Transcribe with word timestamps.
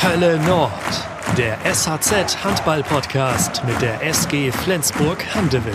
Hölle 0.00 0.38
Nord, 0.46 0.70
der 1.36 1.58
SHZ 1.64 2.44
Handball 2.44 2.84
Podcast 2.84 3.64
mit 3.66 3.82
der 3.82 4.00
SG 4.00 4.52
Flensburg 4.52 5.18
Handewitt. 5.34 5.74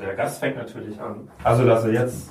Der 0.00 0.14
Gast 0.14 0.40
fängt 0.40 0.56
natürlich 0.56 0.98
an. 0.98 1.28
Also, 1.44 1.66
dass 1.66 1.84
er 1.84 1.92
jetzt, 1.92 2.30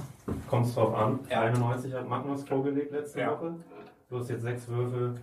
kommt 0.50 0.66
es 0.66 0.74
drauf 0.74 0.96
an, 0.96 1.20
91 1.30 1.94
hat 1.94 2.10
Magnus 2.10 2.44
vorgelegt 2.44 2.92
letzte 2.92 3.20
Woche. 3.28 3.54
Du 4.10 4.18
hast 4.18 4.32
jetzt 4.32 4.42
sechs 4.42 4.68
Würfe, 4.68 5.14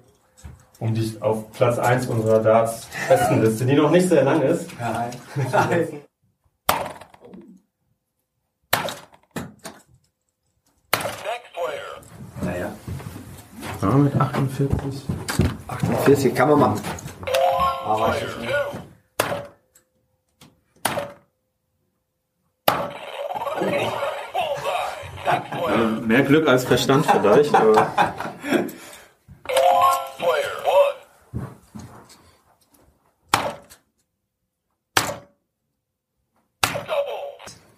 um 0.79 0.95
dich 0.95 1.21
auf 1.21 1.51
Platz 1.51 1.81
1 1.81 2.07
unserer 2.07 2.39
Darts-Bestenliste, 2.39 3.67
die 3.67 3.75
noch 3.75 3.91
nicht 3.91 4.09
sehr 4.09 4.23
lang 4.23 4.41
ist. 4.43 4.71
Nein. 4.79 6.01
Ja, 13.89 13.95
mit 13.95 14.15
48. 14.21 14.69
48 15.67 16.35
kann 16.35 16.51
man 16.51 16.61
machen. 16.61 16.81
Aber. 17.87 18.15
Äh, 25.73 26.07
mehr 26.07 26.23
Glück 26.23 26.47
als 26.47 26.67
Verstand 26.67 27.07
vielleicht, 27.07 27.55
aber 27.55 27.93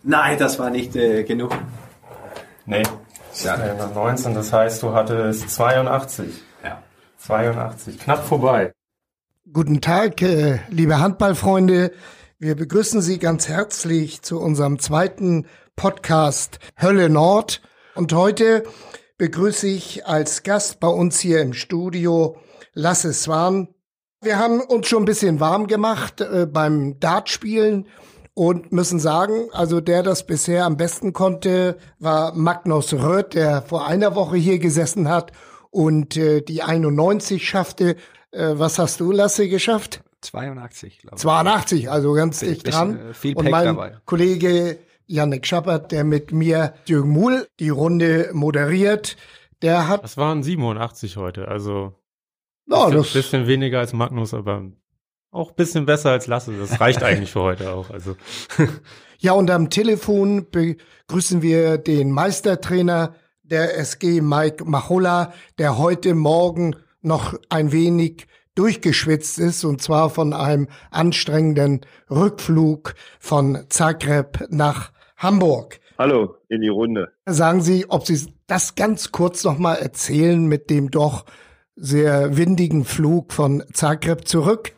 Nein, 0.03 0.39
das 0.39 0.59
war 0.59 0.71
nicht 0.71 0.97
äh, 0.97 1.23
genug. 1.23 1.53
nee. 2.67 2.83
Ja. 3.43 3.57
Äh, 3.57 3.77
nach 3.77 3.95
19, 3.95 4.35
das 4.35 4.53
heißt, 4.53 4.83
du 4.83 4.93
hattest 4.93 5.51
82. 5.51 6.43
Ja. 6.65 6.83
82, 7.19 7.99
knapp 7.99 8.25
vorbei. 8.25 8.73
Guten 9.53 9.81
Tag, 9.81 10.23
äh, 10.23 10.61
liebe 10.69 10.99
Handballfreunde. 10.99 11.93
Wir 12.39 12.57
begrüßen 12.57 13.03
Sie 13.03 13.19
ganz 13.19 13.49
herzlich 13.49 14.23
zu 14.23 14.41
unserem 14.41 14.79
zweiten 14.79 15.47
Podcast 15.77 16.59
Hölle 16.81 17.11
Nord. 17.11 17.63
Und 17.95 18.13
heute 18.13 18.65
begrüße 19.19 19.67
ich 19.67 20.07
als 20.07 20.43
Gast 20.43 20.81
bei 20.81 20.89
uns 20.89 21.21
hier 21.21 21.41
im 21.43 21.53
Studio 21.53 22.37
Lasse 22.73 23.13
Swan. 23.13 23.69
Wir 24.23 24.39
haben 24.39 24.61
uns 24.61 24.89
schon 24.89 25.03
ein 25.03 25.07
bisschen 25.07 25.41
warm 25.41 25.67
gemacht 25.67 26.21
äh, 26.21 26.47
beim 26.47 26.99
Dartspielen 27.01 27.87
und 28.41 28.73
müssen 28.73 28.99
sagen, 28.99 29.51
also 29.53 29.83
der 29.83 30.03
das 30.03 30.27
bisher 30.27 30.65
am 30.65 30.79
besten 30.79 31.13
konnte, 31.13 31.77
war 31.99 32.35
Magnus 32.35 32.95
Röth, 32.95 33.35
der 33.35 33.61
vor 33.61 33.87
einer 33.87 34.15
Woche 34.15 34.39
hier 34.39 34.59
gesessen 34.59 35.11
hat 35.11 35.33
und 35.69 36.17
äh, 36.17 36.41
die 36.41 36.63
91 36.63 37.47
schaffte. 37.47 37.97
Äh, 38.31 38.55
was 38.55 38.79
hast 38.79 38.99
du, 38.99 39.13
Lasse, 39.13 39.47
geschafft? 39.51 40.03
82, 40.23 41.01
glaube 41.01 41.17
ich. 41.17 41.21
82, 41.21 41.91
also 41.91 42.15
ganz 42.15 42.39
dicht 42.39 42.63
bisschen, 42.65 42.95
dran. 42.95 43.11
äh, 43.11 43.13
viel 43.13 43.37
und 43.37 43.45
Pech 43.45 43.53
mein 43.53 43.67
dabei. 43.67 43.97
Kollege 44.07 44.79
Yannick 45.07 45.47
Schappert, 45.47 45.93
der 45.93 46.05
mit 46.05 46.33
mir 46.33 46.73
Jürgen 46.87 47.11
Muhl 47.11 47.47
die 47.59 47.69
Runde 47.69 48.31
moderiert, 48.33 49.19
der 49.61 49.87
hat, 49.87 50.03
Das 50.03 50.17
waren 50.17 50.43
87 50.43 51.19
heute, 51.19 51.47
also 51.47 51.93
na, 52.65 52.87
ein 52.87 52.93
das, 52.93 53.13
bisschen 53.13 53.47
weniger 53.47 53.81
als 53.81 53.93
Magnus, 53.93 54.33
aber 54.33 54.63
auch 55.31 55.51
ein 55.51 55.57
bisschen 55.57 55.87
besser 55.87 56.11
als 56.11 56.27
Lasse. 56.27 56.53
Das 56.59 56.81
reicht 56.81 57.03
eigentlich 57.03 57.31
für 57.31 57.43
heute 57.43 57.73
auch. 57.73 57.91
Also 57.91 58.17
ja, 59.19 59.33
und 59.33 59.51
am 59.51 59.71
Telefon 59.71 60.47
begrüßen 60.51 61.43
wir 61.43 61.79
den 61.79 62.11
Meistertrainer 62.11 63.15
der 63.43 63.79
SG, 63.79 64.21
Mike 64.21 64.65
Machola, 64.65 65.33
der 65.59 65.79
heute 65.79 66.15
Morgen 66.15 66.77
noch 67.03 67.35
ein 67.49 67.73
wenig 67.73 68.27
durchgeschwitzt 68.55 69.39
ist, 69.39 69.65
und 69.65 69.81
zwar 69.81 70.11
von 70.11 70.33
einem 70.33 70.69
anstrengenden 70.91 71.81
Rückflug 72.11 72.95
von 73.19 73.65
Zagreb 73.69 74.47
nach 74.51 74.93
Hamburg. 75.17 75.81
Hallo 75.99 76.37
in 76.49 76.61
die 76.61 76.69
Runde. 76.69 77.13
Sagen 77.27 77.61
Sie, 77.61 77.87
ob 77.89 78.07
Sie 78.07 78.33
das 78.47 78.75
ganz 78.75 79.13
kurz 79.13 79.45
noch 79.45 79.59
mal 79.59 79.75
erzählen 79.75 80.45
mit 80.45 80.71
dem 80.71 80.91
doch 80.91 81.25
sehr 81.77 82.37
windigen 82.37 82.85
Flug 82.85 83.33
von 83.33 83.63
Zagreb 83.73 84.27
zurück? 84.27 84.73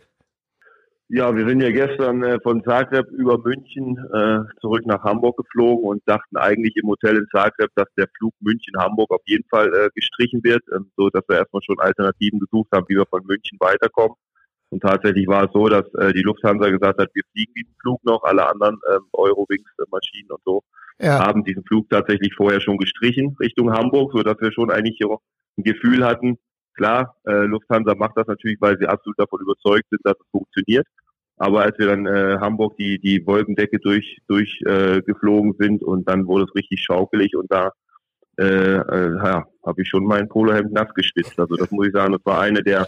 Ja, 1.14 1.36
wir 1.36 1.46
sind 1.46 1.60
ja 1.60 1.70
gestern 1.70 2.22
äh, 2.22 2.40
von 2.40 2.64
Zagreb 2.64 3.06
über 3.10 3.36
München 3.36 3.98
äh, 4.14 4.38
zurück 4.62 4.86
nach 4.86 5.04
Hamburg 5.04 5.36
geflogen 5.36 5.84
und 5.84 6.02
dachten 6.06 6.38
eigentlich 6.38 6.74
im 6.76 6.88
Hotel 6.88 7.18
in 7.18 7.26
Zagreb, 7.30 7.68
dass 7.74 7.88
der 7.98 8.06
Flug 8.16 8.32
München-Hamburg 8.40 9.10
auf 9.10 9.20
jeden 9.26 9.44
Fall 9.50 9.68
äh, 9.74 9.90
gestrichen 9.94 10.42
wird, 10.42 10.62
ähm, 10.74 10.90
so 10.96 11.10
dass 11.10 11.22
wir 11.28 11.36
erstmal 11.36 11.60
schon 11.64 11.78
Alternativen 11.80 12.40
gesucht 12.40 12.70
haben, 12.72 12.86
wie 12.88 12.96
wir 12.96 13.04
von 13.04 13.20
München 13.26 13.58
weiterkommen. 13.60 14.16
Und 14.70 14.80
tatsächlich 14.80 15.28
war 15.28 15.44
es 15.44 15.50
so, 15.52 15.68
dass 15.68 15.84
äh, 16.00 16.14
die 16.14 16.22
Lufthansa 16.22 16.70
gesagt 16.70 16.98
hat, 16.98 17.10
wir 17.12 17.24
fliegen 17.32 17.52
diesen 17.58 17.74
Flug 17.82 18.02
noch, 18.04 18.22
alle 18.22 18.48
anderen 18.48 18.78
ähm, 18.90 19.02
Eurowings-Maschinen 19.12 20.30
und 20.30 20.40
so 20.46 20.62
Ja, 20.98 21.18
haben 21.18 21.44
diesen 21.44 21.62
Flug 21.64 21.90
tatsächlich 21.90 22.32
vorher 22.34 22.62
schon 22.62 22.78
gestrichen 22.78 23.36
Richtung 23.38 23.70
Hamburg, 23.70 24.12
so 24.14 24.22
dass 24.22 24.40
wir 24.40 24.50
schon 24.50 24.70
eigentlich 24.70 24.96
hier 24.96 25.10
ein 25.58 25.62
Gefühl 25.62 26.06
hatten, 26.06 26.38
klar, 26.74 27.16
äh, 27.26 27.44
Lufthansa 27.44 27.94
macht 27.94 28.16
das 28.16 28.26
natürlich, 28.26 28.58
weil 28.60 28.78
sie 28.78 28.86
absolut 28.86 29.18
davon 29.18 29.40
überzeugt 29.40 29.88
sind, 29.90 30.00
dass 30.04 30.14
es 30.18 30.26
funktioniert. 30.30 30.86
Aber 31.36 31.62
als 31.62 31.78
wir 31.78 31.86
dann 31.86 32.06
äh, 32.06 32.38
Hamburg 32.40 32.76
die 32.76 32.98
die 32.98 33.26
Wolkendecke 33.26 33.78
durch 33.78 34.18
durch 34.28 34.60
äh, 34.66 35.00
sind 35.58 35.82
und 35.82 36.08
dann 36.08 36.26
wurde 36.26 36.44
es 36.44 36.54
richtig 36.54 36.84
schaukelig 36.84 37.34
und 37.36 37.50
da 37.50 37.72
äh, 38.38 38.44
äh, 38.44 39.16
ja, 39.16 39.44
habe 39.66 39.82
ich 39.82 39.88
schon 39.88 40.04
mein 40.04 40.28
Polohemd 40.28 40.72
nass 40.72 40.92
geschwitzt. 40.94 41.38
Also 41.38 41.56
das 41.56 41.70
muss 41.70 41.88
ich 41.88 41.92
sagen, 41.92 42.12
das 42.12 42.24
war 42.24 42.40
eine 42.40 42.62
der 42.62 42.86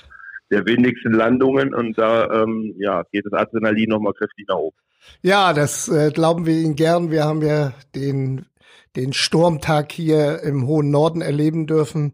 der 0.51 0.67
windigsten 0.67 1.13
Landungen 1.13 1.75
und 1.75 1.99
da 1.99 2.43
ähm, 2.43 2.75
ja 2.79 3.03
geht 3.13 3.27
das 3.27 3.33
Adrenalin 3.33 3.89
nochmal 3.89 4.13
kräftig 4.13 4.47
nach 4.49 4.57
oben. 4.57 4.77
ja 5.23 5.53
das 5.53 5.89
äh, 5.89 6.11
glauben 6.13 6.47
wir 6.47 6.55
Ihnen 6.55 6.77
gern. 6.77 7.11
Wir 7.11 7.25
haben 7.25 7.43
ja 7.43 7.73
den, 7.95 8.47
den 8.95 9.13
Sturmtag 9.13 9.91
hier 9.91 10.43
im 10.43 10.67
hohen 10.67 10.91
Norden 10.91 11.23
erleben 11.23 11.67
dürfen. 11.67 12.13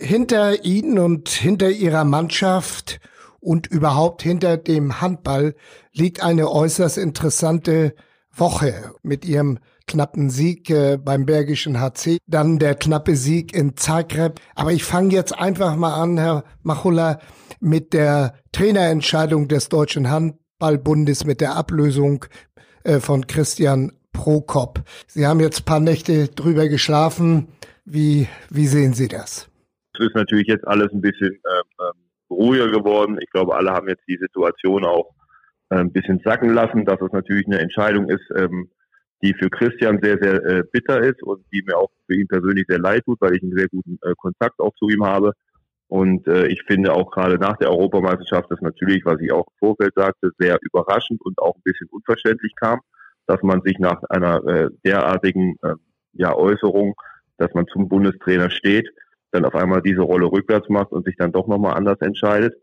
Hinter 0.00 0.64
Ihnen 0.64 1.00
und 1.00 1.28
hinter 1.28 1.70
Ihrer 1.70 2.04
Mannschaft 2.04 3.00
und 3.40 3.66
überhaupt 3.66 4.22
hinter 4.22 4.56
dem 4.56 5.00
Handball 5.00 5.56
liegt 5.92 6.22
eine 6.22 6.50
äußerst 6.50 6.98
interessante 6.98 7.94
Woche 8.32 8.92
mit 9.02 9.24
Ihrem 9.24 9.58
knappen 9.88 10.30
Sieg 10.30 10.70
äh, 10.70 10.98
beim 10.98 11.26
Bergischen 11.26 11.80
HC, 11.80 12.18
dann 12.28 12.60
der 12.60 12.76
knappe 12.76 13.16
Sieg 13.16 13.52
in 13.52 13.76
Zagreb. 13.76 14.40
Aber 14.54 14.72
ich 14.72 14.84
fange 14.84 15.12
jetzt 15.14 15.36
einfach 15.36 15.74
mal 15.74 15.94
an, 15.94 16.16
Herr 16.16 16.44
Machulla, 16.62 17.18
mit 17.58 17.92
der 17.92 18.34
Trainerentscheidung 18.52 19.48
des 19.48 19.68
Deutschen 19.68 20.08
Handballbundes, 20.10 21.24
mit 21.24 21.40
der 21.40 21.56
Ablösung 21.56 22.24
äh, 22.84 23.00
von 23.00 23.26
Christian 23.26 23.92
Prokop. 24.12 24.84
Sie 25.08 25.26
haben 25.26 25.40
jetzt 25.40 25.64
paar 25.64 25.80
Nächte 25.80 26.28
drüber 26.28 26.68
geschlafen. 26.68 27.48
Wie, 27.84 28.28
wie 28.50 28.68
sehen 28.68 28.94
Sie 28.94 29.08
das? 29.08 29.48
Ist 29.98 30.14
natürlich 30.14 30.46
jetzt 30.46 30.66
alles 30.66 30.92
ein 30.92 31.00
bisschen 31.00 31.32
ähm, 31.32 31.62
ähm, 31.80 32.08
ruhiger 32.30 32.70
geworden. 32.70 33.18
Ich 33.20 33.30
glaube, 33.30 33.54
alle 33.54 33.70
haben 33.70 33.88
jetzt 33.88 34.06
die 34.08 34.18
Situation 34.18 34.84
auch 34.84 35.14
äh, 35.70 35.76
ein 35.76 35.92
bisschen 35.92 36.20
sacken 36.24 36.50
lassen, 36.50 36.84
dass 36.84 37.00
es 37.00 37.12
natürlich 37.12 37.46
eine 37.46 37.58
Entscheidung 37.58 38.08
ist, 38.08 38.24
ähm, 38.36 38.70
die 39.22 39.34
für 39.34 39.50
Christian 39.50 39.98
sehr, 40.02 40.18
sehr 40.20 40.44
äh, 40.44 40.62
bitter 40.70 41.00
ist 41.00 41.22
und 41.22 41.44
die 41.52 41.62
mir 41.66 41.76
auch 41.76 41.90
für 42.06 42.14
ihn 42.14 42.28
persönlich 42.28 42.64
sehr 42.68 42.78
leid 42.78 43.04
tut, 43.04 43.20
weil 43.20 43.34
ich 43.34 43.42
einen 43.42 43.56
sehr 43.56 43.68
guten 43.68 43.98
äh, 44.02 44.14
Kontakt 44.16 44.60
auch 44.60 44.74
zu 44.76 44.88
ihm 44.88 45.04
habe. 45.04 45.32
Und 45.88 46.26
äh, 46.28 46.46
ich 46.48 46.62
finde 46.64 46.92
auch 46.92 47.10
gerade 47.10 47.38
nach 47.38 47.56
der 47.56 47.70
Europameisterschaft 47.70 48.50
das 48.50 48.60
natürlich, 48.60 49.04
was 49.04 49.20
ich 49.20 49.32
auch 49.32 49.46
im 49.46 49.58
Vorfeld 49.58 49.94
sagte, 49.96 50.30
sehr 50.38 50.58
überraschend 50.60 51.20
und 51.22 51.38
auch 51.38 51.56
ein 51.56 51.62
bisschen 51.64 51.88
unverständlich 51.90 52.52
kam, 52.56 52.80
dass 53.26 53.42
man 53.42 53.62
sich 53.62 53.78
nach 53.78 54.02
einer 54.10 54.44
äh, 54.46 54.68
derartigen 54.84 55.56
äh, 55.62 55.74
ja, 56.12 56.34
Äußerung, 56.34 56.94
dass 57.38 57.52
man 57.54 57.66
zum 57.68 57.88
Bundestrainer 57.88 58.50
steht, 58.50 58.88
dann 59.30 59.44
auf 59.44 59.54
einmal 59.54 59.82
diese 59.82 60.02
Rolle 60.02 60.26
rückwärts 60.26 60.68
macht 60.68 60.92
und 60.92 61.04
sich 61.04 61.16
dann 61.16 61.32
doch 61.32 61.46
nochmal 61.46 61.74
anders 61.74 62.00
entscheidet. 62.00 62.54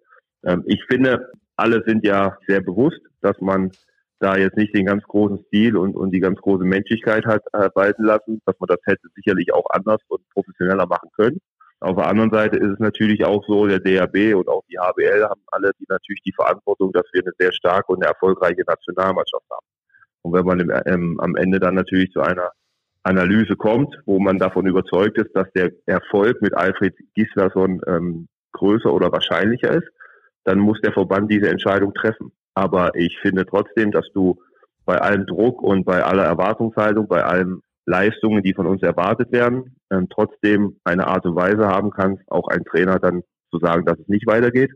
Ähm, 0.44 0.64
ich 0.66 0.84
finde, 0.86 1.32
alle 1.56 1.84
sind 1.86 2.06
ja 2.06 2.38
sehr 2.48 2.62
bewusst, 2.62 3.02
dass 3.22 3.40
man 3.40 3.72
da 4.20 4.38
jetzt 4.38 4.58
nicht 4.58 4.76
den 4.76 4.86
ganz 4.86 5.04
großen 5.04 5.44
Stil 5.48 5.76
und, 5.78 5.96
und 5.96 6.12
die 6.12 6.20
ganz 6.20 6.40
große 6.40 6.64
Menschlichkeit 6.64 7.26
hat 7.26 7.44
äh, 7.54 7.70
walten 7.76 8.04
lassen, 8.04 8.42
dass 8.46 8.56
man 8.60 8.68
das 8.68 8.80
hätte 8.86 9.08
sicherlich 9.16 9.54
auch 9.54 9.66
anders 9.70 10.02
und 10.08 10.28
professioneller 10.30 10.88
machen 10.88 11.10
können. 11.16 11.40
Auf 11.82 11.98
der 11.98 12.08
anderen 12.08 12.32
Seite 12.32 12.58
ist 12.58 12.72
es 12.72 12.80
natürlich 12.80 13.26
auch 13.26 13.44
so, 13.46 13.68
der 13.68 13.80
DAB 13.80 14.34
und 14.36 14.48
auch 14.48 14.64
die 14.70 14.80
HBL 14.80 15.26
haben 15.26 15.42
alle 15.48 15.72
die 15.80 15.86
natürlich 15.90 16.22
die 16.26 16.34
Verantwortung, 16.34 16.94
dass 16.94 17.04
wir 17.12 17.22
eine 17.22 17.34
sehr 17.38 17.52
starke 17.52 17.92
und 17.92 18.02
eine 18.02 18.12
erfolgreiche 18.12 18.64
Nationalmannschaft 18.66 19.46
haben. 19.52 19.66
Und 20.22 20.34
wenn 20.34 20.46
man 20.46 20.60
im, 20.62 20.72
ähm, 20.86 21.20
am 21.20 21.36
Ende 21.36 21.60
dann 21.60 21.76
natürlich 21.76 22.12
zu 22.12 22.22
einer 22.22 22.52
Analyse 23.06 23.56
kommt, 23.56 23.96
wo 24.06 24.20
man 24.20 24.40
davon 24.40 24.66
überzeugt 24.66 25.18
ist, 25.20 25.36
dass 25.36 25.48
der 25.54 25.72
Erfolg 25.86 26.42
mit 26.42 26.56
Alfred 26.56 26.96
Gislason 27.14 27.80
ähm, 27.88 28.28
größer 28.54 28.92
oder 28.92 29.12
wahrscheinlicher 29.12 29.72
ist, 29.72 29.88
dann 30.44 30.60
muss 30.60 30.82
der 30.82 30.92
Verband 30.92 31.32
diese 31.32 31.50
Entscheidung 31.50 31.94
treffen. 31.94 32.32
Aber 32.56 32.96
ich 32.96 33.18
finde 33.22 33.46
trotzdem, 33.46 33.92
dass 33.92 34.08
du 34.14 34.42
bei 34.86 34.98
allem 34.98 35.28
Druck 35.28 35.62
und 35.62 35.86
bei 35.86 36.04
aller 36.04 36.24
Erwartungshaltung, 36.24 37.08
bei 37.08 37.24
allem 37.24 37.62
Leistungen, 37.86 38.42
die 38.42 38.54
von 38.56 38.66
uns 38.66 38.82
erwartet 38.82 39.32
werden, 39.32 39.76
ähm, 39.92 40.08
trotzdem 40.10 40.80
eine 40.84 41.06
Art 41.06 41.26
und 41.26 41.36
Weise 41.36 41.68
haben 41.68 41.92
kannst, 41.92 42.24
auch 42.32 42.48
ein 42.48 42.64
Trainer 42.64 42.98
dann 42.98 43.22
zu 43.52 43.60
sagen, 43.60 43.86
dass 43.86 44.00
es 44.00 44.08
nicht 44.08 44.26
weitergeht. 44.26 44.72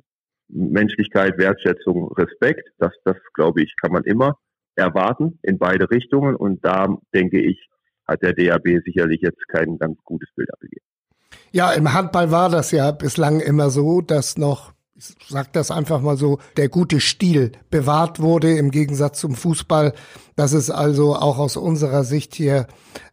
Menschlichkeit, 0.49 1.39
Wertschätzung, 1.39 2.11
Respekt, 2.13 2.69
das, 2.77 2.91
das 3.05 3.17
glaube 3.33 3.63
ich, 3.63 3.73
kann 3.81 3.91
man 3.91 4.03
immer 4.03 4.37
erwarten 4.75 5.39
in 5.41 5.57
beide 5.57 5.89
Richtungen. 5.89 6.35
Und 6.35 6.63
da 6.63 6.95
denke 7.13 7.39
ich, 7.41 7.69
hat 8.09 8.21
der 8.21 8.33
DAB 8.33 8.81
sicherlich 8.85 9.21
jetzt 9.21 9.47
kein 9.47 9.77
ganz 9.77 9.97
gutes 10.03 10.29
Bild 10.35 10.51
abgegeben. 10.53 10.85
Ja, 11.51 11.71
im 11.71 11.93
Handball 11.93 12.31
war 12.31 12.49
das 12.49 12.71
ja 12.71 12.91
bislang 12.91 13.39
immer 13.39 13.69
so, 13.69 14.01
dass 14.01 14.37
noch 14.37 14.73
ich 14.99 15.15
sag 15.29 15.53
das 15.53 15.71
einfach 15.71 16.01
mal 16.01 16.17
so, 16.17 16.39
der 16.57 16.67
gute 16.67 16.99
Stil 16.99 17.53
bewahrt 17.69 18.19
wurde 18.19 18.57
im 18.57 18.69
Gegensatz 18.69 19.19
zum 19.19 19.33
Fußball. 19.33 19.93
Das 20.35 20.53
ist 20.53 20.69
also 20.69 21.15
auch 21.15 21.37
aus 21.37 21.57
unserer 21.57 22.03
Sicht 22.03 22.35
hier 22.35 22.67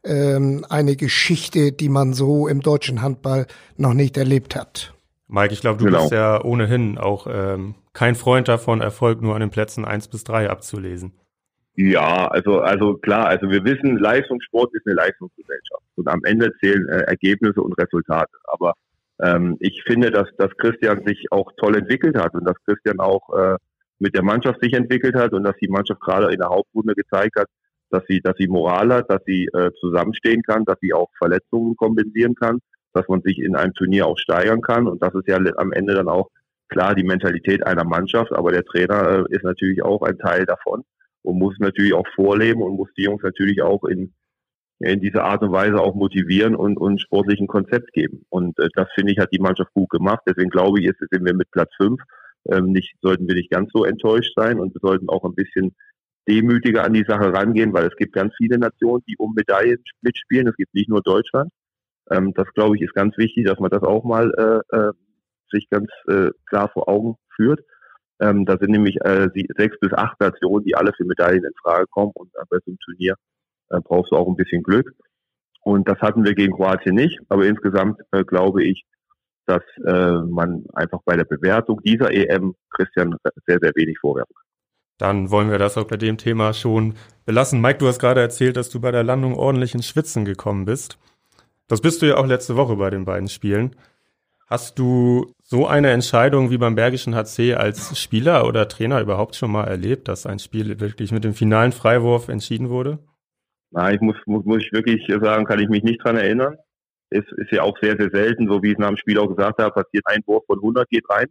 ähm, 0.04 0.66
eine 0.68 0.96
Geschichte, 0.96 1.72
die 1.72 1.88
man 1.88 2.12
so 2.12 2.48
im 2.48 2.60
deutschen 2.60 3.02
Handball 3.02 3.46
noch 3.76 3.94
nicht 3.94 4.16
erlebt 4.16 4.56
hat. 4.56 4.94
Mike, 5.28 5.52
ich 5.52 5.60
glaube, 5.60 5.78
du 5.78 5.86
genau. 5.86 6.00
bist 6.00 6.12
ja 6.12 6.42
ohnehin 6.42 6.98
auch 6.98 7.26
ähm, 7.30 7.74
kein 7.92 8.14
Freund 8.14 8.48
davon, 8.48 8.80
Erfolg 8.80 9.22
nur 9.22 9.34
an 9.34 9.40
den 9.40 9.50
Plätzen 9.50 9.84
eins 9.84 10.08
bis 10.08 10.24
drei 10.24 10.50
abzulesen. 10.50 11.12
Ja, 11.76 12.28
also 12.28 12.60
also 12.60 12.94
klar, 12.96 13.26
also 13.26 13.50
wir 13.50 13.62
wissen, 13.64 13.98
Leistungssport 13.98 14.74
ist 14.74 14.86
eine 14.86 14.96
Leistungsgesellschaft. 14.96 15.82
Und 15.96 16.08
am 16.08 16.24
Ende 16.24 16.50
zählen 16.58 16.88
äh, 16.88 17.02
Ergebnisse 17.02 17.60
und 17.60 17.74
Resultate. 17.78 18.32
Aber 18.44 18.72
ähm, 19.20 19.58
ich 19.60 19.82
finde, 19.84 20.10
dass, 20.10 20.26
dass 20.38 20.56
Christian 20.56 21.04
sich 21.04 21.26
auch 21.30 21.52
toll 21.58 21.76
entwickelt 21.76 22.16
hat 22.16 22.32
und 22.34 22.44
dass 22.44 22.56
Christian 22.64 22.98
auch 22.98 23.28
äh, 23.36 23.56
mit 23.98 24.14
der 24.14 24.22
Mannschaft 24.22 24.62
sich 24.62 24.72
entwickelt 24.72 25.14
hat 25.14 25.34
und 25.34 25.44
dass 25.44 25.56
die 25.60 25.68
Mannschaft 25.68 26.00
gerade 26.00 26.32
in 26.32 26.38
der 26.38 26.48
Hauptrunde 26.48 26.94
gezeigt 26.94 27.36
hat, 27.38 27.48
dass 27.90 28.02
sie, 28.08 28.20
dass 28.22 28.36
sie 28.38 28.48
Moral 28.48 28.90
hat, 28.94 29.10
dass 29.10 29.22
sie 29.26 29.44
äh, 29.52 29.70
zusammenstehen 29.78 30.42
kann, 30.42 30.64
dass 30.64 30.78
sie 30.80 30.94
auch 30.94 31.10
Verletzungen 31.18 31.76
kompensieren 31.76 32.34
kann, 32.34 32.60
dass 32.94 33.06
man 33.08 33.20
sich 33.20 33.38
in 33.38 33.54
einem 33.54 33.74
Turnier 33.74 34.06
auch 34.06 34.18
steigern 34.18 34.62
kann. 34.62 34.88
Und 34.88 35.02
das 35.02 35.14
ist 35.14 35.28
ja 35.28 35.36
am 35.58 35.72
Ende 35.72 35.94
dann 35.94 36.08
auch 36.08 36.30
klar 36.70 36.94
die 36.94 37.04
Mentalität 37.04 37.66
einer 37.66 37.84
Mannschaft, 37.84 38.32
aber 38.32 38.50
der 38.50 38.64
Trainer 38.64 39.26
äh, 39.30 39.34
ist 39.34 39.44
natürlich 39.44 39.82
auch 39.82 40.00
ein 40.00 40.16
Teil 40.16 40.46
davon 40.46 40.82
und 41.26 41.38
muss 41.38 41.56
natürlich 41.58 41.94
auch 41.94 42.06
vorleben 42.14 42.62
und 42.62 42.76
muss 42.76 42.88
die 42.96 43.02
Jungs 43.02 43.22
natürlich 43.22 43.62
auch 43.62 43.84
in 43.84 44.14
in 44.78 45.00
dieser 45.00 45.24
Art 45.24 45.42
und 45.42 45.52
Weise 45.52 45.80
auch 45.80 45.94
motivieren 45.94 46.54
und, 46.54 46.76
und 46.76 47.00
sportlichen 47.00 47.46
Konzept 47.46 47.92
geben. 47.92 48.26
Und 48.28 48.58
äh, 48.58 48.68
das 48.74 48.88
finde 48.94 49.12
ich 49.12 49.18
hat 49.18 49.32
die 49.32 49.38
Mannschaft 49.38 49.72
gut 49.72 49.88
gemacht. 49.88 50.20
Deswegen 50.26 50.50
glaube 50.50 50.78
ich, 50.78 50.86
jetzt 50.86 50.98
sind 50.98 51.24
wir 51.24 51.34
mit 51.34 51.50
Platz 51.50 51.70
fünf. 51.76 52.00
Ähm, 52.50 52.72
nicht, 52.72 52.94
sollten 53.00 53.26
wir 53.26 53.34
nicht 53.34 53.50
ganz 53.50 53.70
so 53.72 53.84
enttäuscht 53.84 54.32
sein 54.36 54.60
und 54.60 54.74
wir 54.74 54.80
sollten 54.80 55.08
auch 55.08 55.24
ein 55.24 55.34
bisschen 55.34 55.74
demütiger 56.28 56.84
an 56.84 56.92
die 56.92 57.04
Sache 57.08 57.32
rangehen, 57.32 57.72
weil 57.72 57.86
es 57.86 57.96
gibt 57.96 58.12
ganz 58.12 58.34
viele 58.36 58.58
Nationen, 58.58 59.02
die 59.08 59.16
um 59.16 59.32
Medaillen 59.34 59.82
mitspielen. 60.02 60.48
Es 60.48 60.56
gibt 60.56 60.74
nicht 60.74 60.88
nur 60.88 61.00
Deutschland. 61.00 61.50
Ähm, 62.10 62.34
das 62.34 62.46
glaube 62.54 62.76
ich 62.76 62.82
ist 62.82 62.94
ganz 62.94 63.16
wichtig, 63.16 63.46
dass 63.46 63.58
man 63.58 63.70
das 63.70 63.82
auch 63.82 64.04
mal 64.04 64.30
äh, 64.36 64.76
äh, 64.76 64.92
sich 65.50 65.68
ganz 65.70 65.88
äh, 66.08 66.30
klar 66.46 66.68
vor 66.68 66.88
Augen 66.88 67.16
führt. 67.34 67.60
Ähm, 68.20 68.46
da 68.46 68.56
sind 68.58 68.70
nämlich 68.70 68.96
äh, 69.02 69.28
sechs 69.56 69.78
bis 69.80 69.92
acht 69.92 70.18
Nationen, 70.20 70.64
die 70.64 70.74
alle 70.74 70.92
für 70.96 71.04
Medaillen 71.04 71.44
in 71.44 71.52
Frage 71.62 71.86
kommen 71.88 72.12
und 72.14 72.28
äh, 72.34 72.44
bei 72.48 72.58
so 72.64 72.70
einem 72.70 72.78
Turnier 72.78 73.14
da 73.68 73.80
brauchst 73.80 74.12
du 74.12 74.16
auch 74.16 74.28
ein 74.28 74.36
bisschen 74.36 74.62
Glück. 74.62 74.94
Und 75.62 75.88
das 75.88 75.98
hatten 75.98 76.24
wir 76.24 76.34
gegen 76.34 76.54
Kroatien 76.54 76.94
nicht. 76.94 77.18
Aber 77.28 77.44
insgesamt 77.44 78.00
äh, 78.12 78.24
glaube 78.24 78.64
ich, 78.64 78.84
dass 79.46 79.62
äh, 79.84 80.12
man 80.28 80.64
einfach 80.74 81.00
bei 81.04 81.16
der 81.16 81.24
Bewertung 81.24 81.80
dieser 81.82 82.12
EM 82.12 82.54
Christian 82.70 83.16
sehr, 83.46 83.58
sehr 83.60 83.72
wenig 83.74 83.98
vorwerfen 84.00 84.34
kann. 84.34 84.44
Dann 84.98 85.30
wollen 85.30 85.50
wir 85.50 85.58
das 85.58 85.76
auch 85.76 85.86
bei 85.86 85.96
dem 85.96 86.16
Thema 86.16 86.52
schon 86.52 86.94
belassen. 87.26 87.60
Mike, 87.60 87.78
du 87.78 87.86
hast 87.86 87.98
gerade 87.98 88.20
erzählt, 88.20 88.56
dass 88.56 88.70
du 88.70 88.80
bei 88.80 88.90
der 88.90 89.04
Landung 89.04 89.34
ordentlich 89.34 89.74
ins 89.74 89.86
Schwitzen 89.86 90.24
gekommen 90.24 90.64
bist. 90.64 90.98
Das 91.68 91.80
bist 91.80 92.00
du 92.00 92.06
ja 92.06 92.16
auch 92.16 92.26
letzte 92.26 92.56
Woche 92.56 92.76
bei 92.76 92.90
den 92.90 93.04
beiden 93.04 93.28
Spielen. 93.28 93.76
Hast 94.48 94.78
du 94.78 95.32
so 95.42 95.66
eine 95.66 95.90
Entscheidung 95.90 96.50
wie 96.50 96.58
beim 96.58 96.76
Bergischen 96.76 97.16
HC 97.16 97.54
als 97.54 97.98
Spieler 97.98 98.46
oder 98.46 98.68
Trainer 98.68 99.00
überhaupt 99.00 99.34
schon 99.34 99.50
mal 99.50 99.64
erlebt, 99.64 100.06
dass 100.06 100.24
ein 100.24 100.38
Spiel 100.38 100.78
wirklich 100.78 101.10
mit 101.10 101.24
dem 101.24 101.34
finalen 101.34 101.72
Freiwurf 101.72 102.28
entschieden 102.28 102.70
wurde? 102.70 103.00
Na, 103.72 103.92
ich 103.92 104.00
muss, 104.00 104.14
muss, 104.26 104.44
muss 104.44 104.62
ich 104.62 104.72
wirklich 104.72 105.04
sagen, 105.20 105.46
kann 105.46 105.58
ich 105.58 105.68
mich 105.68 105.82
nicht 105.82 106.04
dran 106.04 106.16
erinnern. 106.16 106.54
Ist, 107.10 107.26
ist 107.38 107.50
ja 107.50 107.62
auch 107.62 107.76
sehr, 107.80 107.96
sehr 107.98 108.10
selten, 108.10 108.48
so 108.48 108.62
wie 108.62 108.68
ich 108.68 108.74
es 108.74 108.78
nach 108.78 108.88
dem 108.88 108.96
Spiel 108.96 109.18
auch 109.18 109.26
gesagt 109.26 109.60
habe, 109.60 109.82
passiert 109.82 110.04
ein 110.06 110.22
Wurf 110.26 110.44
von 110.46 110.58
100 110.58 110.88
geht 110.90 111.10
rein. 111.10 111.26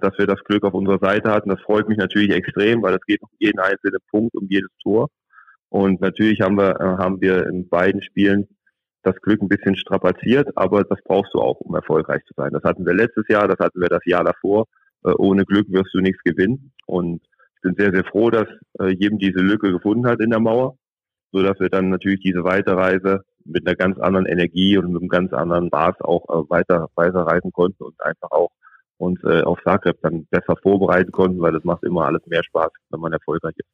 Dass 0.00 0.16
wir 0.16 0.26
das 0.26 0.42
Glück 0.44 0.64
auf 0.64 0.72
unserer 0.72 0.98
Seite 0.98 1.30
hatten, 1.30 1.50
das 1.50 1.60
freut 1.60 1.86
mich 1.86 1.98
natürlich 1.98 2.30
extrem, 2.30 2.82
weil 2.82 2.94
es 2.94 3.06
geht 3.06 3.20
um 3.22 3.28
jeden 3.38 3.60
einzelnen 3.60 4.00
Punkt, 4.10 4.34
um 4.34 4.46
jedes 4.48 4.70
Tor. 4.82 5.08
Und 5.68 6.00
natürlich 6.00 6.40
haben 6.40 6.56
wir, 6.56 6.80
äh, 6.80 7.02
haben 7.02 7.20
wir 7.20 7.46
in 7.46 7.68
beiden 7.68 8.02
Spielen 8.02 8.48
das 9.04 9.16
Glück 9.20 9.42
ein 9.42 9.48
bisschen 9.48 9.76
strapaziert, 9.76 10.48
aber 10.56 10.84
das 10.84 10.98
brauchst 11.04 11.34
du 11.34 11.40
auch, 11.40 11.60
um 11.60 11.74
erfolgreich 11.74 12.22
zu 12.26 12.34
sein. 12.36 12.52
Das 12.52 12.64
hatten 12.64 12.86
wir 12.86 12.94
letztes 12.94 13.26
Jahr, 13.28 13.48
das 13.48 13.58
hatten 13.58 13.80
wir 13.80 13.88
das 13.88 14.04
Jahr 14.04 14.24
davor. 14.24 14.66
Äh, 15.04 15.12
ohne 15.18 15.44
Glück 15.44 15.70
wirst 15.70 15.94
du 15.94 16.00
nichts 16.00 16.22
gewinnen. 16.24 16.72
Und 16.86 17.22
ich 17.56 17.62
bin 17.62 17.74
sehr, 17.76 17.92
sehr 17.92 18.04
froh, 18.04 18.30
dass 18.30 18.48
äh, 18.80 18.88
jedem 18.88 19.18
diese 19.18 19.40
Lücke 19.40 19.70
gefunden 19.70 20.06
hat 20.06 20.20
in 20.20 20.30
der 20.30 20.40
Mauer 20.40 20.76
so 21.32 21.42
dass 21.42 21.58
wir 21.58 21.68
dann 21.68 21.90
natürlich 21.90 22.20
diese 22.20 22.44
Weiterreise 22.44 23.24
mit 23.44 23.66
einer 23.66 23.74
ganz 23.74 23.98
anderen 23.98 24.24
Energie 24.26 24.78
und 24.78 24.92
mit 24.92 25.02
einem 25.02 25.08
ganz 25.08 25.32
anderen 25.32 25.68
Maß 25.68 26.00
auch 26.00 26.24
äh, 26.28 26.48
weiter 26.48 26.88
weiterreisen 26.94 27.50
konnten 27.50 27.82
und 27.82 28.00
einfach 28.00 28.30
auch 28.30 28.50
uns 28.96 29.22
auf 29.24 29.58
Zagreb 29.64 29.98
dann 30.02 30.26
besser 30.26 30.54
vorbereiten 30.62 31.10
konnten, 31.10 31.40
weil 31.40 31.52
das 31.52 31.64
macht 31.64 31.82
immer 31.82 32.06
alles 32.06 32.24
mehr 32.26 32.44
Spaß, 32.44 32.70
wenn 32.90 33.00
man 33.00 33.12
erfolgreich 33.12 33.54
ist. 33.56 33.68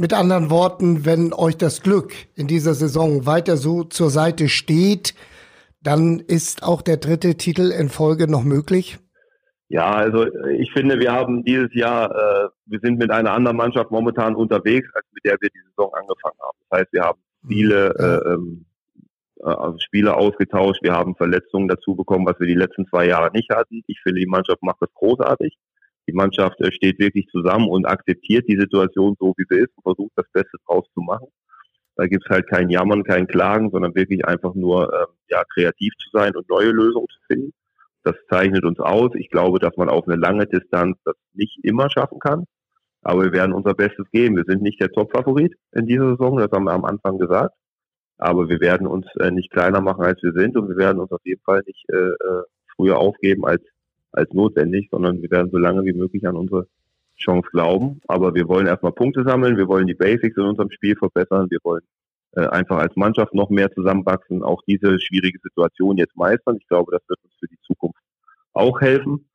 Mit 0.00 0.14
anderen 0.14 0.48
Worten, 0.48 1.04
wenn 1.04 1.32
euch 1.32 1.56
das 1.56 1.82
Glück 1.82 2.12
in 2.36 2.46
dieser 2.46 2.74
Saison 2.74 3.26
weiter 3.26 3.56
so 3.56 3.82
zur 3.82 4.10
Seite 4.10 4.48
steht, 4.48 5.12
dann 5.82 6.20
ist 6.20 6.62
auch 6.62 6.82
der 6.82 6.98
dritte 6.98 7.34
Titel 7.34 7.72
in 7.72 7.88
Folge 7.88 8.30
noch 8.30 8.44
möglich? 8.44 9.00
Ja, 9.66 9.90
also 9.90 10.24
ich 10.50 10.70
finde, 10.72 11.00
wir 11.00 11.10
haben 11.10 11.42
dieses 11.42 11.74
Jahr, 11.74 12.12
äh, 12.12 12.48
wir 12.66 12.78
sind 12.80 13.00
mit 13.00 13.10
einer 13.10 13.32
anderen 13.32 13.56
Mannschaft 13.56 13.90
momentan 13.90 14.36
unterwegs, 14.36 14.88
als 14.94 15.04
mit 15.12 15.24
der 15.24 15.36
wir 15.40 15.48
die 15.48 15.68
Saison 15.70 15.92
angefangen 15.92 16.38
haben. 16.46 16.58
Das 16.70 16.78
heißt, 16.78 16.92
wir 16.92 17.02
haben 17.02 17.18
viele 17.48 17.88
äh, 17.98 18.34
ähm, 18.34 18.66
äh, 19.40 19.46
also 19.46 19.78
Spieler 19.80 20.16
ausgetauscht, 20.16 20.80
wir 20.84 20.92
haben 20.92 21.16
Verletzungen 21.16 21.66
dazu 21.66 21.96
bekommen, 21.96 22.24
was 22.24 22.38
wir 22.38 22.46
die 22.46 22.54
letzten 22.54 22.86
zwei 22.86 23.06
Jahre 23.08 23.32
nicht 23.32 23.50
hatten. 23.50 23.82
Ich 23.88 24.00
finde, 24.04 24.20
die 24.20 24.26
Mannschaft 24.26 24.62
macht 24.62 24.80
das 24.80 24.94
großartig. 24.94 25.58
Die 26.08 26.14
Mannschaft 26.14 26.58
äh, 26.60 26.72
steht 26.72 26.98
wirklich 26.98 27.26
zusammen 27.28 27.68
und 27.68 27.84
akzeptiert 27.84 28.48
die 28.48 28.58
Situation 28.58 29.14
so, 29.20 29.34
wie 29.36 29.44
sie 29.48 29.60
ist 29.60 29.76
und 29.76 29.82
versucht, 29.82 30.12
das 30.16 30.26
Beste 30.32 30.56
draus 30.66 30.86
zu 30.94 31.00
machen. 31.02 31.28
Da 31.96 32.06
gibt's 32.06 32.28
halt 32.30 32.48
kein 32.48 32.70
Jammern, 32.70 33.04
kein 33.04 33.26
Klagen, 33.26 33.70
sondern 33.70 33.94
wirklich 33.94 34.24
einfach 34.24 34.54
nur 34.54 34.92
äh, 34.92 35.06
ja, 35.28 35.42
kreativ 35.52 35.92
zu 35.98 36.08
sein 36.12 36.34
und 36.34 36.48
neue 36.48 36.70
Lösungen 36.70 37.08
zu 37.08 37.18
finden. 37.26 37.52
Das 38.04 38.14
zeichnet 38.30 38.64
uns 38.64 38.78
aus. 38.78 39.10
Ich 39.16 39.28
glaube, 39.28 39.58
dass 39.58 39.76
man 39.76 39.90
auf 39.90 40.06
eine 40.08 40.16
lange 40.16 40.46
Distanz 40.46 40.96
das 41.04 41.16
nicht 41.34 41.58
immer 41.62 41.90
schaffen 41.90 42.18
kann. 42.20 42.44
Aber 43.02 43.24
wir 43.24 43.32
werden 43.32 43.52
unser 43.52 43.74
Bestes 43.74 44.06
geben. 44.10 44.36
Wir 44.36 44.44
sind 44.46 44.62
nicht 44.62 44.80
der 44.80 44.90
Top-Favorit 44.90 45.54
in 45.72 45.86
dieser 45.86 46.10
Saison, 46.10 46.38
das 46.38 46.50
haben 46.50 46.64
wir 46.64 46.72
am 46.72 46.84
Anfang 46.84 47.18
gesagt. 47.18 47.54
Aber 48.16 48.48
wir 48.48 48.60
werden 48.60 48.86
uns 48.86 49.06
äh, 49.20 49.30
nicht 49.30 49.50
kleiner 49.50 49.80
machen, 49.80 50.04
als 50.04 50.22
wir 50.22 50.32
sind. 50.32 50.56
Und 50.56 50.68
wir 50.68 50.76
werden 50.76 51.00
uns 51.00 51.12
auf 51.12 51.20
jeden 51.24 51.42
Fall 51.42 51.62
nicht 51.66 51.84
äh, 51.90 51.96
äh, 51.96 52.42
früher 52.74 52.98
aufgeben 52.98 53.44
als, 53.44 53.62
als 54.12 54.32
notwendig, 54.32 54.88
sondern 54.90 55.22
wir 55.22 55.30
werden 55.30 55.50
so 55.50 55.58
lange 55.58 55.84
wie 55.84 55.92
möglich 55.92 56.26
an 56.26 56.36
unsere 56.36 56.66
Chance 57.18 57.48
glauben. 57.50 58.00
Aber 58.06 58.34
wir 58.34 58.48
wollen 58.48 58.66
erstmal 58.66 58.92
Punkte 58.92 59.24
sammeln. 59.24 59.56
Wir 59.56 59.68
wollen 59.68 59.86
die 59.86 59.94
Basics 59.94 60.36
in 60.36 60.44
unserem 60.44 60.70
Spiel 60.70 60.96
verbessern. 60.96 61.48
Wir 61.50 61.58
wollen 61.62 61.82
äh, 62.32 62.46
einfach 62.46 62.78
als 62.78 62.94
Mannschaft 62.96 63.34
noch 63.34 63.50
mehr 63.50 63.70
zusammenwachsen, 63.72 64.42
auch 64.42 64.62
diese 64.66 64.98
schwierige 65.00 65.38
Situation 65.42 65.96
jetzt 65.96 66.16
meistern. 66.16 66.56
Ich 66.60 66.68
glaube, 66.68 66.92
das 66.92 67.02
wird 67.08 67.18
uns 67.24 67.34
für 67.38 67.48
die 67.48 67.58
Zukunft 67.66 68.00
auch 68.52 68.80
helfen, 68.80 69.28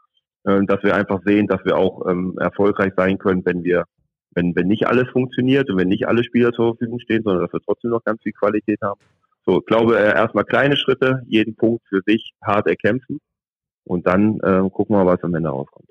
äh, 0.46 0.60
dass 0.66 0.84
wir 0.84 0.96
einfach 0.96 1.22
sehen, 1.26 1.48
dass 1.48 1.64
wir 1.66 1.78
auch 1.78 2.08
ähm, 2.08 2.38
erfolgreich 2.40 2.94
sein 2.96 3.18
können, 3.18 3.46
wenn 3.46 3.64
wir, 3.64 3.86
wenn, 4.32 4.56
wenn 4.56 4.68
nicht 4.68 4.88
alles 4.88 5.10
funktioniert 5.10 5.70
und 5.70 5.78
wenn 5.78 5.90
nicht 5.90 6.08
alle 6.08 6.24
Spieler 6.24 6.52
zur 6.52 6.76
Verfügung 6.76 7.00
stehen, 7.00 7.24
sondern 7.24 7.44
dass 7.44 7.54
wir 7.54 7.62
trotzdem 7.62 7.92
noch 7.92 8.04
ganz 8.04 8.22
viel 8.22 8.34
Qualität 8.34 8.80
haben. 8.82 9.00
So, 9.46 9.60
ich 9.60 9.66
glaube, 9.66 9.98
äh, 9.98 10.14
erstmal 10.14 10.46
kleine 10.46 10.78
Schritte, 10.78 11.22
jeden 11.28 11.56
Punkt 11.56 11.84
für 11.90 12.02
sich 12.06 12.32
hart 12.42 12.68
erkämpfen 12.68 13.20
und 13.86 14.08
dann 14.08 14.40
äh, 14.40 14.70
gucken 14.70 14.96
wir, 14.96 15.06
was 15.06 15.24
am 15.24 15.36
Ende 15.36 15.50
rauskommt. 15.50 15.90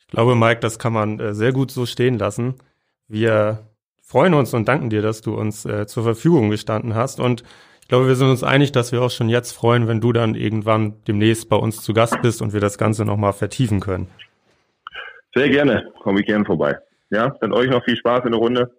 Ich 0.00 0.06
glaube, 0.08 0.34
Mike, 0.34 0.60
das 0.60 0.78
kann 0.78 0.92
man 0.92 1.18
äh, 1.20 1.34
sehr 1.34 1.52
gut 1.52 1.70
so 1.70 1.86
stehen 1.86 2.18
lassen. 2.18 2.54
Wir 3.08 3.66
freuen 4.00 4.34
uns 4.34 4.52
und 4.52 4.68
danken 4.68 4.90
dir, 4.90 5.02
dass 5.02 5.22
du 5.22 5.34
uns 5.34 5.64
äh, 5.64 5.86
zur 5.86 6.02
Verfügung 6.02 6.50
gestanden 6.50 6.94
hast. 6.94 7.18
Und 7.18 7.42
ich 7.80 7.88
glaube, 7.88 8.08
wir 8.08 8.14
sind 8.14 8.28
uns 8.28 8.42
einig, 8.42 8.72
dass 8.72 8.92
wir 8.92 9.02
auch 9.02 9.10
schon 9.10 9.28
jetzt 9.28 9.52
freuen, 9.52 9.88
wenn 9.88 10.00
du 10.00 10.12
dann 10.12 10.34
irgendwann 10.34 11.02
demnächst 11.08 11.48
bei 11.48 11.56
uns 11.56 11.82
zu 11.82 11.94
Gast 11.94 12.20
bist 12.22 12.42
und 12.42 12.52
wir 12.52 12.60
das 12.60 12.78
Ganze 12.78 13.04
nochmal 13.04 13.32
vertiefen 13.32 13.80
können. 13.80 14.08
Sehr 15.34 15.48
gerne, 15.48 15.90
komme 16.02 16.20
ich 16.20 16.26
gerne 16.26 16.44
vorbei. 16.44 16.78
Ja, 17.10 17.30
dann 17.40 17.52
euch 17.52 17.70
noch 17.70 17.84
viel 17.84 17.96
Spaß 17.96 18.24
in 18.24 18.32
der 18.32 18.40
Runde. 18.40 18.70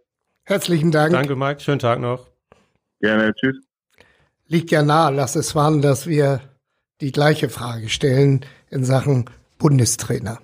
Herzlichen 0.44 0.92
Dank. 0.92 1.14
Danke, 1.14 1.36
Mike. 1.36 1.62
Schönen 1.62 1.80
Tag 1.80 2.00
noch. 2.00 2.28
Gerne. 3.00 3.34
Tschüss. 3.34 3.56
Liegt 4.48 4.72
ja 4.72 4.84
nahe, 4.84 5.14
lass 5.14 5.36
es 5.36 5.56
waren, 5.56 5.82
dass 5.82 6.06
wir 6.06 6.42
die 7.04 7.12
gleiche 7.12 7.50
Frage 7.50 7.90
stellen 7.90 8.46
in 8.70 8.86
Sachen 8.86 9.26
Bundestrainer. 9.60 10.40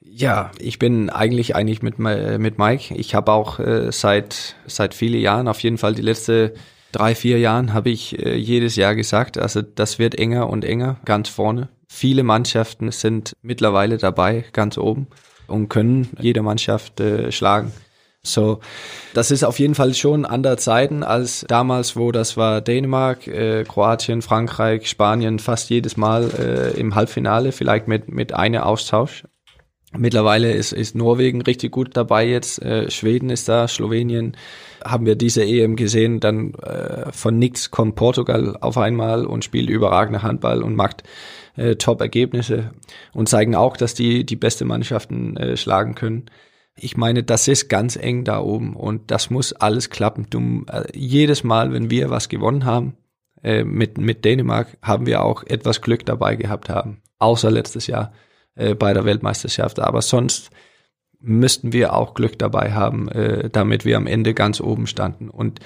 Ja, 0.00 0.52
ich 0.58 0.78
bin 0.78 1.10
eigentlich 1.10 1.56
eigentlich 1.56 1.82
mit 1.82 1.98
mit 1.98 2.58
Mike. 2.58 2.94
Ich 2.94 3.14
habe 3.14 3.32
auch 3.32 3.58
äh, 3.58 3.90
seit 3.90 4.54
seit 4.66 4.94
vielen 4.94 5.20
Jahren 5.20 5.48
auf 5.48 5.60
jeden 5.60 5.78
Fall 5.78 5.94
die 5.94 6.02
letzte 6.02 6.54
drei, 6.92 7.14
vier 7.14 7.38
Jahren 7.38 7.72
habe 7.72 7.90
ich 7.90 8.18
äh, 8.18 8.36
jedes 8.36 8.76
Jahr 8.76 8.94
gesagt, 8.94 9.38
also 9.38 9.62
das 9.62 9.98
wird 9.98 10.14
enger 10.14 10.48
und 10.48 10.64
enger, 10.64 10.98
ganz 11.04 11.28
vorne. 11.28 11.68
Viele 11.88 12.22
Mannschaften 12.22 12.92
sind 12.92 13.32
mittlerweile 13.42 13.98
dabei, 13.98 14.44
ganz 14.52 14.78
oben 14.78 15.08
und 15.46 15.68
können 15.68 16.08
jede 16.20 16.42
Mannschaft 16.42 17.00
äh, 17.00 17.32
schlagen. 17.32 17.72
So, 18.26 18.60
das 19.12 19.30
ist 19.30 19.44
auf 19.44 19.58
jeden 19.58 19.74
Fall 19.74 19.92
schon 19.92 20.24
andere 20.24 20.56
Zeiten 20.56 21.02
als 21.02 21.44
damals, 21.46 21.94
wo 21.94 22.10
das 22.10 22.38
war 22.38 22.62
Dänemark, 22.62 23.26
äh, 23.26 23.64
Kroatien, 23.64 24.22
Frankreich, 24.22 24.88
Spanien 24.88 25.38
fast 25.38 25.68
jedes 25.68 25.98
Mal 25.98 26.30
äh, 26.38 26.80
im 26.80 26.94
Halbfinale, 26.94 27.52
vielleicht 27.52 27.86
mit 27.86 28.08
mit 28.08 28.32
einer 28.32 28.64
Austausch. 28.64 29.24
Mittlerweile 29.96 30.52
ist, 30.52 30.72
ist 30.72 30.96
Norwegen 30.96 31.42
richtig 31.42 31.70
gut 31.70 31.96
dabei 31.96 32.26
jetzt, 32.26 32.60
äh, 32.62 32.90
Schweden 32.90 33.30
ist 33.30 33.48
da, 33.48 33.68
Slowenien. 33.68 34.36
Haben 34.84 35.06
wir 35.06 35.16
diese 35.16 35.44
EM 35.44 35.76
gesehen, 35.76 36.18
dann 36.18 36.54
äh, 36.54 37.12
von 37.12 37.38
nix 37.38 37.70
kommt 37.70 37.94
Portugal 37.94 38.56
auf 38.60 38.76
einmal 38.76 39.24
und 39.26 39.44
spielt 39.44 39.70
überragende 39.70 40.22
Handball 40.22 40.62
und 40.62 40.74
macht 40.74 41.04
äh, 41.56 41.76
Top-Ergebnisse 41.76 42.70
und 43.12 43.28
zeigen 43.28 43.54
auch, 43.54 43.76
dass 43.76 43.94
die 43.94 44.24
die 44.24 44.36
beste 44.36 44.64
Mannschaften 44.64 45.36
äh, 45.36 45.56
schlagen 45.56 45.94
können. 45.94 46.26
Ich 46.76 46.96
meine, 46.96 47.22
das 47.22 47.48
ist 47.48 47.68
ganz 47.68 47.96
eng 47.96 48.24
da 48.24 48.40
oben 48.40 48.74
und 48.74 49.10
das 49.10 49.30
muss 49.30 49.52
alles 49.52 49.90
klappen. 49.90 50.26
Du, 50.28 50.64
äh, 50.70 50.84
jedes 50.94 51.44
Mal, 51.44 51.72
wenn 51.72 51.90
wir 51.90 52.10
was 52.10 52.28
gewonnen 52.28 52.64
haben 52.64 52.96
äh, 53.42 53.64
mit, 53.64 53.98
mit 53.98 54.24
Dänemark, 54.24 54.76
haben 54.82 55.06
wir 55.06 55.22
auch 55.22 55.44
etwas 55.44 55.82
Glück 55.82 56.04
dabei 56.04 56.36
gehabt 56.36 56.68
haben, 56.68 57.00
außer 57.18 57.50
letztes 57.50 57.86
Jahr 57.86 58.12
äh, 58.56 58.74
bei 58.74 58.92
der 58.92 59.04
Weltmeisterschaft. 59.04 59.78
Aber 59.78 60.02
sonst 60.02 60.50
müssten 61.20 61.72
wir 61.72 61.94
auch 61.94 62.14
Glück 62.14 62.38
dabei 62.38 62.72
haben, 62.72 63.08
äh, 63.08 63.48
damit 63.50 63.84
wir 63.84 63.96
am 63.96 64.06
Ende 64.06 64.34
ganz 64.34 64.60
oben 64.60 64.86
standen. 64.86 65.30
Und 65.30 65.60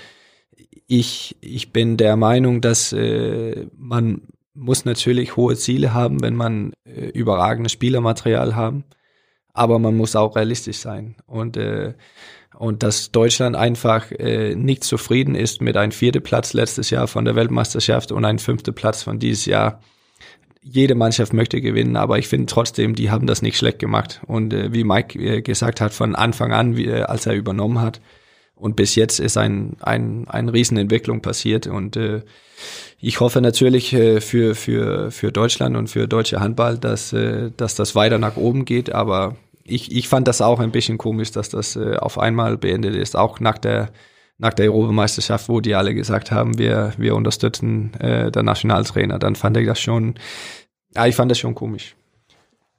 ich, 0.87 1.37
ich 1.41 1.73
bin 1.73 1.97
der 1.97 2.17
Meinung, 2.17 2.61
dass 2.61 2.93
äh, 2.93 3.67
man 3.77 4.23
muss 4.55 4.85
natürlich 4.85 5.37
hohe 5.37 5.57
Ziele 5.57 5.95
haben, 5.95 6.21
wenn 6.21 6.35
man 6.35 6.73
äh, 6.85 7.07
überragendes 7.09 7.73
Spielermaterial 7.73 8.57
haben, 8.57 8.85
aber 9.59 9.79
man 9.79 9.97
muss 9.97 10.17
auch 10.17 10.37
realistisch 10.37 10.79
sein. 10.79 11.17
Und 11.27 11.57
äh, 11.57 11.95
und 12.57 12.83
dass 12.83 13.13
Deutschland 13.13 13.55
einfach 13.55 14.11
äh, 14.11 14.57
nicht 14.57 14.83
zufrieden 14.83 15.37
ist 15.37 15.61
mit 15.61 15.77
einem 15.77 15.93
vierten 15.93 16.23
Platz 16.23 16.55
letztes 16.55 16.91
Jahr 16.91 17.07
von 17.07 17.25
der 17.25 17.37
Weltmeisterschaft 17.37 18.11
und 18.11 18.25
einem 18.25 18.41
fünften 18.41 18.75
Platz 18.75 19.05
von 19.05 19.21
dieses 19.21 19.47
Jahr 19.47 19.81
jede 20.61 20.97
Mannschaft 20.97 21.33
möchte 21.33 21.61
gewinnen, 21.61 21.97
aber 21.97 22.19
ich 22.19 22.27
finde 22.27 22.47
trotzdem, 22.47 22.95
die 22.95 23.11
haben 23.11 23.27
das 23.27 23.43
nicht 23.43 23.57
schlecht 23.57 23.79
gemacht. 23.79 24.21
Und 24.27 24.53
äh, 24.53 24.73
wie 24.73 24.83
Mike 24.83 25.19
äh, 25.19 25.41
gesagt 25.41 25.81
hat, 25.81 25.95
von 25.95 26.17
Anfang 26.17 26.53
an, 26.53 26.77
wie, 26.77 26.87
äh, 26.87 27.03
als 27.03 27.27
er 27.27 27.35
übernommen 27.35 27.81
hat, 27.81 28.01
und 28.59 28.75
bis 28.75 28.97
jetzt 28.97 29.21
ist 29.21 29.37
ein, 29.37 29.77
ein, 29.81 30.27
eine 30.29 30.53
Riesenentwicklung 30.53 31.23
passiert. 31.23 31.69
Und 31.69 31.97
äh, 31.97 32.23
ich 32.99 33.21
hoffe 33.21 33.41
natürlich 33.41 33.93
äh, 33.93 34.21
für, 34.21 34.55
für, 34.57 35.13
für 35.13 35.31
Deutschland 35.31 35.77
und 35.77 35.89
für 35.89 36.09
deutsche 36.09 36.41
Handball, 36.41 36.77
dass, 36.77 37.13
äh, 37.13 37.53
dass 37.57 37.77
das 37.77 37.95
weiter 37.95 38.19
nach 38.19 38.37
oben 38.37 38.65
geht. 38.65 38.93
Aber 38.93 39.37
ich, 39.69 39.95
ich 39.95 40.09
fand 40.09 40.29
das 40.29 40.41
auch 40.41 40.61
ein 40.61 40.73
bisschen 40.73 40.99
komisch, 40.99 41.31
dass 41.31 41.49
das 41.49 41.77
äh, 41.77 41.97
auf 41.97 42.19
einmal 42.19 42.57
beendet 42.57 42.95
ist, 42.95 43.17
auch 43.17 43.41
nach 43.41 43.59
der 43.59 43.91
nach 44.39 44.55
der 44.55 44.67
Europameisterschaft, 44.67 45.49
wo 45.49 45.61
die 45.61 45.75
alle 45.75 45.95
gesagt 45.95 46.31
haben, 46.31 46.59
wir, 46.59 46.93
wir 46.97 47.17
unterstützen 47.17 47.93
äh, 47.99 48.31
der 48.31 48.45
Nationaltrainer, 48.45 49.19
dann 49.19 49.35
fand 49.35 49.57
ich 49.57 49.67
das 49.67 49.81
schon, 49.81 50.15
ja, 50.95 51.07
ich 51.07 51.17
fand 51.17 51.31
das 51.31 51.39
schon 51.39 51.57
komisch. 51.57 51.97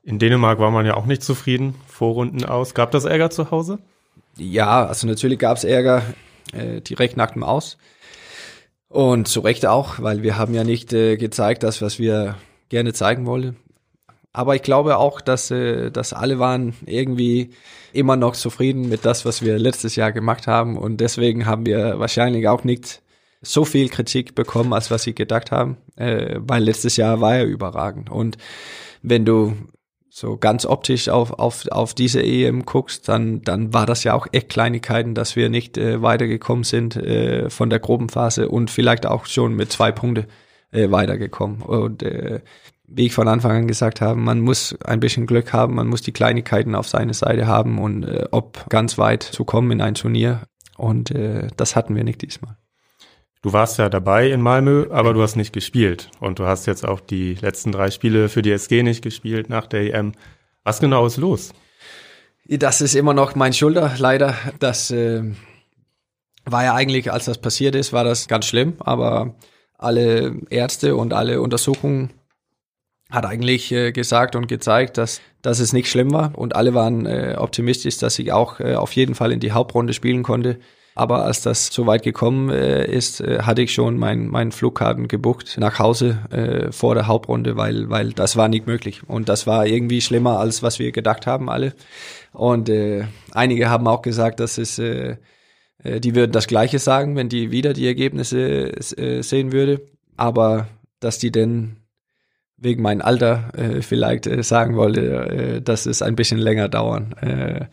In 0.04 0.20
Dänemark 0.20 0.60
war 0.60 0.72
man 0.72 0.86
ja 0.86 0.96
auch 0.96 1.06
nicht 1.06 1.22
zufrieden, 1.22 1.76
Vorrunden 1.86 2.46
aus. 2.46 2.74
Gab 2.74 2.92
das 2.92 3.04
Ärger 3.04 3.30
zu 3.30 3.52
Hause? 3.52 3.80
Ja, 4.38 4.86
also 4.86 5.06
natürlich 5.06 5.38
gab 5.38 5.58
es 5.58 5.66
Ärger 5.66 6.02
äh, 6.54 6.80
direkt 6.80 7.18
nach 7.18 7.32
dem 7.32 7.44
Aus. 7.44 7.78
Und 8.88 9.28
zu 9.28 9.42
Recht 9.42 9.66
auch, 9.66 10.00
weil 10.00 10.24
wir 10.24 10.38
haben 10.38 10.54
ja 10.54 10.64
nicht 10.64 10.94
äh, 10.94 11.18
gezeigt, 11.18 11.62
das, 11.64 11.82
was 11.82 12.00
wir 12.00 12.36
gerne 12.70 12.94
zeigen 12.94 13.26
wollten. 13.26 13.58
Aber 14.32 14.56
ich 14.56 14.62
glaube 14.62 14.98
auch, 14.98 15.22
dass, 15.22 15.52
äh, 15.52 15.92
dass 15.92 16.14
alle 16.14 16.40
waren 16.40 16.76
irgendwie 16.86 17.52
immer 17.94 18.16
noch 18.16 18.36
zufrieden 18.36 18.90
mit 18.90 19.06
das, 19.06 19.26
was 19.26 19.42
wir 19.44 19.58
letztes 19.58 19.96
Jahr 19.96 20.12
gemacht 20.12 20.48
haben. 20.48 20.78
Und 20.78 21.02
deswegen 21.02 21.46
haben 21.46 21.66
wir 21.66 22.00
wahrscheinlich 22.00 22.48
auch 22.48 22.64
nicht 22.64 23.02
so 23.42 23.66
viel 23.66 23.90
Kritik 23.90 24.36
bekommen, 24.36 24.74
als 24.74 24.92
was 24.92 25.04
sie 25.04 25.16
gedacht 25.16 25.52
haben, 25.52 25.78
äh, 25.96 26.36
weil 26.40 26.64
letztes 26.64 26.98
Jahr 26.98 27.22
war 27.22 27.38
er 27.38 27.46
überragend. 27.46 28.12
Und 28.12 28.38
wenn 29.02 29.26
du 29.26 29.56
so 30.10 30.38
ganz 30.38 30.66
optisch 30.66 31.08
auf, 31.08 31.32
auf, 31.40 31.68
auf 31.72 31.94
diese 31.94 32.22
EM 32.22 32.66
guckst, 32.66 33.08
dann, 33.08 33.42
dann 33.42 33.74
war 33.74 33.86
das 33.86 34.04
ja 34.04 34.14
auch 34.14 34.28
echt 34.32 34.50
Kleinigkeiten, 34.50 35.16
dass 35.16 35.36
wir 35.36 35.50
nicht 35.50 35.78
äh, 35.78 36.02
weitergekommen 36.02 36.64
sind 36.64 36.96
äh, 36.98 37.50
von 37.50 37.70
der 37.70 37.80
Gruppenphase 37.80 38.50
und 38.50 38.70
vielleicht 38.70 39.06
auch 39.06 39.26
schon 39.26 39.56
mit 39.56 39.72
zwei 39.72 39.92
Punkte 39.92 40.28
äh, 40.72 40.92
weitergekommen. 40.92 41.62
Und 41.62 42.04
äh, 42.04 42.42
wie 42.92 43.06
ich 43.08 43.14
von 43.14 43.28
Anfang 43.28 43.52
an 43.52 43.68
gesagt 43.68 44.02
habe, 44.02 44.20
man 44.20 44.40
muss 44.40 44.76
ein 44.84 45.00
bisschen 45.00 45.28
Glück 45.28 45.54
haben, 45.54 45.76
man 45.76 45.88
muss 45.88 46.02
die 46.02 46.12
Kleinigkeiten 46.12 46.76
auf 46.76 46.88
seine 46.88 47.14
Seite 47.14 47.48
haben 47.48 47.80
und 47.80 48.04
äh, 48.04 48.26
ob 48.32 48.70
ganz 48.70 48.98
weit 48.98 49.24
zu 49.24 49.46
kommen 49.46 49.72
in 49.72 49.82
ein 49.82 49.96
Turnier. 49.96 50.42
Und 50.78 51.12
äh, 51.12 51.48
das 51.58 51.76
hatten 51.76 51.96
wir 51.96 52.04
nicht 52.04 52.22
diesmal. 52.22 52.58
Du 53.42 53.54
warst 53.54 53.78
ja 53.78 53.90
dabei 53.90 54.30
in 54.32 54.42
Malmö, 54.42 54.88
aber 54.92 55.14
du 55.14 55.22
hast 55.22 55.36
nicht 55.36 55.54
gespielt. 55.54 56.10
Und 56.20 56.40
du 56.40 56.46
hast 56.46 56.66
jetzt 56.66 56.86
auch 56.86 57.00
die 57.00 57.36
letzten 57.36 57.72
drei 57.72 57.90
Spiele 57.90 58.28
für 58.28 58.42
die 58.42 58.52
SG 58.52 58.84
nicht 58.84 59.02
gespielt 59.02 59.50
nach 59.50 59.66
der 59.68 59.94
EM. 59.94 60.12
Was 60.64 60.80
genau 60.80 61.06
ist 61.06 61.18
los? 61.18 61.54
Das 62.46 62.82
ist 62.82 62.96
immer 62.96 63.14
noch 63.14 63.36
mein 63.36 63.54
Schulter, 63.54 63.94
leider. 63.98 64.36
Das 64.60 64.92
äh, 64.92 65.24
war 66.46 66.64
ja 66.64 66.74
eigentlich, 66.74 67.12
als 67.12 67.26
das 67.26 67.38
passiert 67.38 67.76
ist, 67.76 67.94
war 67.94 68.04
das 68.04 68.28
ganz 68.28 68.46
schlimm. 68.46 68.74
Aber 68.80 69.36
alle 69.78 70.36
Ärzte 70.50 70.98
und 70.98 71.14
alle 71.14 71.42
Untersuchungen 71.42 72.12
hat 73.10 73.26
eigentlich 73.26 73.72
äh, 73.72 73.92
gesagt 73.92 74.36
und 74.36 74.48
gezeigt, 74.48 74.98
dass, 74.98 75.22
dass 75.42 75.60
es 75.60 75.74
nicht 75.74 75.90
schlimm 75.90 76.12
war 76.12 76.38
und 76.38 76.56
alle 76.56 76.74
waren 76.74 77.06
äh, 77.06 77.36
optimistisch, 77.38 77.98
dass 77.98 78.20
ich 78.20 78.32
auch 78.32 78.60
äh, 78.60 78.76
auf 78.76 78.94
jeden 78.94 79.16
Fall 79.16 79.32
in 79.32 79.40
die 79.40 79.52
Hauptrunde 79.52 79.94
spielen 79.94 80.24
konnte. 80.24 80.60
Aber 80.96 81.24
als 81.24 81.42
das 81.42 81.68
so 81.68 81.88
weit 81.88 82.04
gekommen 82.04 82.50
äh, 82.50 82.86
ist, 82.86 83.22
äh, 83.22 83.44
hatte 83.44 83.62
ich 83.62 83.74
schon 83.74 83.98
meinen 83.98 84.28
mein 84.28 84.52
Flugkarten 84.52 85.08
gebucht 85.08 85.56
nach 85.58 85.80
Hause 85.80 86.20
äh, 86.30 86.72
vor 86.74 86.94
der 86.94 87.08
Hauptrunde, 87.08 87.56
weil, 87.56 87.90
weil 87.90 88.12
das 88.12 88.36
war 88.36 88.50
nicht 88.50 88.68
möglich. 88.68 89.08
Und 89.08 89.30
das 89.30 89.48
war 89.48 89.66
irgendwie 89.66 90.02
schlimmer, 90.02 90.40
als 90.40 90.62
was 90.62 90.78
wir 90.78 90.92
gedacht 90.92 91.26
haben 91.26 91.50
alle. 91.50 91.74
Und 92.34 92.70
einige 93.32 93.70
haben 93.70 93.88
auch 93.88 94.02
gesagt, 94.02 94.40
dass 94.40 94.58
es, 94.58 94.78
äh, 94.78 95.16
die 95.84 96.16
würden 96.16 96.32
das 96.32 96.48
Gleiche 96.48 96.80
sagen, 96.80 97.16
wenn 97.16 97.30
die 97.30 97.50
wieder 97.50 97.74
die 97.74 97.88
Ergebnisse 97.88 98.74
sehen 98.80 99.52
würde. 99.52 99.82
Aber 100.18 100.68
dass 101.00 101.18
die 101.18 101.32
denn 101.32 101.78
wegen 102.62 102.82
meinem 102.82 103.02
Alter 103.02 103.52
äh, 103.56 103.82
vielleicht 103.82 104.28
äh, 104.28 104.44
sagen 104.44 104.76
wollte, 104.76 105.02
äh, 105.02 105.62
dass 105.62 105.86
es 105.86 106.02
ein 106.02 106.16
bisschen 106.16 106.40
länger 106.40 106.70
dauern. 106.70 107.14
Äh, 107.22 107.66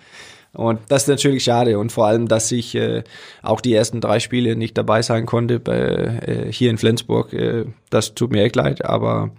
und 0.52 0.80
das 0.88 1.02
ist 1.02 1.08
natürlich 1.08 1.44
schade 1.44 1.78
und 1.78 1.92
vor 1.92 2.06
allem, 2.06 2.28
dass 2.28 2.50
ich 2.50 2.74
äh, 2.74 3.04
auch 3.42 3.60
die 3.60 3.74
ersten 3.74 4.00
drei 4.00 4.20
Spiele 4.20 4.56
nicht 4.56 4.78
dabei 4.78 5.02
sein 5.02 5.26
konnte 5.26 5.60
bei, 5.60 5.76
äh, 5.76 6.50
hier 6.50 6.70
in 6.70 6.78
Flensburg. 6.78 7.32
Äh, 7.34 7.66
das 7.90 8.14
tut 8.14 8.32
mir 8.32 8.42
echt 8.42 8.56
leid, 8.56 8.84
aber 8.84 9.32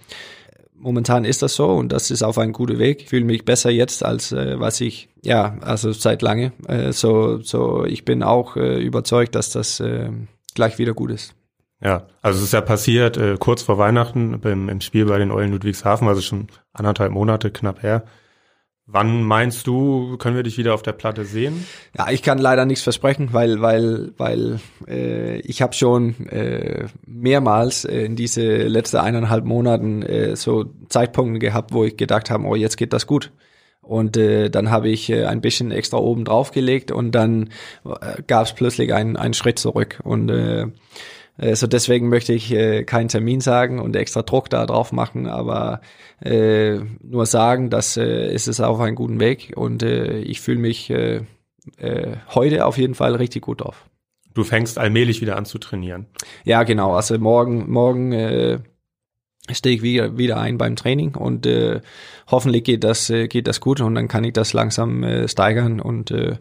momentan 0.76 1.26
ist 1.26 1.42
das 1.42 1.56
so 1.56 1.72
und 1.72 1.92
das 1.92 2.12
ist 2.12 2.22
auf 2.22 2.38
einem 2.38 2.54
guten 2.54 2.78
Weg. 2.78 3.02
Ich 3.02 3.10
fühle 3.10 3.26
mich 3.26 3.46
besser 3.46 3.72
jetzt 3.72 4.06
als 4.06 4.32
äh, 4.32 4.60
was 4.60 4.80
ich 4.80 5.10
ja 5.24 5.58
also 5.62 5.92
seit 5.92 6.22
lange. 6.22 6.52
Äh, 6.68 6.92
so 6.94 7.42
so 7.42 7.84
ich 7.86 8.06
bin 8.06 8.22
auch 8.22 8.56
äh, 8.56 8.80
überzeugt, 8.80 9.34
dass 9.34 9.50
das 9.50 9.80
äh, 9.80 10.12
gleich 10.54 10.78
wieder 10.78 10.94
gut 10.94 11.10
ist. 11.10 11.34
Ja, 11.82 12.08
also 12.22 12.40
es 12.40 12.46
ist 12.46 12.54
ja 12.54 12.62
passiert 12.62 13.18
äh, 13.18 13.38
kurz 13.40 13.62
vor 13.62 13.78
Weihnachten 13.78 14.40
beim, 14.40 14.68
im 14.68 14.82
Spiel 14.82 15.06
bei 15.06 15.20
den 15.20 15.32
Eulen 15.32 15.52
Ludwigshafen, 15.52 16.08
also 16.08 16.22
schon 16.22 16.48
anderthalb 16.74 17.12
Monate 17.12 17.52
knapp 17.52 17.84
her. 17.84 18.04
Wann 18.90 19.22
meinst 19.24 19.68
du, 19.68 20.16
können 20.18 20.38
wir 20.38 20.44
dich 20.44 20.58
wieder 20.58 20.74
auf 20.74 20.82
der 20.82 20.94
Platte 20.94 21.26
sehen? 21.26 21.68
Ja, 21.96 22.10
ich 22.10 22.24
kann 22.24 22.38
leider 22.38 22.66
nichts 22.66 22.84
versprechen, 22.84 23.30
weil 23.34 23.62
weil 23.62 24.14
weil 24.16 24.62
äh, 24.88 25.40
ich 25.42 25.62
habe 25.62 25.74
schon 25.74 26.26
äh, 26.28 26.88
mehrmals 27.06 27.84
äh, 27.84 28.06
in 28.06 28.16
diese 28.16 28.64
letzten 28.64 28.98
eineinhalb 28.98 29.44
Monaten 29.44 30.04
äh, 30.04 30.38
so 30.38 30.74
Zeitpunkte 30.88 31.40
gehabt, 31.40 31.74
wo 31.74 31.84
ich 31.84 31.98
gedacht 31.98 32.30
habe, 32.30 32.46
oh 32.46 32.56
jetzt 32.56 32.78
geht 32.78 32.94
das 32.94 33.08
gut. 33.08 33.34
Und 33.82 34.16
äh, 34.16 34.50
dann 34.50 34.72
habe 34.72 34.88
ich 34.88 35.10
äh, 35.10 35.26
ein 35.26 35.42
bisschen 35.42 35.72
extra 35.72 35.98
oben 35.98 36.24
drauf 36.24 36.52
gelegt 36.52 36.92
und 36.92 37.12
dann 37.12 37.50
äh, 37.86 38.22
gab 38.26 38.46
es 38.46 38.54
plötzlich 38.54 38.94
einen, 38.94 39.18
einen 39.18 39.34
Schritt 39.34 39.60
zurück. 39.60 40.00
Und 40.04 40.30
äh, 40.30 40.68
äh, 41.38 41.56
so 41.56 41.68
deswegen 41.68 42.10
möchte 42.10 42.34
ich 42.34 42.52
äh, 42.52 42.84
keinen 42.84 43.10
Termin 43.10 43.42
sagen 43.42 43.80
und 43.80 43.96
extra 43.96 44.22
Druck 44.24 44.50
da 44.50 44.66
drauf 44.66 44.92
machen, 44.92 45.28
aber 45.28 45.82
äh, 46.22 46.80
nur 47.02 47.26
sagen, 47.26 47.70
dass 47.70 47.98
äh, 47.98 48.34
ist 48.34 48.48
es 48.48 48.60
auf 48.60 48.80
einem 48.80 48.96
guten 48.96 49.20
Weg 49.20 49.54
und 49.56 49.84
äh, 49.84 50.20
ich 50.20 50.42
fühle 50.42 50.60
mich 50.60 50.90
äh, 50.90 51.22
äh, 51.78 52.18
heute 52.34 52.66
auf 52.66 52.78
jeden 52.78 52.96
Fall 52.96 53.16
richtig 53.16 53.44
gut 53.44 53.62
drauf. 53.62 53.90
Du 54.34 54.44
fängst 54.44 54.78
allmählich 54.78 55.22
wieder 55.22 55.36
an 55.36 55.46
zu 55.46 55.58
trainieren. 55.58 56.06
Ja, 56.44 56.64
genau. 56.64 56.94
Also 56.94 57.18
morgen, 57.18 57.72
morgen 57.72 58.12
äh, 58.12 58.60
stehe 59.52 59.76
ich 59.76 59.82
wieder, 59.82 60.18
wieder 60.18 60.38
ein 60.38 60.58
beim 60.58 60.76
Training 60.76 61.16
und 61.16 61.46
äh, 61.46 61.82
hoffentlich 62.30 62.64
geht 62.64 62.84
das, 62.84 63.10
äh, 63.10 63.28
geht 63.28 63.48
das 63.48 63.62
gut 63.62 63.82
und 63.82 63.96
dann 63.96 64.08
kann 64.08 64.24
ich 64.24 64.34
das 64.34 64.54
langsam 64.54 65.04
äh, 65.04 65.28
steigern 65.28 65.80
und 65.80 66.12
äh, 66.12 66.38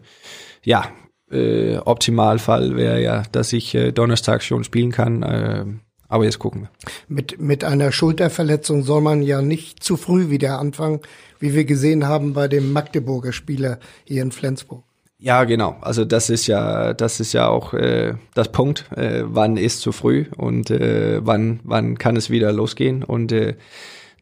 ja, 0.63 0.91
äh, 1.31 1.77
Optimalfall 1.77 2.75
wäre 2.75 3.01
ja, 3.01 3.23
dass 3.31 3.53
ich 3.53 3.75
äh, 3.75 3.91
Donnerstag 3.91 4.43
schon 4.43 4.63
spielen 4.63 4.91
kann. 4.91 5.23
Äh, 5.23 5.65
aber 6.09 6.23
jetzt 6.23 6.39
gucken 6.39 6.61
wir. 6.61 6.69
Mit, 7.07 7.39
mit 7.39 7.63
einer 7.63 7.91
Schulterverletzung 7.91 8.83
soll 8.83 9.01
man 9.01 9.21
ja 9.21 9.41
nicht 9.41 9.83
zu 9.83 9.97
früh 9.97 10.29
wieder 10.29 10.59
anfangen, 10.59 11.01
wie 11.39 11.53
wir 11.53 11.65
gesehen 11.65 12.07
haben 12.07 12.33
bei 12.33 12.47
dem 12.47 12.71
Magdeburger 12.71 13.33
Spieler 13.33 13.79
hier 14.05 14.21
in 14.21 14.31
Flensburg. 14.31 14.83
Ja, 15.19 15.43
genau. 15.45 15.77
Also 15.81 16.05
das 16.05 16.29
ist 16.29 16.45
ja, 16.47 16.93
das 16.93 17.19
ist 17.19 17.33
ja 17.33 17.47
auch 17.49 17.73
äh, 17.73 18.13
das 18.35 18.51
Punkt. 18.51 18.85
Äh, 18.95 19.23
wann 19.25 19.57
ist 19.57 19.81
zu 19.81 19.91
früh 19.91 20.25
und 20.37 20.69
äh, 20.69 21.25
wann, 21.25 21.59
wann 21.63 21.97
kann 21.97 22.15
es 22.15 22.29
wieder 22.29 22.51
losgehen? 22.53 23.03
Und 23.03 23.31
äh, 23.31 23.55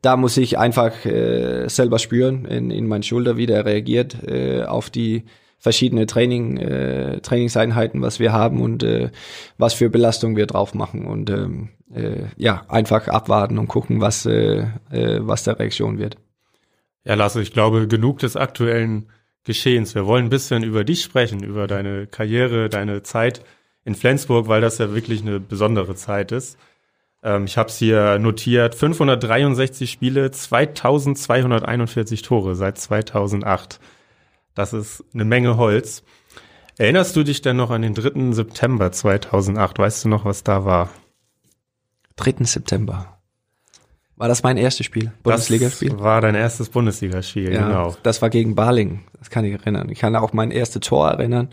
da 0.02 0.16
muss 0.16 0.38
ich 0.38 0.58
einfach 0.58 1.06
äh, 1.06 1.68
selber 1.68 2.00
spüren 2.00 2.46
in, 2.46 2.72
in 2.72 2.88
mein 2.88 3.04
Schulter, 3.04 3.36
wie 3.36 3.46
der 3.46 3.66
reagiert 3.66 4.24
äh, 4.26 4.64
auf 4.64 4.90
die 4.90 5.26
verschiedene 5.58 6.06
Training, 6.06 6.58
äh, 6.58 7.22
Trainingseinheiten, 7.22 8.02
was 8.02 8.20
wir 8.20 8.34
haben 8.34 8.62
und 8.62 8.84
äh, 8.84 9.10
was 9.58 9.74
für 9.74 9.90
Belastung 9.90 10.36
wir 10.36 10.46
drauf 10.46 10.74
machen 10.74 11.06
und 11.06 11.30
ähm, 11.30 11.70
äh, 11.94 12.24
ja 12.38 12.64
einfach 12.68 13.08
abwarten 13.08 13.58
und 13.58 13.68
gucken, 13.68 14.02
was 14.02 14.26
äh, 14.26 14.66
äh, 14.92 15.20
was 15.22 15.44
der 15.44 15.60
Reaktion 15.60 15.98
wird. 15.98 16.18
Ja, 17.04 17.16
Lasse, 17.16 17.42
ich 17.42 17.54
glaube 17.54 17.88
genug 17.88 18.20
des 18.20 18.36
aktuellen 18.36 19.08
Geschehens. 19.44 19.94
Wir 19.94 20.06
wollen 20.08 20.26
ein 20.26 20.30
bisschen 20.30 20.64
über 20.64 20.84
dich 20.84 21.04
sprechen, 21.04 21.44
über 21.44 21.68
deine 21.68 22.08
Karriere, 22.08 22.68
deine 22.68 23.04
Zeit 23.04 23.44
in 23.86 23.96
Flensburg, 23.96 24.48
weil 24.48 24.62
das 24.62 24.80
ja 24.80 24.94
wirklich 24.94 25.22
eine 25.22 25.40
besondere 25.40 25.96
Zeit 25.96 26.32
ist. 26.32 26.58
Ähm, 27.24 27.46
ich 27.46 27.58
habe 27.58 27.70
es 27.70 27.78
hier 27.78 28.18
notiert, 28.20 28.76
563 28.76 29.90
Spiele, 29.90 30.32
2241 30.32 32.24
Tore 32.24 32.56
seit 32.56 32.78
2008. 32.78 33.80
Das 34.56 34.74
ist 34.74 35.04
eine 35.14 35.26
Menge 35.26 35.58
Holz. 35.58 36.04
Erinnerst 36.78 37.16
du 37.16 37.24
dich 37.24 37.42
denn 37.42 37.58
noch 37.58 37.72
an 37.72 37.82
den 37.82 37.94
3. 37.94 38.34
September 38.34 38.92
2008? 38.92 39.78
Weißt 39.80 40.06
du 40.06 40.10
noch, 40.10 40.26
was 40.26 40.44
da 40.44 40.66
war? 40.66 40.90
3. 42.16 42.44
September. 42.46 43.20
War 44.18 44.30
das 44.30 44.44
mein 44.44 44.58
erstes 44.58 44.86
Spiel? 44.86 45.12
Bundesligaspiel? 45.24 45.90
Das 45.90 46.00
war 46.00 46.22
dein 46.22 46.36
erstes 46.36 46.70
Bundesligaspiel, 46.70 47.54
ja, 47.54 47.68
genau. 47.68 47.96
Das 48.04 48.22
war 48.22 48.30
gegen 48.30 48.56
Baling. 48.56 49.04
Das 49.20 49.30
kann 49.30 49.44
ich 49.44 49.54
erinnern. 49.54 49.90
Ich 49.90 50.00
kann 50.00 50.16
auch 50.16 50.32
mein 50.32 50.52
erstes 50.52 50.82
Tor 50.82 51.10
erinnern. 51.10 51.50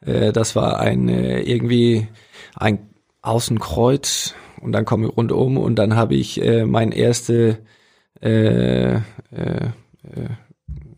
Äh, 0.00 0.32
das 0.32 0.56
war 0.56 0.80
ein 0.80 1.08
äh, 1.08 1.40
irgendwie 1.40 2.08
ein 2.56 2.90
Außenkreuz 3.22 4.34
und 4.60 4.72
dann 4.72 4.84
komme 4.84 5.06
ich 5.06 5.16
rundum 5.16 5.56
und 5.56 5.76
dann 5.76 5.94
habe 5.94 6.16
ich 6.16 6.42
äh, 6.42 6.64
mein 6.64 6.90
erste 6.90 7.58
äh, 8.20 8.94
äh, 8.96 9.00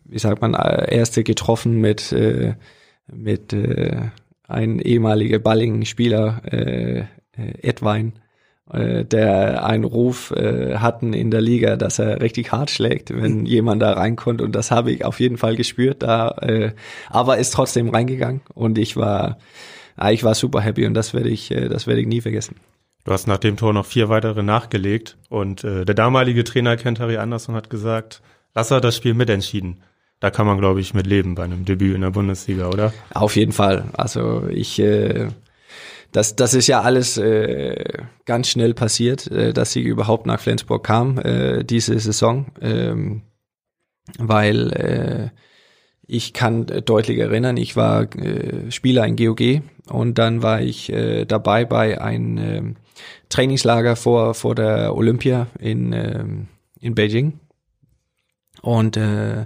wie 0.09 0.19
sagt 0.19 0.41
man, 0.41 0.53
erste 0.53 1.23
getroffen 1.23 1.79
mit, 1.79 2.11
äh, 2.11 2.55
mit 3.07 3.53
äh, 3.53 4.09
ein 4.47 4.79
ehemaliger 4.79 5.39
Balling-Spieler, 5.39 6.41
äh, 6.45 7.03
Edwein, 7.61 8.13
äh, 8.71 9.05
der 9.05 9.65
einen 9.65 9.83
Ruf 9.83 10.31
äh, 10.31 10.75
hatten 10.77 11.13
in 11.13 11.31
der 11.31 11.41
Liga, 11.41 11.75
dass 11.75 11.99
er 11.99 12.21
richtig 12.21 12.51
hart 12.51 12.69
schlägt, 12.69 13.09
wenn 13.15 13.45
jemand 13.45 13.81
da 13.81 13.93
reinkommt. 13.93 14.41
Und 14.41 14.55
das 14.55 14.71
habe 14.71 14.91
ich 14.91 15.05
auf 15.05 15.19
jeden 15.19 15.37
Fall 15.37 15.55
gespürt 15.55 16.03
da, 16.03 16.29
äh, 16.41 16.71
aber 17.09 17.37
ist 17.37 17.53
trotzdem 17.53 17.89
reingegangen 17.89 18.41
und 18.53 18.77
ich 18.77 18.97
war, 18.97 19.37
äh, 19.99 20.13
ich 20.13 20.23
war 20.23 20.35
super 20.35 20.61
happy 20.61 20.85
und 20.85 20.93
das 20.93 21.13
werde 21.13 21.29
ich, 21.29 21.51
äh, 21.51 21.69
das 21.69 21.87
werde 21.87 22.01
ich 22.01 22.07
nie 22.07 22.21
vergessen. 22.21 22.55
Du 23.03 23.13
hast 23.13 23.27
nach 23.27 23.37
dem 23.37 23.55
Tor 23.55 23.71
noch 23.71 23.85
vier 23.85 24.09
weitere 24.09 24.43
nachgelegt 24.43 25.17
und 25.29 25.63
äh, 25.63 25.85
der 25.85 25.95
damalige 25.95 26.43
Trainer 26.43 26.75
Kentari 26.75 27.17
Andersson 27.17 27.55
hat 27.55 27.69
gesagt, 27.69 28.21
lass 28.53 28.71
er 28.71 28.81
das 28.81 28.97
Spiel 28.97 29.13
mitentschieden 29.13 29.81
da 30.19 30.31
kann 30.31 30.47
man, 30.47 30.57
glaube 30.57 30.81
ich, 30.81 30.93
mit 30.93 31.07
leben 31.07 31.35
bei 31.35 31.43
einem 31.43 31.65
Debüt 31.65 31.95
in 31.95 32.01
der 32.01 32.11
Bundesliga, 32.11 32.69
oder? 32.69 32.93
Auf 33.13 33.35
jeden 33.35 33.51
Fall. 33.51 33.85
Also 33.93 34.47
ich, 34.49 34.79
äh, 34.79 35.27
das, 36.11 36.35
das 36.35 36.53
ist 36.53 36.67
ja 36.67 36.81
alles 36.81 37.17
äh, 37.17 37.83
ganz 38.25 38.49
schnell 38.49 38.73
passiert, 38.73 39.27
äh, 39.27 39.53
dass 39.53 39.71
sie 39.71 39.81
überhaupt 39.81 40.25
nach 40.25 40.39
Flensburg 40.39 40.83
kam, 40.83 41.19
äh, 41.19 41.63
diese 41.63 41.99
Saison, 41.99 42.47
ähm, 42.61 43.21
weil 44.17 44.71
äh, 44.71 45.29
ich 46.07 46.33
kann 46.33 46.65
deutlich 46.65 47.19
erinnern, 47.19 47.57
ich 47.57 47.75
war 47.75 48.03
äh, 48.15 48.71
Spieler 48.71 49.05
in 49.05 49.17
GOG 49.17 49.61
und 49.89 50.17
dann 50.17 50.41
war 50.41 50.61
ich 50.61 50.91
äh, 50.91 51.25
dabei 51.25 51.65
bei 51.65 52.01
einem 52.01 52.37
äh, 52.37 52.73
Trainingslager 53.29 53.95
vor, 53.95 54.33
vor 54.33 54.55
der 54.55 54.95
Olympia 54.95 55.47
in, 55.59 55.93
äh, 55.93 56.23
in 56.79 56.95
Beijing. 56.95 57.39
Und 58.61 58.97
äh, 58.97 59.45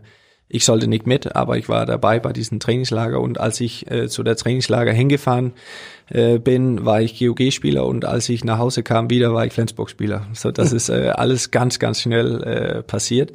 ich 0.53 0.65
sollte 0.65 0.87
nicht 0.87 1.07
mit, 1.07 1.35
aber 1.35 1.57
ich 1.57 1.69
war 1.69 1.85
dabei 1.85 2.19
bei 2.19 2.33
diesem 2.33 2.59
Trainingslager 2.59 3.19
und 3.19 3.39
als 3.39 3.61
ich 3.61 3.89
äh, 3.89 4.07
zu 4.09 4.23
der 4.23 4.35
Trainingslager 4.35 4.91
hingefahren 4.91 5.53
äh, 6.09 6.39
bin, 6.39 6.85
war 6.85 7.01
ich 7.01 7.19
GOG-Spieler 7.19 7.85
und 7.85 8.05
als 8.05 8.27
ich 8.29 8.43
nach 8.43 8.57
Hause 8.57 8.83
kam 8.83 9.09
wieder, 9.09 9.33
war 9.33 9.45
ich 9.45 9.53
Flensburg-Spieler. 9.53 10.27
So, 10.33 10.51
das 10.51 10.73
ist 10.73 10.89
äh, 10.89 11.09
alles 11.15 11.51
ganz, 11.51 11.79
ganz 11.79 12.01
schnell 12.01 12.43
äh, 12.43 12.83
passiert. 12.83 13.33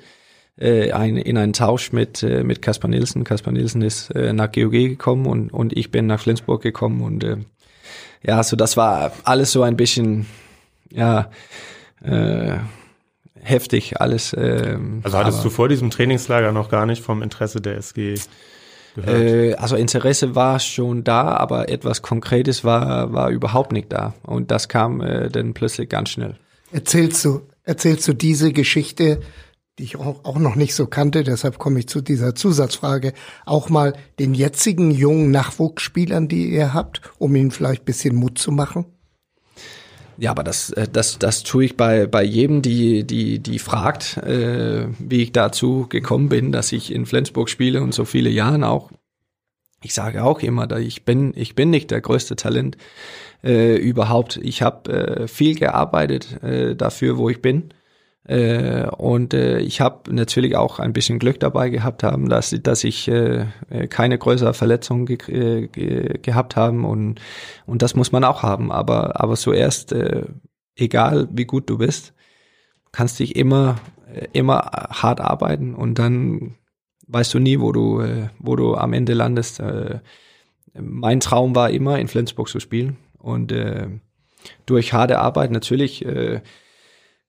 Äh, 0.59 0.93
ein, 0.93 1.17
in 1.17 1.37
einen 1.37 1.53
Tausch 1.53 1.93
mit 1.93 2.23
äh, 2.23 2.43
mit 2.43 2.63
Kaspar 2.63 2.91
Nielsen. 2.91 3.25
Kaspar 3.25 3.53
Nielsen 3.53 3.83
ist 3.83 4.11
äh, 4.11 4.33
nach 4.33 4.53
GOG 4.53 4.73
gekommen 4.73 5.27
und 5.27 5.53
und 5.53 5.77
ich 5.77 5.91
bin 5.91 6.07
nach 6.07 6.21
Flensburg 6.21 6.63
gekommen 6.63 7.03
und 7.03 7.25
äh, 7.25 7.37
ja, 8.23 8.43
so 8.43 8.57
das 8.57 8.77
war 8.77 9.13
alles 9.25 9.53
so 9.53 9.63
ein 9.63 9.77
bisschen 9.77 10.27
ja 10.91 11.31
äh, 12.03 12.57
heftig 13.47 14.01
alles. 14.01 14.35
Ähm, 14.37 15.01
also 15.03 15.19
hattest 15.19 15.45
du 15.45 15.51
vor 15.51 15.69
diesem 15.69 15.91
Trainingslager 15.91 16.53
noch 16.53 16.69
gar 16.69 16.87
nicht 16.87 17.03
vom 17.03 17.23
Interesse 17.23 17.61
der 17.61 17.77
SG 17.77 18.17
gehört? 18.97 19.21
Äh, 19.21 19.55
also 19.55 19.77
Interesse 19.77 20.35
war 20.35 20.59
schon 20.59 21.05
da, 21.05 21.37
aber 21.37 21.69
etwas 21.69 22.03
Konkretes 22.03 22.65
war, 22.65 23.13
war 23.13 23.31
überhaupt 23.31 23.73
nicht 23.73 23.93
da. 23.93 24.15
Und 24.23 24.51
das 24.51 24.69
kam 24.69 25.01
äh, 25.01 25.31
dann 25.31 25.55
plötzlich 25.55 25.89
ganz 25.89 26.11
schnell. 26.11 26.37
Erzählst 26.73 27.25
du, 27.25 27.43
erzählst 27.63 28.09
du 28.09 28.13
diese 28.13 28.53
Geschichte, 28.53 29.21
die 29.79 29.85
ich 29.85 29.97
auch, 29.97 30.25
auch 30.25 30.39
noch 30.39 30.57
nicht 30.57 30.75
so 30.75 30.87
kannte, 30.87 31.23
deshalb 31.23 31.59
komme 31.59 31.79
ich 31.79 31.89
zu 31.89 32.01
dieser 32.01 32.35
Zusatzfrage, 32.35 33.13
auch 33.45 33.69
mal 33.69 33.93
den 34.19 34.35
jetzigen 34.35 34.91
jungen 34.91 35.31
Nachwuchsspielern, 35.31 36.29
die 36.29 36.51
ihr 36.51 36.75
habt, 36.75 37.03
um 37.19 37.37
ihnen 37.37 37.51
vielleicht 37.51 37.85
bisschen 37.85 38.17
Mut 38.17 38.39
zu 38.39 38.51
machen? 38.51 38.87
Ja, 40.19 40.31
aber 40.31 40.45
das, 40.45 40.71
äh, 40.71 40.89
das, 40.91 41.19
das 41.19 41.43
tue 41.43 41.67
ich 41.67 41.77
bei, 41.77 42.07
bei 42.07 42.23
jedem, 42.23 42.63
die, 42.63 43.05
die, 43.05 43.39
die 43.39 43.59
fragt, 43.59 44.17
äh, 44.19 44.87
wie 44.99 45.23
ich 45.23 45.33
dazu 45.33 45.87
gekommen 45.89 46.29
bin, 46.29 46.53
dass 46.53 46.73
ich 46.73 46.93
in 46.93 47.07
Flensburg 47.07 47.51
spiele 47.51 47.83
und 47.83 47.93
so 47.95 48.05
viele 48.05 48.31
Jahren 48.31 48.65
auch. 48.65 48.91
Ich 49.83 49.95
sage 49.95 50.25
auch 50.25 50.41
immer, 50.41 50.67
dass 50.67 50.81
ich 50.81 51.05
bin, 51.05 51.33
ich 51.37 51.55
bin 51.55 51.71
nicht 51.71 51.91
der 51.91 52.01
größte 52.01 52.35
Talent 52.35 52.77
äh, 53.45 53.77
überhaupt. 53.77 54.39
Ich 54.43 54.63
habe 54.63 54.91
äh, 54.91 55.29
viel 55.29 55.55
gearbeitet 55.55 56.43
äh, 56.43 56.75
dafür, 56.75 57.19
wo 57.19 57.29
ich 57.29 57.43
bin. 57.43 57.75
Äh, 58.29 58.89
und 58.89 59.35
äh, 59.35 59.61
ich 59.61 59.81
habe 59.81 60.13
natürlich 60.13 60.57
auch 60.57 60.81
ein 60.81 60.93
bisschen 60.93 61.21
Glück 61.21 61.39
dabei 61.39 61.71
gehabt 61.71 62.03
haben, 62.03 62.29
dass, 62.29 62.55
dass 62.61 62.83
ich 62.83 63.07
äh, 63.07 63.47
keine 63.89 64.19
größere 64.19 64.53
Verletzung 64.53 65.07
ge 65.07 65.69
ge 65.69 66.19
gehabt 66.21 66.57
haben 66.57 66.85
und 66.85 67.21
und 67.67 67.83
das 67.83 67.95
muss 67.95 68.11
man 68.11 68.25
auch 68.25 68.43
haben. 68.43 68.73
Aber 68.73 69.21
aber 69.21 69.37
zuerst, 69.37 69.95
egal 70.75 71.29
wie 71.33 71.45
gut 71.45 71.71
du 71.71 71.79
bist, 71.79 72.15
kannst 72.93 73.21
dich 73.21 73.37
immer 73.37 73.77
immer 74.33 74.71
hart 74.91 75.21
arbeiten 75.21 75.75
und 75.75 75.99
dann 75.99 76.57
weißt 77.07 77.35
du 77.35 77.39
nie, 77.39 77.61
wo 77.61 77.71
du 77.71 78.03
wo 78.39 78.57
du 78.57 78.75
am 78.75 78.93
Ende 78.93 79.15
landest. 79.15 79.63
Mein 80.75 81.21
Traum 81.21 81.55
war 81.55 81.71
immer 81.71 81.99
in 81.99 82.09
Flensburg 82.09 82.49
zu 82.49 82.61
spielen 82.61 82.97
und 83.19 83.55
durch 84.67 84.93
harte 84.93 85.19
Arbeit 85.21 85.51
natürlich. 85.53 86.05
Äh, 86.05 86.41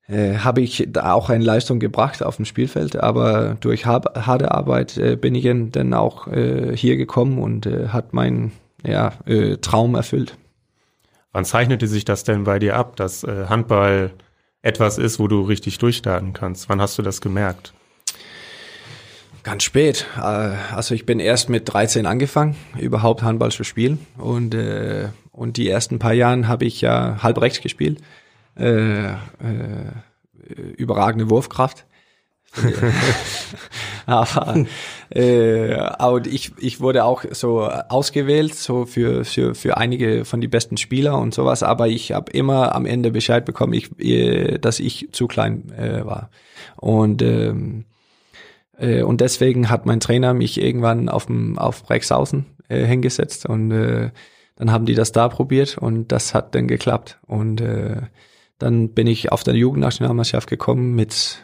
äh, 0.07 0.37
habe 0.37 0.61
ich 0.61 0.87
da 0.89 1.11
auch 1.11 1.29
eine 1.29 1.43
Leistung 1.43 1.79
gebracht 1.79 2.23
auf 2.23 2.37
dem 2.37 2.45
Spielfeld, 2.45 2.95
aber 2.95 3.57
durch 3.59 3.85
harte 3.85 4.51
Arbeit 4.51 4.97
äh, 4.97 5.15
bin 5.15 5.35
ich 5.35 5.47
dann 5.71 5.93
auch 5.93 6.27
äh, 6.27 6.75
hier 6.75 6.97
gekommen 6.97 7.39
und 7.39 7.65
äh, 7.65 7.89
hat 7.89 8.13
meinen 8.13 8.53
ja, 8.85 9.13
äh, 9.25 9.57
Traum 9.57 9.95
erfüllt. 9.95 10.37
Wann 11.33 11.45
zeichnete 11.45 11.87
sich 11.87 12.05
das 12.05 12.23
denn 12.23 12.45
bei 12.45 12.57
dir 12.57 12.75
ab, 12.77 12.95
dass 12.95 13.23
äh, 13.23 13.45
Handball 13.47 14.11
etwas 14.61 14.97
ist, 14.97 15.19
wo 15.19 15.27
du 15.27 15.41
richtig 15.41 15.77
durchstarten 15.77 16.33
kannst? 16.33 16.69
Wann 16.69 16.81
hast 16.81 16.97
du 16.97 17.01
das 17.01 17.21
gemerkt? 17.21 17.73
Ganz 19.43 19.63
spät. 19.63 20.07
Äh, 20.17 20.21
also 20.21 20.95
ich 20.95 21.05
bin 21.05 21.19
erst 21.19 21.49
mit 21.49 21.71
13 21.71 22.05
angefangen, 22.05 22.55
überhaupt 22.79 23.23
Handball 23.23 23.51
zu 23.51 23.63
spielen 23.63 24.05
und 24.17 24.53
äh, 24.55 25.09
und 25.31 25.57
die 25.57 25.69
ersten 25.69 25.99
paar 25.99 26.13
Jahren 26.13 26.47
habe 26.47 26.65
ich 26.65 26.81
ja 26.81 27.21
halb 27.21 27.39
rechts 27.39 27.61
gespielt 27.61 27.99
äh, 28.57 29.07
äh, 29.07 29.15
überragende 30.77 31.29
Wurfkraft. 31.29 31.85
aber 34.05 34.65
äh, 35.09 35.73
aber 35.73 36.25
ich, 36.25 36.53
ich 36.59 36.79
wurde 36.79 37.03
auch 37.03 37.25
so 37.31 37.63
ausgewählt 37.63 38.55
so 38.55 38.85
für 38.85 39.25
für 39.25 39.53
für 39.53 39.75
einige 39.77 40.23
von 40.23 40.39
die 40.39 40.47
besten 40.47 40.77
Spieler 40.77 41.19
und 41.19 41.33
sowas 41.33 41.61
aber 41.61 41.89
ich 41.89 42.13
habe 42.13 42.31
immer 42.31 42.73
am 42.73 42.85
Ende 42.85 43.11
Bescheid 43.11 43.43
bekommen 43.43 43.73
ich 43.73 43.99
äh, 43.99 44.59
dass 44.59 44.79
ich 44.79 45.09
zu 45.11 45.27
klein 45.27 45.71
äh, 45.77 46.05
war 46.05 46.29
und 46.77 47.21
ähm, 47.21 47.83
äh, 48.77 49.03
und 49.03 49.19
deswegen 49.19 49.69
hat 49.69 49.85
mein 49.85 49.99
Trainer 49.99 50.33
mich 50.33 50.59
irgendwann 50.59 51.09
auf 51.09 51.25
dem 51.25 51.59
auf 51.59 51.83
Brexhausen 51.83 52.45
äh, 52.69 52.85
hingesetzt 52.85 53.45
und 53.45 53.71
äh, 53.71 54.11
dann 54.57 54.71
haben 54.71 54.85
die 54.85 54.95
das 54.95 55.11
da 55.11 55.29
probiert 55.29 55.77
und 55.77 56.11
das 56.11 56.33
hat 56.33 56.55
dann 56.55 56.67
geklappt. 56.67 57.19
Und 57.27 57.61
äh, 57.61 58.01
dann 58.57 58.89
bin 58.89 59.07
ich 59.07 59.31
auf 59.31 59.43
der 59.43 59.55
Jugendnationalmannschaft 59.55 60.49
gekommen 60.49 60.95
mit, 60.95 61.41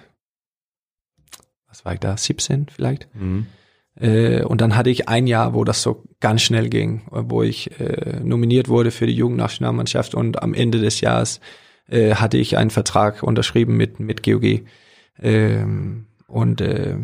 was 1.67 1.85
war 1.85 1.93
ich 1.93 1.99
da, 1.99 2.17
17 2.17 2.67
vielleicht. 2.69 3.07
Mhm. 3.13 3.47
Äh, 3.95 4.43
und 4.43 4.61
dann 4.61 4.75
hatte 4.75 4.89
ich 4.89 5.07
ein 5.07 5.27
Jahr, 5.27 5.53
wo 5.53 5.63
das 5.63 5.81
so 5.81 6.03
ganz 6.19 6.41
schnell 6.41 6.69
ging, 6.69 7.03
wo 7.09 7.43
ich 7.43 7.79
äh, 7.79 8.19
nominiert 8.23 8.67
wurde 8.67 8.91
für 8.91 9.05
die 9.05 9.15
Jugendnationalmannschaft 9.15 10.15
und 10.15 10.41
am 10.41 10.53
Ende 10.53 10.79
des 10.79 11.01
Jahres 11.01 11.39
äh, 11.87 12.15
hatte 12.15 12.37
ich 12.37 12.57
einen 12.57 12.71
Vertrag 12.71 13.23
unterschrieben 13.23 13.77
mit, 13.77 13.99
mit 13.99 14.23
GOG. 14.23 14.61
Ähm, 15.21 16.07
und 16.27 16.61
äh, 16.61 16.97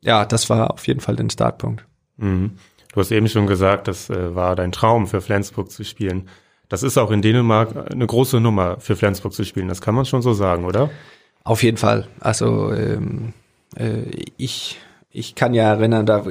ja, 0.00 0.24
das 0.24 0.50
war 0.50 0.72
auf 0.72 0.86
jeden 0.86 1.00
Fall 1.00 1.16
der 1.16 1.30
Startpunkt. 1.30 1.86
Mhm. 2.16 2.52
Du 2.92 3.00
hast 3.00 3.12
eben 3.12 3.28
schon 3.28 3.46
gesagt, 3.46 3.88
das 3.88 4.10
äh, 4.10 4.34
war 4.34 4.56
dein 4.56 4.72
Traum, 4.72 5.06
für 5.06 5.20
Flensburg 5.20 5.70
zu 5.70 5.84
spielen. 5.84 6.28
Das 6.68 6.82
ist 6.82 6.98
auch 6.98 7.10
in 7.10 7.22
Dänemark 7.22 7.92
eine 7.92 8.06
große 8.06 8.40
Nummer, 8.40 8.80
für 8.80 8.96
Flensburg 8.96 9.32
zu 9.32 9.44
spielen. 9.44 9.68
Das 9.68 9.80
kann 9.80 9.94
man 9.94 10.04
schon 10.04 10.22
so 10.22 10.32
sagen, 10.32 10.64
oder? 10.64 10.90
Auf 11.44 11.62
jeden 11.62 11.76
Fall. 11.76 12.08
Also 12.20 12.72
ähm, 12.72 13.32
äh, 13.76 14.02
ich 14.36 14.78
ich 15.16 15.34
kann 15.34 15.54
ja 15.54 15.72
erinnern, 15.72 16.04
da 16.04 16.26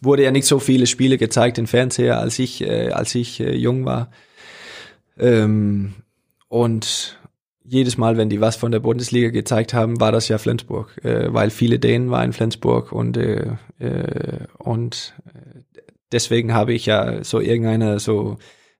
wurde 0.00 0.22
ja 0.22 0.30
nicht 0.30 0.46
so 0.46 0.58
viele 0.58 0.86
Spiele 0.86 1.18
gezeigt 1.18 1.58
im 1.58 1.66
Fernseher, 1.66 2.18
als 2.18 2.38
ich, 2.38 2.62
äh, 2.62 2.90
als 2.90 3.14
ich 3.14 3.40
äh, 3.40 3.54
jung 3.54 3.84
war. 3.84 4.10
Ähm, 5.18 5.92
und 6.48 7.18
jedes 7.62 7.98
Mal, 7.98 8.16
wenn 8.16 8.30
die 8.30 8.40
was 8.40 8.56
von 8.56 8.72
der 8.72 8.80
Bundesliga 8.80 9.28
gezeigt 9.28 9.74
haben, 9.74 10.00
war 10.00 10.12
das 10.12 10.28
ja 10.28 10.38
Flensburg, 10.38 10.96
äh, 11.04 11.32
weil 11.32 11.50
viele 11.50 11.78
Dänen 11.78 12.10
waren 12.10 12.26
in 12.26 12.32
Flensburg 12.32 12.90
und 12.90 13.18
äh, 13.18 13.56
äh, 13.80 14.46
und 14.56 15.14
äh, 15.26 15.60
deswegen 16.10 16.54
habe 16.54 16.72
ich 16.72 16.86
ja 16.86 17.22
so 17.22 17.40
irgendeine 17.40 17.98
so 17.98 18.38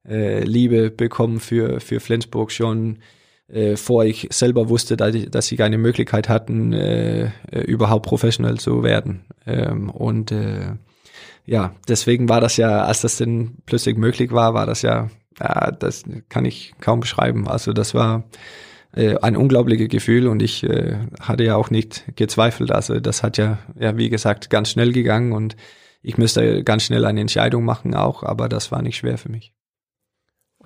äh, 0.08 0.44
Liebe 0.44 0.90
bekommen 0.90 1.40
für 1.40 1.80
für 1.80 2.00
Flensburg 2.00 2.52
schon 2.52 2.98
äh, 3.48 3.76
vor 3.76 4.04
ich 4.04 4.28
selber 4.30 4.68
wusste, 4.68 4.96
dass, 4.96 5.14
ich, 5.14 5.30
dass 5.30 5.46
sie 5.46 5.56
keine 5.56 5.78
Möglichkeit 5.78 6.28
hatten, 6.28 6.72
äh, 6.72 7.26
äh, 7.50 7.60
überhaupt 7.66 8.06
professionell 8.06 8.58
zu 8.58 8.82
werden. 8.82 9.24
Ähm, 9.46 9.90
und 9.90 10.32
äh, 10.32 10.74
ja, 11.44 11.74
deswegen 11.88 12.28
war 12.28 12.40
das 12.40 12.56
ja, 12.56 12.84
als 12.84 13.02
das 13.02 13.18
denn 13.18 13.58
plötzlich 13.66 13.96
möglich 13.96 14.32
war, 14.32 14.54
war 14.54 14.66
das 14.66 14.82
ja, 14.82 15.10
ja 15.38 15.70
das 15.70 16.02
kann 16.28 16.44
ich 16.44 16.74
kaum 16.80 17.00
beschreiben. 17.00 17.46
Also 17.46 17.72
das 17.72 17.94
war 17.94 18.24
äh, 18.94 19.16
ein 19.18 19.36
unglaubliches 19.36 19.88
Gefühl 19.88 20.26
und 20.26 20.42
ich 20.42 20.64
äh, 20.64 20.96
hatte 21.20 21.44
ja 21.44 21.54
auch 21.54 21.70
nicht 21.70 22.04
gezweifelt. 22.16 22.72
Also 22.72 22.98
das 22.98 23.22
hat 23.22 23.38
ja, 23.38 23.58
ja, 23.78 23.96
wie 23.96 24.10
gesagt, 24.10 24.50
ganz 24.50 24.70
schnell 24.70 24.92
gegangen 24.92 25.32
und 25.32 25.56
ich 26.02 26.18
müsste 26.18 26.64
ganz 26.64 26.84
schnell 26.84 27.04
eine 27.04 27.20
Entscheidung 27.20 27.64
machen 27.64 27.94
auch, 27.94 28.22
aber 28.24 28.48
das 28.48 28.72
war 28.72 28.82
nicht 28.82 28.96
schwer 28.96 29.18
für 29.18 29.28
mich. 29.28 29.52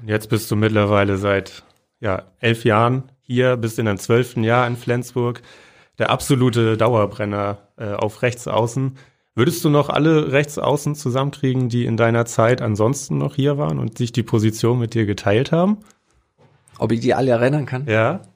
Und 0.01 0.09
jetzt 0.09 0.29
bist 0.29 0.51
du 0.51 0.57
mittlerweile 0.57 1.17
seit 1.17 1.63
ja, 2.01 2.25
elf 2.41 2.65
Jahren 2.65 3.05
hier, 3.21 3.57
bist 3.57 3.79
in 3.79 3.87
deinem 3.87 3.99
zwölften 3.99 4.43
Jahr 4.43 4.67
in 4.67 4.77
Flensburg, 4.77 5.43
der 5.99 6.11
absolute 6.11 6.77
Dauerbrenner 6.77 7.59
äh, 7.77 7.93
auf 7.93 8.23
Rechtsaußen. 8.23 8.97
Würdest 9.35 9.65
du 9.65 9.71
noch 9.71 9.91
alle 9.91 10.33
Rechtsaußen 10.33 10.95
zusammenkriegen, 10.95 11.69
die 11.69 11.85
in 11.85 11.97
deiner 11.97 12.27
Zeit 12.27 12.63
ansonsten 12.63 13.19
noch 13.19 13.37
hier 13.37 13.59
waren 13.59 13.79
und 13.79 13.99
sich 13.99 14.13
die 14.13 14.23
Position 14.23 14.79
mit 14.79 14.95
dir 14.95 15.07
geteilt 15.07 15.53
haben? 15.53 15.79
Ob 16.79 16.93
ich 16.93 17.01
die 17.01 17.15
alle 17.15 17.33
erinnern 17.33 17.67
kann? 17.67 17.87
Ja. 17.87 18.21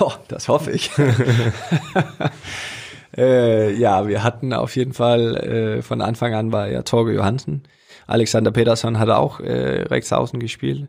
Oh, 0.00 0.10
das 0.26 0.48
hoffe 0.48 0.72
ich. 0.72 0.90
äh, 3.16 3.72
ja, 3.72 4.08
wir 4.08 4.24
hatten 4.24 4.52
auf 4.52 4.74
jeden 4.74 4.94
Fall 4.94 5.36
äh, 5.36 5.82
von 5.82 6.00
Anfang 6.00 6.34
an 6.34 6.50
war 6.50 6.66
ja 6.66 6.82
Torge 6.82 7.12
Johansen. 7.12 7.62
Alexander 8.06 8.50
Peterson 8.50 8.98
hat 8.98 9.08
auch 9.10 9.40
äh, 9.40 9.82
rechts 9.82 10.12
außen 10.12 10.38
gespielt. 10.40 10.88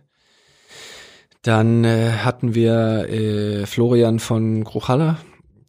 Dann 1.42 1.84
äh, 1.84 2.12
hatten 2.24 2.56
wir 2.56 3.10
äh, 3.10 3.66
Florian 3.66 4.20
von 4.20 4.64
Kruchalla. 4.64 5.18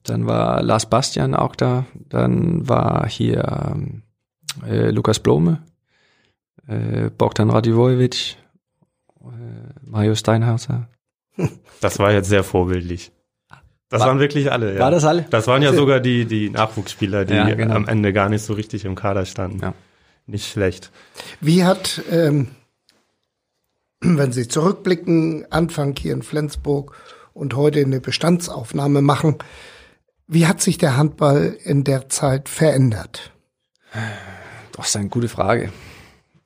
Dann 0.03 0.27
war 0.27 0.63
Lars 0.63 0.87
Bastian 0.87 1.35
auch 1.35 1.55
da. 1.55 1.87
Dann 2.09 2.69
war 2.69 3.09
hier 3.09 3.77
äh, 4.67 4.91
Lukas 4.91 5.21
Blome, 5.21 5.63
äh, 6.67 7.11
Bogdan 7.11 7.51
Radivojevic, 7.51 8.37
äh, 9.21 9.27
Mario 9.83 10.15
Steinhauser. 10.15 10.89
Das 11.81 12.01
war 12.01 12.11
jetzt 12.11 12.29
sehr 12.29 12.43
vorbildlich. 12.43 13.13
Das 13.89 14.01
war, 14.01 14.09
waren 14.09 14.19
wirklich 14.19 14.51
alle. 14.51 14.75
Ja. 14.75 14.81
War 14.81 14.91
das 14.91 15.05
alle? 15.05 15.27
Das 15.31 15.47
waren 15.47 15.63
ja 15.63 15.73
sogar 15.73 16.01
die, 16.01 16.25
die 16.25 16.51
Nachwuchsspieler, 16.51 17.25
die 17.25 17.35
ja, 17.35 17.55
genau. 17.55 17.77
am 17.77 17.87
Ende 17.87 18.13
gar 18.13 18.29
nicht 18.29 18.43
so 18.43 18.55
richtig 18.55 18.85
im 18.85 18.97
Kader 18.97 19.25
standen. 19.25 19.61
Ja. 19.61 19.75
Nicht 20.29 20.47
schlecht. 20.47 20.93
Wie 21.41 21.65
hat 21.65 22.01
ähm, 22.11 22.49
wenn 24.01 24.33
Sie 24.33 24.47
zurückblicken, 24.47 25.51
Anfang 25.51 25.97
hier 25.97 26.13
in 26.13 26.23
Flensburg 26.23 26.97
und 27.33 27.57
heute 27.57 27.81
eine 27.81 28.01
Bestandsaufnahme 28.01 29.03
machen, 29.03 29.37
wie 30.27 30.47
hat 30.47 30.61
sich 30.61 30.79
der 30.79 30.97
Handball 30.97 31.57
in 31.65 31.85
der 31.85 32.09
Zeit 32.09 32.49
verändert? 32.49 33.33
Das 34.73 34.89
ist 34.89 34.97
eine 34.97 35.09
gute 35.09 35.29
Frage. 35.29 35.73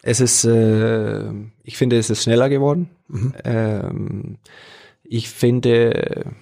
Es 0.03 0.21
ist, 0.21 0.45
äh, 0.45 1.31
ich 1.63 1.77
finde, 1.77 1.99
es 1.99 2.11
ist 2.11 2.23
schneller 2.23 2.49
geworden. 2.49 2.91
Mhm. 3.09 3.35
Ähm, 3.45 4.39
ich 5.05 5.29
finde, 5.29 6.33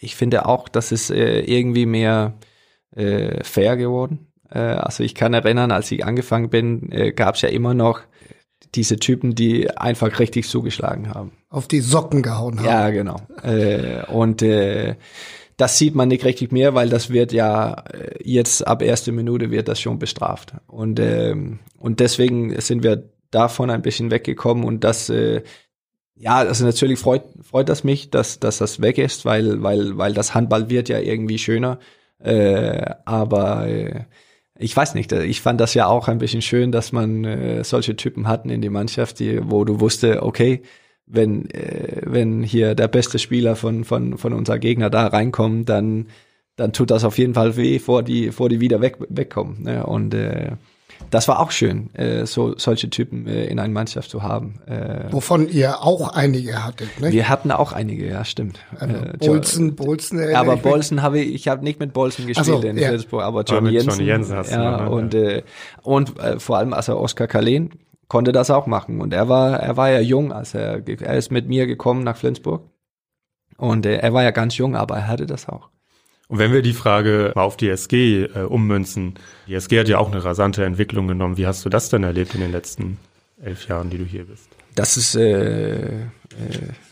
ich 0.00 0.16
finde 0.16 0.46
auch, 0.46 0.68
dass 0.68 0.90
es 0.90 1.10
äh, 1.10 1.40
irgendwie 1.40 1.86
mehr 1.86 2.34
äh, 2.94 3.42
fair 3.44 3.76
geworden. 3.76 4.25
Äh, 4.50 4.58
also 4.58 5.02
ich 5.02 5.14
kann 5.14 5.34
erinnern, 5.34 5.70
als 5.70 5.90
ich 5.90 6.04
angefangen 6.04 6.50
bin, 6.50 6.90
äh, 6.92 7.12
gab 7.12 7.36
es 7.36 7.42
ja 7.42 7.48
immer 7.48 7.74
noch 7.74 8.00
diese 8.74 8.96
Typen, 8.96 9.34
die 9.34 9.70
einfach 9.70 10.18
richtig 10.18 10.48
zugeschlagen 10.48 11.14
haben. 11.14 11.32
Auf 11.48 11.68
die 11.68 11.80
Socken 11.80 12.22
gehauen 12.22 12.58
haben. 12.58 12.66
Ja, 12.66 12.90
genau. 12.90 13.16
äh, 13.42 14.04
und 14.10 14.42
äh, 14.42 14.96
das 15.56 15.78
sieht 15.78 15.94
man 15.94 16.08
nicht 16.08 16.24
richtig 16.24 16.52
mehr, 16.52 16.74
weil 16.74 16.90
das 16.90 17.10
wird 17.10 17.32
ja 17.32 17.84
jetzt 18.22 18.66
ab 18.66 18.82
erste 18.82 19.12
Minute 19.12 19.50
wird 19.50 19.68
das 19.68 19.80
schon 19.80 19.98
bestraft. 19.98 20.52
Und, 20.66 21.00
ähm, 21.00 21.60
und 21.78 22.00
deswegen 22.00 22.60
sind 22.60 22.82
wir 22.82 23.08
davon 23.30 23.70
ein 23.70 23.80
bisschen 23.80 24.10
weggekommen 24.10 24.64
und 24.64 24.84
das 24.84 25.08
äh, 25.08 25.42
ja, 26.18 26.36
also 26.36 26.64
natürlich 26.64 26.98
freut, 26.98 27.24
freut 27.42 27.68
das 27.68 27.84
mich, 27.84 28.10
dass, 28.10 28.40
dass 28.40 28.58
das 28.58 28.80
weg 28.80 28.98
ist, 28.98 29.24
weil, 29.24 29.62
weil, 29.62 29.98
weil 29.98 30.14
das 30.14 30.34
Handball 30.34 30.70
wird 30.70 30.88
ja 30.88 30.98
irgendwie 30.98 31.38
schöner. 31.38 31.78
Äh, 32.18 32.94
aber 33.04 33.68
äh, 33.68 34.04
ich 34.58 34.76
weiß 34.76 34.94
nicht, 34.94 35.12
ich 35.12 35.40
fand 35.40 35.60
das 35.60 35.74
ja 35.74 35.86
auch 35.86 36.08
ein 36.08 36.18
bisschen 36.18 36.42
schön, 36.42 36.72
dass 36.72 36.92
man 36.92 37.24
äh, 37.24 37.64
solche 37.64 37.96
Typen 37.96 38.26
hatten 38.26 38.50
in 38.50 38.62
die 38.62 38.70
Mannschaft, 38.70 39.18
die, 39.18 39.40
wo 39.42 39.64
du 39.64 39.80
wusste, 39.80 40.22
okay, 40.22 40.62
wenn, 41.06 41.50
äh, 41.50 42.02
wenn 42.04 42.42
hier 42.42 42.74
der 42.74 42.88
beste 42.88 43.18
Spieler 43.18 43.56
von, 43.56 43.84
von, 43.84 44.18
von 44.18 44.32
unser 44.32 44.58
Gegner 44.58 44.90
da 44.90 45.06
reinkommt, 45.06 45.68
dann, 45.68 46.08
dann 46.56 46.72
tut 46.72 46.90
das 46.90 47.04
auf 47.04 47.18
jeden 47.18 47.34
Fall 47.34 47.56
weh, 47.56 47.78
vor 47.78 48.02
die, 48.02 48.32
vor 48.32 48.48
die 48.48 48.60
wieder 48.60 48.80
weg, 48.80 48.96
wegkommen. 49.08 49.62
Ne? 49.62 49.86
Und 49.86 50.14
äh, 50.14 50.52
das 51.10 51.28
war 51.28 51.40
auch 51.40 51.50
schön, 51.50 51.94
äh, 51.94 52.26
so 52.26 52.56
solche 52.58 52.90
Typen 52.90 53.26
äh, 53.26 53.46
in 53.46 53.58
einer 53.58 53.72
Mannschaft 53.72 54.10
zu 54.10 54.22
haben. 54.22 54.60
Äh, 54.66 55.12
Wovon 55.12 55.48
ihr 55.48 55.82
auch 55.82 56.08
einige 56.14 56.64
hattet, 56.64 57.00
ne? 57.00 57.12
Wir 57.12 57.28
hatten 57.28 57.50
auch 57.50 57.72
einige, 57.72 58.08
ja, 58.08 58.24
stimmt. 58.24 58.58
Also 58.78 58.94
äh, 58.94 59.16
Bolzen, 59.18 59.76
Bolzen. 59.76 60.18
Äh, 60.18 60.34
aber 60.34 60.56
Bolzen 60.56 61.02
habe 61.02 61.20
ich, 61.20 61.34
ich 61.34 61.48
habe 61.48 61.64
nicht 61.64 61.80
mit 61.80 61.92
Bolzen 61.92 62.26
gespielt 62.26 62.46
so, 62.46 62.60
in 62.60 62.76
ja. 62.76 62.88
Salzburg, 62.88 63.22
aber 63.22 63.42
Johnny 63.44 63.70
Jensen. 63.70 63.90
Johnny 63.90 64.04
Jensen 64.04 64.36
hast 64.36 64.50
ja, 64.50 64.78
du 64.78 64.84
ne? 64.84 64.90
und 64.90 65.14
äh, 65.14 65.42
und 65.82 66.18
äh, 66.18 66.38
vor 66.38 66.58
allem 66.58 66.72
also 66.72 66.98
Oskar 66.98 67.26
Kalen 67.26 67.70
konnte 68.08 68.32
das 68.32 68.50
auch 68.50 68.66
machen 68.66 69.00
und 69.00 69.12
er 69.12 69.28
war 69.28 69.58
er 69.60 69.76
war 69.76 69.90
ja 69.90 70.00
jung, 70.00 70.32
als 70.32 70.54
er 70.54 70.86
er 70.86 71.16
ist 71.16 71.30
mit 71.30 71.48
mir 71.48 71.66
gekommen 71.66 72.04
nach 72.04 72.16
Flensburg 72.16 72.62
und 73.56 73.86
äh, 73.86 73.96
er 73.96 74.12
war 74.12 74.22
ja 74.22 74.30
ganz 74.30 74.56
jung, 74.56 74.76
aber 74.76 74.96
er 74.96 75.08
hatte 75.08 75.26
das 75.26 75.48
auch. 75.48 75.70
Und 76.28 76.38
wenn 76.38 76.52
wir 76.52 76.62
die 76.62 76.72
Frage 76.72 77.32
mal 77.34 77.42
auf 77.42 77.56
die 77.56 77.68
SG 77.68 78.24
äh, 78.24 78.42
ummünzen, 78.42 79.14
die 79.46 79.54
SG 79.54 79.78
hat 79.78 79.88
ja 79.88 79.98
auch 79.98 80.10
eine 80.10 80.24
rasante 80.24 80.64
Entwicklung 80.64 81.06
genommen. 81.06 81.36
Wie 81.36 81.46
hast 81.46 81.64
du 81.64 81.68
das 81.68 81.88
denn 81.88 82.02
erlebt 82.02 82.34
in 82.34 82.40
den 82.40 82.52
letzten 82.52 82.98
elf 83.40 83.68
Jahren, 83.68 83.90
die 83.90 83.98
du 83.98 84.04
hier 84.04 84.24
bist? 84.24 84.48
Das 84.74 84.96
ist 84.96 85.14
äh, 85.14 85.76
äh, 85.76 86.08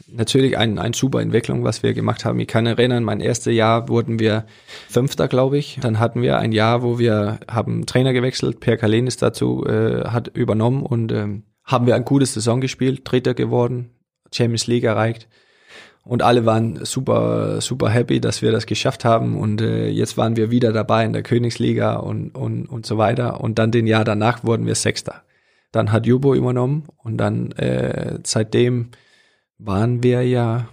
natürlich 0.06 0.56
ein, 0.56 0.78
ein 0.78 0.92
super 0.92 1.20
Entwicklung, 1.20 1.64
was 1.64 1.82
wir 1.82 1.94
gemacht 1.94 2.24
haben. 2.24 2.38
Ich 2.38 2.46
kann 2.46 2.66
erinnern, 2.66 3.02
mein 3.02 3.20
erstes 3.20 3.54
Jahr 3.54 3.88
wurden 3.88 4.20
wir 4.20 4.46
Fünfter, 4.88 5.26
glaube 5.26 5.58
ich. 5.58 5.78
Dann 5.80 5.98
hatten 5.98 6.22
wir 6.22 6.38
ein 6.38 6.52
Jahr, 6.52 6.82
wo 6.82 6.98
wir 6.98 7.40
haben 7.50 7.86
Trainer 7.86 8.12
gewechselt. 8.12 8.60
Per 8.60 8.76
Kalen 8.76 9.08
ist 9.08 9.20
dazu, 9.20 9.66
äh, 9.66 10.04
hat 10.04 10.28
übernommen 10.28 10.84
und 10.84 11.10
ähm, 11.10 11.42
haben 11.64 11.86
wir 11.86 11.96
ein 11.96 12.04
gutes 12.04 12.34
Saison 12.34 12.60
gespielt, 12.60 13.00
Dritter 13.04 13.34
geworden, 13.34 13.90
Champions 14.30 14.66
League 14.66 14.84
erreicht 14.84 15.28
und 16.04 16.22
alle 16.22 16.44
waren 16.44 16.84
super, 16.84 17.60
super 17.60 17.88
happy, 17.88 18.20
dass 18.20 18.42
wir 18.42 18.52
das 18.52 18.66
geschafft 18.66 19.04
haben 19.04 19.38
und 19.38 19.60
äh, 19.60 19.88
jetzt 19.88 20.16
waren 20.16 20.36
wir 20.36 20.50
wieder 20.50 20.72
dabei 20.72 21.04
in 21.04 21.12
der 21.12 21.22
Königsliga 21.22 21.96
und, 21.96 22.34
und, 22.34 22.66
und 22.66 22.84
so 22.84 22.98
weiter 22.98 23.40
und 23.40 23.58
dann 23.58 23.70
den 23.70 23.86
Jahr 23.86 24.04
danach 24.04 24.44
wurden 24.44 24.66
wir 24.66 24.74
Sechster. 24.74 25.22
Dann 25.72 25.90
hat 25.90 26.06
Jubo 26.06 26.34
übernommen 26.34 26.86
und 26.98 27.16
dann 27.16 27.52
äh, 27.52 28.18
seitdem 28.22 28.90
waren 29.58 30.02
wir 30.02 30.22
ja, 30.22 30.68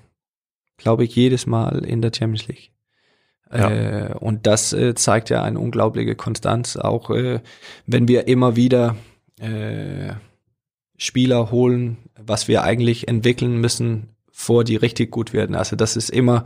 glaube 0.77 1.05
ich, 1.05 1.15
jedes 1.15 1.47
Mal 1.47 1.85
in 1.85 2.01
der 2.01 2.11
Champions 2.13 2.47
League. 2.47 2.71
Ja. 3.51 3.69
Äh, 3.69 4.13
und 4.19 4.47
das 4.47 4.73
äh, 4.73 4.95
zeigt 4.95 5.29
ja 5.29 5.43
eine 5.43 5.59
unglaubliche 5.59 6.15
Konstanz, 6.15 6.77
auch 6.77 7.09
äh, 7.09 7.39
wenn 7.85 8.07
wir 8.07 8.27
immer 8.27 8.55
wieder 8.55 8.95
äh, 9.39 10.13
Spieler 10.97 11.51
holen, 11.51 11.97
was 12.15 12.47
wir 12.47 12.63
eigentlich 12.63 13.07
entwickeln 13.07 13.59
müssen, 13.59 14.10
vor 14.41 14.63
die 14.63 14.75
richtig 14.75 15.11
gut 15.11 15.33
werden. 15.33 15.55
Also 15.55 15.75
das 15.75 15.95
ist 15.95 16.09
immer 16.09 16.43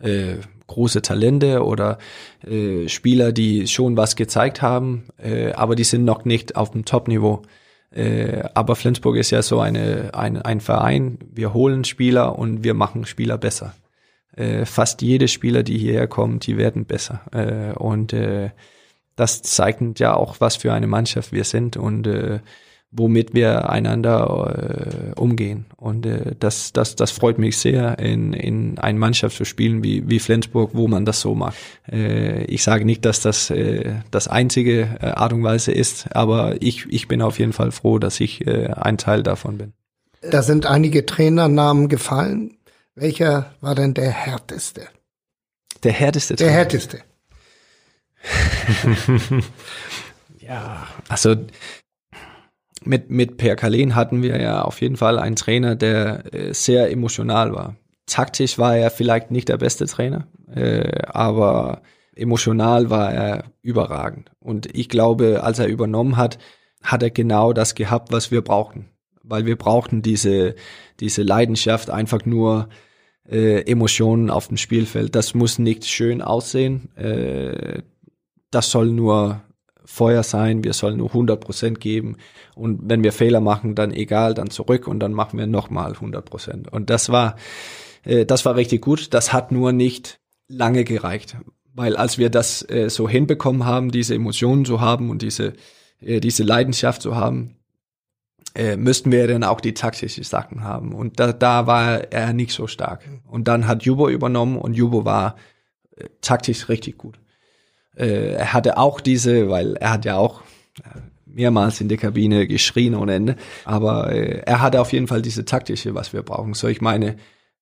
äh, 0.00 0.36
große 0.66 1.00
Talente 1.00 1.64
oder 1.64 1.98
äh, 2.46 2.88
Spieler, 2.88 3.32
die 3.32 3.66
schon 3.66 3.96
was 3.96 4.16
gezeigt 4.16 4.62
haben, 4.62 5.04
äh, 5.18 5.52
aber 5.52 5.76
die 5.76 5.84
sind 5.84 6.04
noch 6.04 6.24
nicht 6.24 6.56
auf 6.56 6.72
dem 6.72 6.84
Top-Niveau. 6.84 7.42
Äh, 7.90 8.42
aber 8.54 8.76
Flensburg 8.76 9.16
ist 9.16 9.30
ja 9.30 9.42
so 9.42 9.60
eine, 9.60 10.10
ein, 10.12 10.42
ein 10.42 10.60
Verein, 10.60 11.18
wir 11.32 11.54
holen 11.54 11.84
Spieler 11.84 12.38
und 12.38 12.64
wir 12.64 12.74
machen 12.74 13.06
Spieler 13.06 13.38
besser. 13.38 13.74
Äh, 14.34 14.66
fast 14.66 15.00
jede 15.02 15.28
Spieler, 15.28 15.62
die 15.62 15.78
hierher 15.78 16.08
kommen, 16.08 16.40
die 16.40 16.58
werden 16.58 16.84
besser. 16.84 17.20
Äh, 17.32 17.78
und 17.78 18.12
äh, 18.12 18.50
das 19.14 19.42
zeigt 19.42 19.98
ja 19.98 20.14
auch, 20.14 20.40
was 20.40 20.56
für 20.56 20.72
eine 20.72 20.88
Mannschaft 20.88 21.32
wir 21.32 21.44
sind 21.44 21.76
und 21.76 22.06
äh, 22.06 22.40
womit 22.90 23.34
wir 23.34 23.68
einander 23.68 25.12
äh, 25.14 25.20
umgehen. 25.20 25.66
Und 25.76 26.06
äh, 26.06 26.34
das, 26.38 26.72
das, 26.72 26.96
das 26.96 27.10
freut 27.10 27.38
mich 27.38 27.58
sehr, 27.58 27.98
in, 27.98 28.32
in 28.32 28.78
eine 28.78 28.98
Mannschaft 28.98 29.36
zu 29.36 29.44
spielen 29.44 29.82
wie, 29.82 30.08
wie 30.08 30.18
Flensburg, 30.18 30.70
wo 30.74 30.88
man 30.88 31.04
das 31.04 31.20
so 31.20 31.34
macht. 31.34 31.56
Äh, 31.90 32.44
ich 32.44 32.62
sage 32.62 32.84
nicht, 32.84 33.04
dass 33.04 33.20
das 33.20 33.50
äh, 33.50 33.94
das 34.10 34.28
einzige 34.28 34.98
äh, 35.00 35.06
Art 35.06 35.32
und 35.32 35.42
Weise 35.42 35.72
ist, 35.72 36.14
aber 36.14 36.62
ich, 36.62 36.86
ich 36.88 37.08
bin 37.08 37.22
auf 37.22 37.38
jeden 37.38 37.52
Fall 37.52 37.72
froh, 37.72 37.98
dass 37.98 38.20
ich 38.20 38.46
äh, 38.46 38.68
ein 38.68 38.98
Teil 38.98 39.22
davon 39.22 39.58
bin. 39.58 39.72
Da 40.22 40.42
sind 40.42 40.66
einige 40.66 41.06
Trainernamen 41.06 41.88
gefallen. 41.88 42.56
Welcher 42.94 43.54
war 43.60 43.74
denn 43.74 43.94
der 43.94 44.10
härteste? 44.10 44.88
Der 45.82 45.92
härteste 45.92 46.36
Der 46.36 46.50
härteste. 46.50 47.00
ja, 50.40 50.86
also 51.08 51.36
mit, 52.86 53.10
mit 53.10 53.36
Per 53.36 53.56
Kalen 53.56 53.94
hatten 53.94 54.22
wir 54.22 54.40
ja 54.40 54.62
auf 54.62 54.80
jeden 54.80 54.96
Fall 54.96 55.18
einen 55.18 55.36
Trainer, 55.36 55.76
der 55.76 56.32
äh, 56.32 56.54
sehr 56.54 56.90
emotional 56.90 57.52
war. 57.52 57.76
Taktisch 58.06 58.58
war 58.58 58.76
er 58.76 58.90
vielleicht 58.90 59.30
nicht 59.30 59.48
der 59.48 59.56
beste 59.56 59.86
Trainer, 59.86 60.26
äh, 60.54 61.02
aber 61.06 61.82
emotional 62.14 62.88
war 62.90 63.12
er 63.12 63.44
überragend. 63.62 64.30
Und 64.40 64.74
ich 64.76 64.88
glaube, 64.88 65.42
als 65.42 65.58
er 65.58 65.66
übernommen 65.66 66.16
hat, 66.16 66.38
hat 66.82 67.02
er 67.02 67.10
genau 67.10 67.52
das 67.52 67.74
gehabt, 67.74 68.12
was 68.12 68.30
wir 68.30 68.42
brauchten. 68.42 68.88
Weil 69.22 69.44
wir 69.44 69.56
brauchten 69.56 70.02
diese, 70.02 70.54
diese 71.00 71.22
Leidenschaft, 71.22 71.90
einfach 71.90 72.24
nur 72.24 72.68
äh, 73.28 73.62
Emotionen 73.62 74.30
auf 74.30 74.48
dem 74.48 74.56
Spielfeld. 74.56 75.14
Das 75.14 75.34
muss 75.34 75.58
nicht 75.58 75.86
schön 75.86 76.22
aussehen. 76.22 76.94
Äh, 76.96 77.82
das 78.50 78.70
soll 78.70 78.86
nur 78.86 79.42
Feuer 79.86 80.24
sein, 80.24 80.64
wir 80.64 80.72
sollen 80.72 80.98
nur 80.98 81.08
100 81.08 81.40
Prozent 81.40 81.80
geben 81.80 82.16
und 82.56 82.80
wenn 82.82 83.04
wir 83.04 83.12
Fehler 83.12 83.40
machen, 83.40 83.76
dann 83.76 83.92
egal, 83.92 84.34
dann 84.34 84.50
zurück 84.50 84.88
und 84.88 84.98
dann 84.98 85.12
machen 85.12 85.38
wir 85.38 85.46
nochmal 85.46 85.92
100 85.92 86.24
Prozent. 86.24 86.72
Und 86.72 86.90
das 86.90 87.08
war, 87.08 87.36
äh, 88.04 88.26
das 88.26 88.44
war 88.44 88.56
richtig 88.56 88.82
gut. 88.82 89.14
Das 89.14 89.32
hat 89.32 89.52
nur 89.52 89.72
nicht 89.72 90.18
lange 90.48 90.82
gereicht, 90.82 91.36
weil 91.72 91.96
als 91.96 92.18
wir 92.18 92.30
das 92.30 92.68
äh, 92.68 92.90
so 92.90 93.08
hinbekommen 93.08 93.64
haben, 93.64 93.92
diese 93.92 94.14
Emotionen 94.14 94.64
zu 94.64 94.80
haben 94.80 95.08
und 95.08 95.22
diese, 95.22 95.52
äh, 96.00 96.18
diese 96.20 96.42
Leidenschaft 96.42 97.00
zu 97.00 97.14
haben, 97.14 97.54
äh, 98.56 98.76
müssten 98.76 99.12
wir 99.12 99.28
dann 99.28 99.44
auch 99.44 99.60
die 99.60 99.74
taktischen 99.74 100.24
Sachen 100.24 100.64
haben. 100.64 100.94
Und 100.94 101.20
da, 101.20 101.32
da 101.32 101.68
war 101.68 102.12
er 102.12 102.32
nicht 102.32 102.52
so 102.52 102.66
stark. 102.66 103.08
Und 103.28 103.46
dann 103.46 103.68
hat 103.68 103.84
Jubo 103.84 104.08
übernommen 104.08 104.58
und 104.58 104.74
Jubo 104.74 105.04
war 105.04 105.36
äh, 105.96 106.06
taktisch 106.20 106.68
richtig 106.68 106.98
gut 106.98 107.20
äh, 107.96 108.34
er 108.34 108.52
hatte 108.52 108.78
auch 108.78 109.00
diese, 109.00 109.48
weil 109.48 109.76
er 109.76 109.92
hat 109.92 110.04
ja 110.04 110.16
auch 110.16 110.42
äh, 110.78 111.00
mehrmals 111.24 111.80
in 111.80 111.88
der 111.88 111.98
Kabine 111.98 112.46
geschrien 112.46 112.94
ohne 112.94 113.14
Ende, 113.14 113.36
aber 113.64 114.12
äh, 114.12 114.42
er 114.44 114.60
hatte 114.60 114.80
auf 114.80 114.92
jeden 114.92 115.06
Fall 115.06 115.22
diese 115.22 115.44
taktische, 115.44 115.94
was 115.94 116.12
wir 116.12 116.22
brauchen. 116.22 116.54
So, 116.54 116.68
ich 116.68 116.80
meine, 116.80 117.16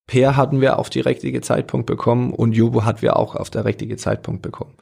Per 0.06 0.36
hatten 0.36 0.60
wir 0.60 0.78
auf 0.78 0.90
die 0.90 1.00
richtige 1.00 1.40
Zeitpunkt 1.40 1.86
bekommen 1.86 2.32
und 2.32 2.52
Jubo 2.52 2.84
hat 2.84 3.00
wir 3.00 3.16
auch 3.16 3.36
auf 3.36 3.50
der 3.50 3.64
richtige 3.64 3.96
Zeitpunkt 3.96 4.42
bekommen. 4.42 4.74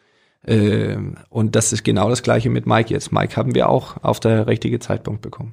Ähm, 0.45 1.17
und 1.31 1.55
das 1.55 1.73
ist 1.73 1.85
genau 1.85 2.09
das 2.09 2.23
gleiche 2.23 2.51
mit 2.51 2.67
Mike 2.67 2.93
jetzt. 2.93 3.13
Mike 3.13 3.37
haben 3.37 3.55
wir 3.55 3.69
auch 3.69 4.03
auf 4.03 4.19
der 4.19 4.49
richtige 4.49 4.81
Zeitpunkt 4.81 5.23
bekommen. 5.23 5.53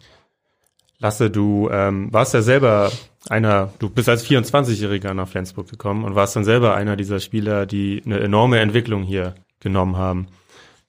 Lasse, 0.98 1.30
du 1.30 1.70
ähm, 1.72 2.12
warst 2.12 2.34
ja 2.34 2.42
selber 2.42 2.92
einer, 3.30 3.72
du 3.80 3.90
bist 3.90 4.10
als 4.10 4.26
24-Jähriger 4.26 5.14
nach 5.14 5.28
Flensburg 5.28 5.70
gekommen 5.70 6.04
und 6.04 6.16
warst 6.16 6.36
dann 6.36 6.44
selber 6.44 6.76
einer 6.76 6.96
dieser 6.96 7.20
Spieler, 7.20 7.66
die 7.66 8.02
eine 8.06 8.20
enorme 8.20 8.60
Entwicklung 8.60 9.04
hier 9.04 9.36
genommen 9.60 9.98
haben. 9.98 10.28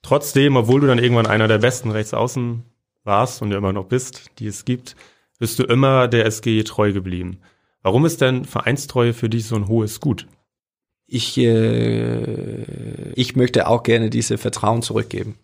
Trotzdem, 0.03 0.57
obwohl 0.57 0.81
du 0.81 0.87
dann 0.87 0.99
irgendwann 0.99 1.27
einer 1.27 1.49
der 1.49 1.59
besten 1.59 1.91
Rechtsaußen 1.91 2.65
warst 3.05 3.43
und 3.43 3.51
ja 3.51 3.59
immer 3.59 3.73
noch 3.73 3.87
bist, 3.87 4.31
die 4.39 4.47
es 4.47 4.65
gibt, 4.65 4.97
bist 5.39 5.59
du 5.59 5.65
immer 5.65 6.09
der 6.09 6.27
SG 6.27 6.63
treu 6.65 6.93
geblieben. 6.93 7.41
Warum 7.83 8.05
ist 8.05 8.21
denn 8.21 8.45
Vereinstreue 8.45 9.13
für 9.13 9.29
dich 9.29 9.47
so 9.47 9.57
ein 9.57 9.69
hohes 9.69 10.01
Gut? 10.01 10.27
Ich, 11.07 11.37
äh, 11.39 13.13
ich 13.15 13.37
möchte 13.37 13.67
auch 13.67 13.83
gerne 13.83 14.11
diese 14.11 14.39
Vertrauen 14.39 14.83
zurückgeben. 14.83 15.37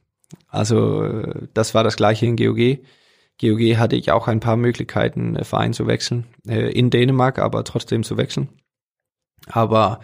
Also 0.49 1.33
das 1.55 1.75
war 1.75 1.83
das 1.83 1.97
gleiche 1.97 2.27
in 2.27 2.37
GOG. 2.37 2.79
GOG 3.41 3.77
hatte 3.77 3.97
ich 3.97 4.11
auch 4.11 4.29
ein 4.29 4.41
paar 4.41 4.57
Möglichkeiten, 4.57 5.43
Verein 5.45 5.73
zu 5.73 5.87
wechseln. 5.87 6.27
Äh, 6.47 6.73
in 6.73 6.91
Dänemark, 6.91 7.39
aber 7.39 7.65
trotzdem 7.65 8.03
zu 8.03 8.17
wechseln. 8.17 8.49
Aber 9.47 10.01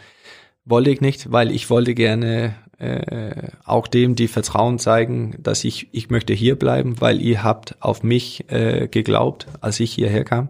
wollte 0.64 0.90
ich 0.90 1.00
nicht, 1.00 1.32
weil 1.32 1.50
ich 1.50 1.70
wollte 1.70 1.94
gerne 1.94 2.54
äh, 2.78 3.48
auch 3.64 3.86
dem 3.86 4.14
die 4.14 4.28
Vertrauen 4.28 4.78
zeigen, 4.78 5.36
dass 5.38 5.64
ich, 5.64 5.88
ich 5.92 6.10
möchte 6.10 6.32
hier 6.32 6.56
bleiben, 6.56 7.00
weil 7.00 7.20
ihr 7.20 7.42
habt 7.42 7.76
auf 7.80 8.02
mich 8.02 8.50
äh, 8.50 8.88
geglaubt, 8.88 9.46
als 9.60 9.80
ich 9.80 9.92
hierher 9.92 10.24
kam. 10.24 10.48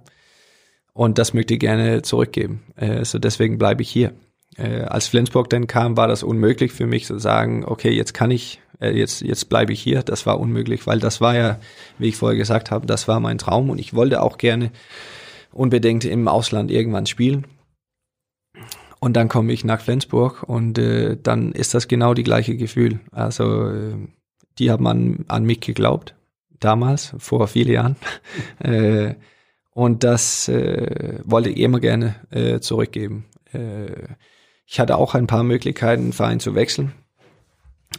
Und 0.95 1.19
das 1.19 1.35
möchte 1.35 1.55
ich 1.55 1.61
gerne 1.61 2.03
zurückgeben. 2.03 2.63
Äh, 2.77 3.05
so 3.05 3.19
deswegen 3.19 3.59
bleibe 3.59 3.83
ich 3.83 3.91
hier. 3.91 4.13
Äh, 4.57 4.83
als 4.83 5.09
Flensburg 5.09 5.49
dann 5.51 5.67
kam, 5.67 5.97
war 5.97 6.09
das 6.09 6.23
unmöglich 6.23 6.73
für 6.73 6.87
mich 6.87 7.07
zu 7.07 7.19
sagen, 7.19 7.65
okay, 7.67 7.91
jetzt 7.91 8.13
kann 8.13 8.31
ich, 8.31 8.61
äh, 8.81 8.91
jetzt, 8.91 9.23
jetzt 9.23 9.49
bleibe 9.49 9.73
ich 9.73 9.83
hier. 9.83 10.03
Das 10.03 10.27
war 10.27 10.39
unmöglich, 10.39 10.87
weil 10.87 10.99
das 10.99 11.21
war 11.21 11.35
ja, 11.37 11.59
wie 11.99 12.09
ich 12.09 12.17
vorher 12.17 12.37
gesagt 12.37 12.71
habe, 12.71 12.87
das 12.87 13.09
war 13.09 13.21
mein 13.21 13.39
Traum 13.39 13.71
und 13.71 13.79
ich 13.79 13.95
wollte 13.95 14.23
auch 14.23 14.39
gerne 14.39 14.71
unbedingt 15.53 16.05
im 16.05 16.29
Ausland 16.29 16.71
irgendwann 16.71 17.07
spielen. 17.07 17.47
Und 19.03 19.15
dann 19.15 19.29
komme 19.29 19.53
ich 19.53 19.65
nach 19.65 19.81
Flensburg 19.81 20.45
und 20.45 20.79
äh, 20.79 21.17
dann 21.21 21.51
ist 21.51 21.75
das 21.75 21.89
genau 21.89 22.15
die 22.15 22.23
gleiche 22.23 22.57
Gefühl. 22.57 23.01
Also 23.11 23.69
äh, 23.69 23.97
die 24.61 24.71
haben 24.71 24.87
an, 24.87 25.25
an 25.27 25.43
mich 25.43 25.59
geglaubt, 25.59 26.15
damals, 26.61 27.13
vor 27.19 27.49
vielen 27.49 27.73
Jahren. 27.73 27.97
äh, 28.61 29.17
und 29.73 30.05
das 30.05 30.47
äh, 30.47 31.19
wollte 31.25 31.51
ich 31.51 31.57
immer 31.57 31.81
gerne 31.81 32.15
äh, 32.31 32.61
zurückgeben. 32.61 33.25
Äh, 33.53 33.89
ich 34.67 34.79
hatte 34.79 34.97
auch 34.97 35.17
ein 35.17 35.27
paar 35.27 35.43
Möglichkeiten, 35.43 36.03
einen 36.03 36.13
Verein 36.13 36.39
zu 36.39 36.55
wechseln 36.55 36.93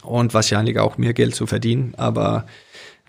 und 0.04 0.32
wahrscheinlich 0.32 0.78
auch 0.78 0.96
mehr 0.96 1.12
Geld 1.12 1.34
zu 1.34 1.46
verdienen, 1.46 1.92
aber 1.98 2.46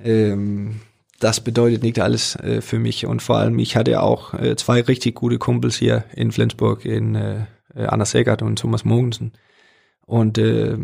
ähm, 0.03 0.81
das 1.21 1.39
bedeutet 1.39 1.81
nicht 1.81 2.01
alles 2.01 2.35
äh, 2.35 2.59
für 2.59 2.77
mich. 2.77 3.05
Und 3.05 3.21
vor 3.21 3.37
allem, 3.37 3.57
ich 3.57 3.77
hatte 3.77 4.01
auch 4.03 4.33
äh, 4.33 4.57
zwei 4.57 4.81
richtig 4.81 5.15
gute 5.15 5.37
Kumpels 5.37 5.77
hier 5.77 6.03
in 6.13 6.33
Flensburg, 6.33 6.83
in 6.83 7.15
äh, 7.15 7.45
äh, 7.75 7.85
Anna 7.85 8.05
Segert 8.05 8.41
und 8.41 8.59
Thomas 8.59 8.85
Mogensen. 8.85 9.33
Und 10.05 10.37
äh, 10.37 10.77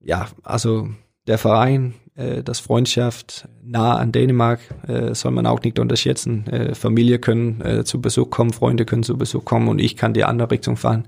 ja, 0.00 0.28
also 0.42 0.88
der 1.26 1.38
Verein, 1.38 1.94
äh, 2.16 2.42
das 2.42 2.60
Freundschaft 2.60 3.48
nah 3.62 3.96
an 3.96 4.12
Dänemark 4.12 4.60
äh, 4.86 5.14
soll 5.14 5.32
man 5.32 5.46
auch 5.46 5.62
nicht 5.62 5.78
unterschätzen. 5.78 6.46
Äh, 6.46 6.74
Familie 6.74 7.18
können 7.18 7.60
äh, 7.60 7.84
zu 7.84 8.00
Besuch 8.00 8.30
kommen, 8.30 8.52
Freunde 8.52 8.84
können 8.84 9.02
zu 9.02 9.16
Besuch 9.16 9.44
kommen 9.44 9.68
und 9.68 9.78
ich 9.78 9.96
kann 9.96 10.14
die 10.14 10.24
andere 10.24 10.50
Richtung 10.50 10.76
fahren. 10.76 11.04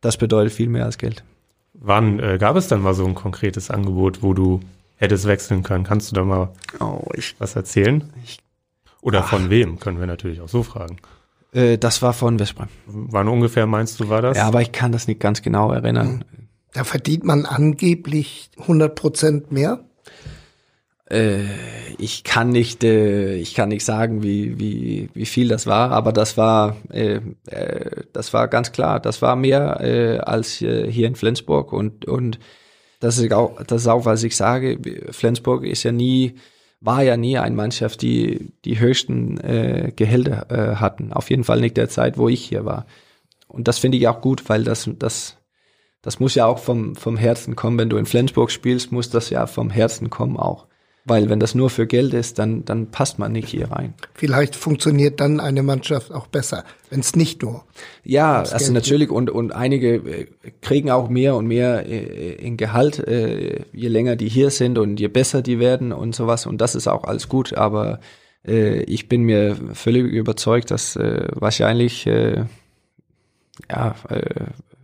Das 0.00 0.16
bedeutet 0.16 0.52
viel 0.52 0.68
mehr 0.68 0.84
als 0.84 0.98
Geld. 0.98 1.24
Wann 1.74 2.20
äh, 2.20 2.38
gab 2.38 2.56
es 2.56 2.68
dann 2.68 2.82
mal 2.82 2.94
so 2.94 3.06
ein 3.06 3.14
konkretes 3.14 3.70
Angebot, 3.70 4.22
wo 4.22 4.34
du 4.34 4.60
hättest 4.96 5.26
wechseln 5.26 5.62
können? 5.62 5.84
Kannst 5.84 6.10
du 6.10 6.14
da 6.14 6.24
mal 6.24 6.52
oh, 6.78 7.02
ich, 7.14 7.34
was 7.38 7.56
erzählen? 7.56 8.12
Ich, 8.22 8.38
Oder 9.00 9.20
ach. 9.20 9.28
von 9.28 9.48
wem, 9.48 9.78
können 9.78 9.98
wir 9.98 10.06
natürlich 10.06 10.40
auch 10.40 10.48
so 10.48 10.62
fragen. 10.62 10.96
Äh, 11.52 11.78
das 11.78 12.02
war 12.02 12.12
von 12.12 12.38
Westbrem. 12.38 12.68
Wann 12.86 13.28
ungefähr 13.28 13.66
meinst 13.66 14.00
du, 14.00 14.08
war 14.08 14.22
das? 14.22 14.36
Ja, 14.36 14.46
aber 14.46 14.62
ich 14.62 14.72
kann 14.72 14.92
das 14.92 15.08
nicht 15.08 15.20
ganz 15.20 15.42
genau 15.42 15.72
erinnern. 15.72 16.24
Da 16.72 16.84
verdient 16.84 17.24
man 17.24 17.46
angeblich 17.46 18.50
100 18.58 18.94
Prozent 18.94 19.52
mehr? 19.52 19.84
Äh, 21.10 21.42
ich 21.98 22.22
kann 22.22 22.50
nicht, 22.50 22.84
äh, 22.84 23.34
ich 23.34 23.54
kann 23.54 23.70
nicht 23.70 23.84
sagen, 23.84 24.22
wie, 24.22 24.60
wie, 24.60 25.10
wie 25.12 25.26
viel 25.26 25.48
das 25.48 25.66
war, 25.66 25.90
aber 25.90 26.12
das 26.12 26.36
war, 26.36 26.76
äh, 26.90 27.20
äh, 27.46 28.04
das 28.12 28.32
war 28.32 28.46
ganz 28.46 28.70
klar. 28.70 29.00
Das 29.00 29.20
war 29.20 29.34
mehr 29.34 29.80
äh, 29.80 30.18
als 30.18 30.62
äh, 30.62 30.90
hier 30.90 31.08
in 31.08 31.16
Flensburg 31.16 31.72
und, 31.72 32.04
und 32.04 32.38
das 33.00 33.18
ist 33.18 33.32
auch, 33.32 33.60
das 33.64 33.82
ist 33.82 33.88
auch, 33.88 34.04
was 34.04 34.22
ich 34.22 34.36
sage. 34.36 34.78
Flensburg 35.10 35.64
ist 35.64 35.82
ja 35.82 35.90
nie 35.90 36.36
war 36.80 37.02
ja 37.02 37.16
nie 37.16 37.38
eine 37.38 37.54
Mannschaft, 37.54 38.02
die 38.02 38.52
die 38.64 38.80
höchsten 38.80 39.38
äh, 39.40 39.92
Gehälter 39.94 40.46
äh, 40.50 40.76
hatten. 40.76 41.12
Auf 41.12 41.30
jeden 41.30 41.44
Fall 41.44 41.60
nicht 41.60 41.76
der 41.76 41.88
Zeit, 41.88 42.16
wo 42.16 42.28
ich 42.28 42.42
hier 42.42 42.64
war. 42.64 42.86
Und 43.48 43.68
das 43.68 43.78
finde 43.78 43.98
ich 43.98 44.08
auch 44.08 44.20
gut, 44.20 44.48
weil 44.48 44.64
das, 44.64 44.88
das, 44.98 45.36
das 46.00 46.20
muss 46.20 46.34
ja 46.34 46.46
auch 46.46 46.58
vom, 46.58 46.96
vom 46.96 47.16
Herzen 47.16 47.56
kommen. 47.56 47.78
Wenn 47.78 47.90
du 47.90 47.98
in 47.98 48.06
Flensburg 48.06 48.50
spielst, 48.50 48.92
muss 48.92 49.10
das 49.10 49.28
ja 49.30 49.46
vom 49.46 49.70
Herzen 49.70 50.08
kommen 50.08 50.38
auch. 50.38 50.66
Weil 51.06 51.30
wenn 51.30 51.40
das 51.40 51.54
nur 51.54 51.70
für 51.70 51.86
Geld 51.86 52.12
ist, 52.12 52.38
dann, 52.38 52.64
dann 52.66 52.90
passt 52.90 53.18
man 53.18 53.32
nicht 53.32 53.48
hier 53.48 53.70
rein. 53.70 53.94
Vielleicht 54.14 54.54
funktioniert 54.54 55.18
dann 55.18 55.40
eine 55.40 55.62
Mannschaft 55.62 56.12
auch 56.12 56.26
besser, 56.26 56.64
wenn 56.90 57.00
es 57.00 57.16
nicht 57.16 57.42
nur. 57.42 57.64
Ja, 58.04 58.40
also 58.40 58.54
Geld 58.54 58.72
natürlich 58.72 59.10
und, 59.10 59.30
und 59.30 59.52
einige 59.52 59.94
äh, 59.94 60.26
kriegen 60.60 60.90
auch 60.90 61.08
mehr 61.08 61.36
und 61.36 61.46
mehr 61.46 61.86
äh, 61.86 62.34
in 62.34 62.58
Gehalt, 62.58 62.98
äh, 62.98 63.64
je 63.72 63.88
länger 63.88 64.16
die 64.16 64.28
hier 64.28 64.50
sind 64.50 64.76
und 64.76 65.00
je 65.00 65.08
besser 65.08 65.40
die 65.40 65.58
werden 65.58 65.92
und 65.92 66.14
sowas. 66.14 66.44
Und 66.44 66.60
das 66.60 66.74
ist 66.74 66.86
auch 66.86 67.04
alles 67.04 67.28
gut. 67.28 67.54
Aber 67.54 68.00
ich 68.42 69.06
bin 69.06 69.24
mir 69.24 69.54
völlig 69.74 70.06
überzeugt, 70.06 70.70
dass 70.70 70.96
wahrscheinlich 70.96 72.06
ja, 72.06 73.94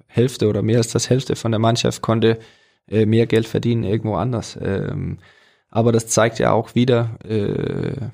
Hälfte 0.08 0.48
oder 0.48 0.60
mehr 0.60 0.76
als 0.76 0.88
das 0.88 1.08
Hälfte 1.08 1.36
von 1.36 1.52
der 1.52 1.58
Mannschaft 1.58 2.02
konnte 2.02 2.38
mehr 2.90 3.24
Geld 3.24 3.46
verdienen 3.46 3.82
irgendwo 3.82 4.16
anders. 4.16 4.58
Ähm, 4.60 5.16
aber 5.70 5.92
das 5.92 6.06
zeigt 6.08 6.38
ja 6.38 6.52
auch 6.52 6.74
wieder, 6.74 7.18
äh, 7.24 8.08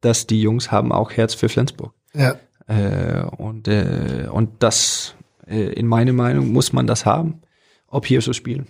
dass 0.00 0.26
die 0.26 0.40
Jungs 0.40 0.70
haben 0.70 0.92
auch 0.92 1.12
Herz 1.12 1.34
für 1.34 1.48
Flensburg. 1.48 1.92
Ja. 2.14 2.36
Äh, 2.66 3.22
und, 3.36 3.68
äh, 3.68 4.28
und 4.30 4.62
das, 4.62 5.14
äh, 5.46 5.72
in 5.72 5.86
meiner 5.86 6.12
Meinung, 6.12 6.52
muss 6.52 6.72
man 6.72 6.86
das 6.86 7.06
haben, 7.06 7.42
ob 7.86 8.06
hier 8.06 8.20
so 8.20 8.32
spielen. 8.32 8.66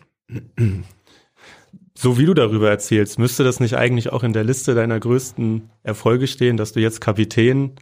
So 1.94 2.16
wie 2.16 2.26
du 2.26 2.34
darüber 2.34 2.70
erzählst, 2.70 3.18
müsste 3.18 3.42
das 3.42 3.58
nicht 3.58 3.76
eigentlich 3.76 4.12
auch 4.12 4.22
in 4.22 4.32
der 4.32 4.44
Liste 4.44 4.74
deiner 4.74 5.00
größten 5.00 5.70
Erfolge 5.82 6.28
stehen, 6.28 6.56
dass 6.56 6.72
du 6.72 6.80
jetzt 6.80 7.00
Kapitän 7.00 7.72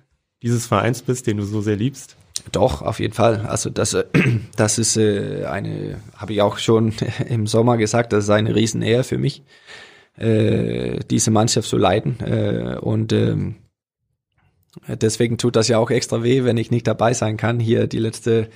dieses 0.42 0.66
Vereins 0.66 1.02
bist, 1.02 1.26
den 1.26 1.36
du 1.36 1.44
so 1.44 1.60
sehr 1.60 1.76
liebst? 1.76 2.16
Doch, 2.52 2.82
auf 2.82 3.00
jeden 3.00 3.14
Fall. 3.14 3.46
Also 3.46 3.70
das, 3.70 3.94
äh, 3.94 4.04
das 4.56 4.78
ist 4.78 4.96
äh, 4.96 5.44
eine, 5.44 6.00
habe 6.16 6.32
ich 6.32 6.42
auch 6.42 6.58
schon 6.58 6.94
im 7.28 7.46
Sommer 7.46 7.76
gesagt, 7.76 8.12
das 8.12 8.24
ist 8.24 8.30
eine 8.30 8.54
Riesenehre 8.54 9.04
für 9.04 9.18
mich 9.18 9.42
äh, 10.16 11.00
diese 11.10 11.30
Mannschaft 11.30 11.68
zu 11.68 11.76
leiten. 11.76 12.16
Und 12.80 13.12
ähm, 13.12 13.56
deswegen 14.88 15.38
tut 15.38 15.56
das 15.56 15.68
ja 15.68 15.78
auch 15.78 15.90
extra 15.90 16.22
weh, 16.22 16.44
wenn 16.44 16.56
ich 16.56 16.70
nicht 16.70 16.86
dabei 16.86 17.12
sein 17.12 17.36
kann. 17.36 17.60
Hier 17.60 17.86
die 17.86 17.98
letzte 17.98 18.48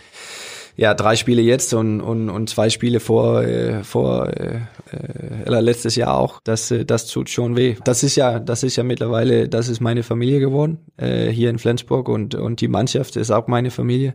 ja, 0.76 0.94
drei 0.94 1.16
Spiele 1.16 1.42
jetzt 1.42 1.74
und, 1.74 2.00
und, 2.00 2.30
und 2.30 2.48
zwei 2.48 2.70
Spiele 2.70 3.00
vor, 3.00 3.42
äh, 3.42 3.84
vor 3.84 4.28
äh, 4.28 4.60
äh, 4.92 5.60
letztes 5.60 5.96
Jahr 5.96 6.16
auch. 6.16 6.40
Das, 6.44 6.70
äh, 6.70 6.84
das 6.84 7.06
tut 7.06 7.28
schon 7.28 7.56
weh. 7.56 7.76
Das 7.84 8.02
ist 8.02 8.16
ja, 8.16 8.38
das 8.38 8.62
ist 8.62 8.76
ja 8.76 8.82
mittlerweile, 8.82 9.48
das 9.48 9.68
ist 9.68 9.80
meine 9.80 10.02
Familie 10.02 10.40
geworden, 10.40 10.78
äh, 10.96 11.28
hier 11.28 11.50
in 11.50 11.58
Flensburg 11.58 12.08
und, 12.08 12.34
und 12.34 12.60
die 12.60 12.68
Mannschaft 12.68 13.16
ist 13.16 13.30
auch 13.30 13.46
meine 13.46 13.70
Familie. 13.70 14.14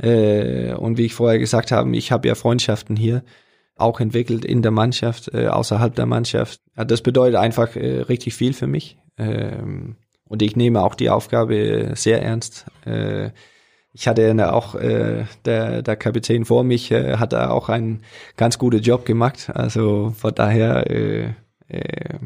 Äh, 0.00 0.74
und 0.74 0.98
wie 0.98 1.06
ich 1.06 1.14
vorher 1.14 1.38
gesagt 1.38 1.70
habe, 1.70 1.94
ich 1.96 2.10
habe 2.10 2.28
ja 2.28 2.34
Freundschaften 2.34 2.96
hier 2.96 3.22
auch 3.76 4.00
entwickelt 4.00 4.44
in 4.44 4.62
der 4.62 4.70
Mannschaft, 4.70 5.32
äh, 5.34 5.48
außerhalb 5.48 5.94
der 5.94 6.06
Mannschaft. 6.06 6.60
Das 6.76 7.02
bedeutet 7.02 7.36
einfach 7.36 7.76
äh, 7.76 8.00
richtig 8.02 8.34
viel 8.34 8.52
für 8.52 8.66
mich. 8.66 8.98
Ähm, 9.18 9.96
und 10.26 10.42
ich 10.42 10.56
nehme 10.56 10.82
auch 10.82 10.94
die 10.94 11.10
Aufgabe 11.10 11.92
sehr 11.94 12.22
ernst. 12.22 12.66
Äh, 12.84 13.30
ich 13.94 14.08
hatte 14.08 14.22
ja 14.22 14.52
auch, 14.52 14.74
äh, 14.74 15.24
der, 15.44 15.82
der 15.82 15.96
Kapitän 15.96 16.44
vor 16.44 16.64
mich 16.64 16.90
äh, 16.90 17.16
hat 17.16 17.32
da 17.32 17.50
auch 17.50 17.68
einen 17.68 18.02
ganz 18.36 18.58
guten 18.58 18.82
Job 18.82 19.06
gemacht. 19.06 19.50
Also 19.54 20.12
von 20.18 20.34
daher 20.34 20.90
äh, 20.90 21.32
äh, 21.68 22.18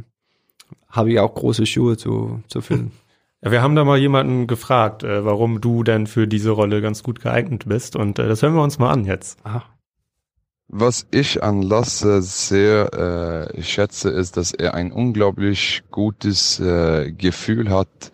habe 0.88 1.12
ich 1.12 1.20
auch 1.20 1.34
große 1.34 1.66
Schuhe 1.66 1.96
zu, 1.96 2.42
zu 2.48 2.60
füllen. 2.60 2.90
Ja, 3.40 3.52
wir 3.52 3.62
haben 3.62 3.76
da 3.76 3.84
mal 3.84 3.98
jemanden 3.98 4.48
gefragt, 4.48 5.04
äh, 5.04 5.24
warum 5.24 5.60
du 5.60 5.84
denn 5.84 6.08
für 6.08 6.26
diese 6.26 6.50
Rolle 6.50 6.82
ganz 6.82 7.04
gut 7.04 7.20
geeignet 7.20 7.66
bist. 7.68 7.94
Und 7.94 8.18
äh, 8.18 8.26
das 8.26 8.42
hören 8.42 8.54
wir 8.54 8.64
uns 8.64 8.80
mal 8.80 8.90
an 8.90 9.04
jetzt. 9.04 9.38
Aha. 9.44 9.62
Was 10.66 11.06
ich 11.12 11.40
an 11.40 11.62
Lasse 11.62 12.20
sehr 12.20 13.48
äh, 13.54 13.62
schätze, 13.62 14.10
ist, 14.10 14.36
dass 14.36 14.52
er 14.52 14.74
ein 14.74 14.90
unglaublich 14.90 15.84
gutes 15.92 16.58
äh, 16.58 17.12
Gefühl 17.12 17.70
hat, 17.70 18.10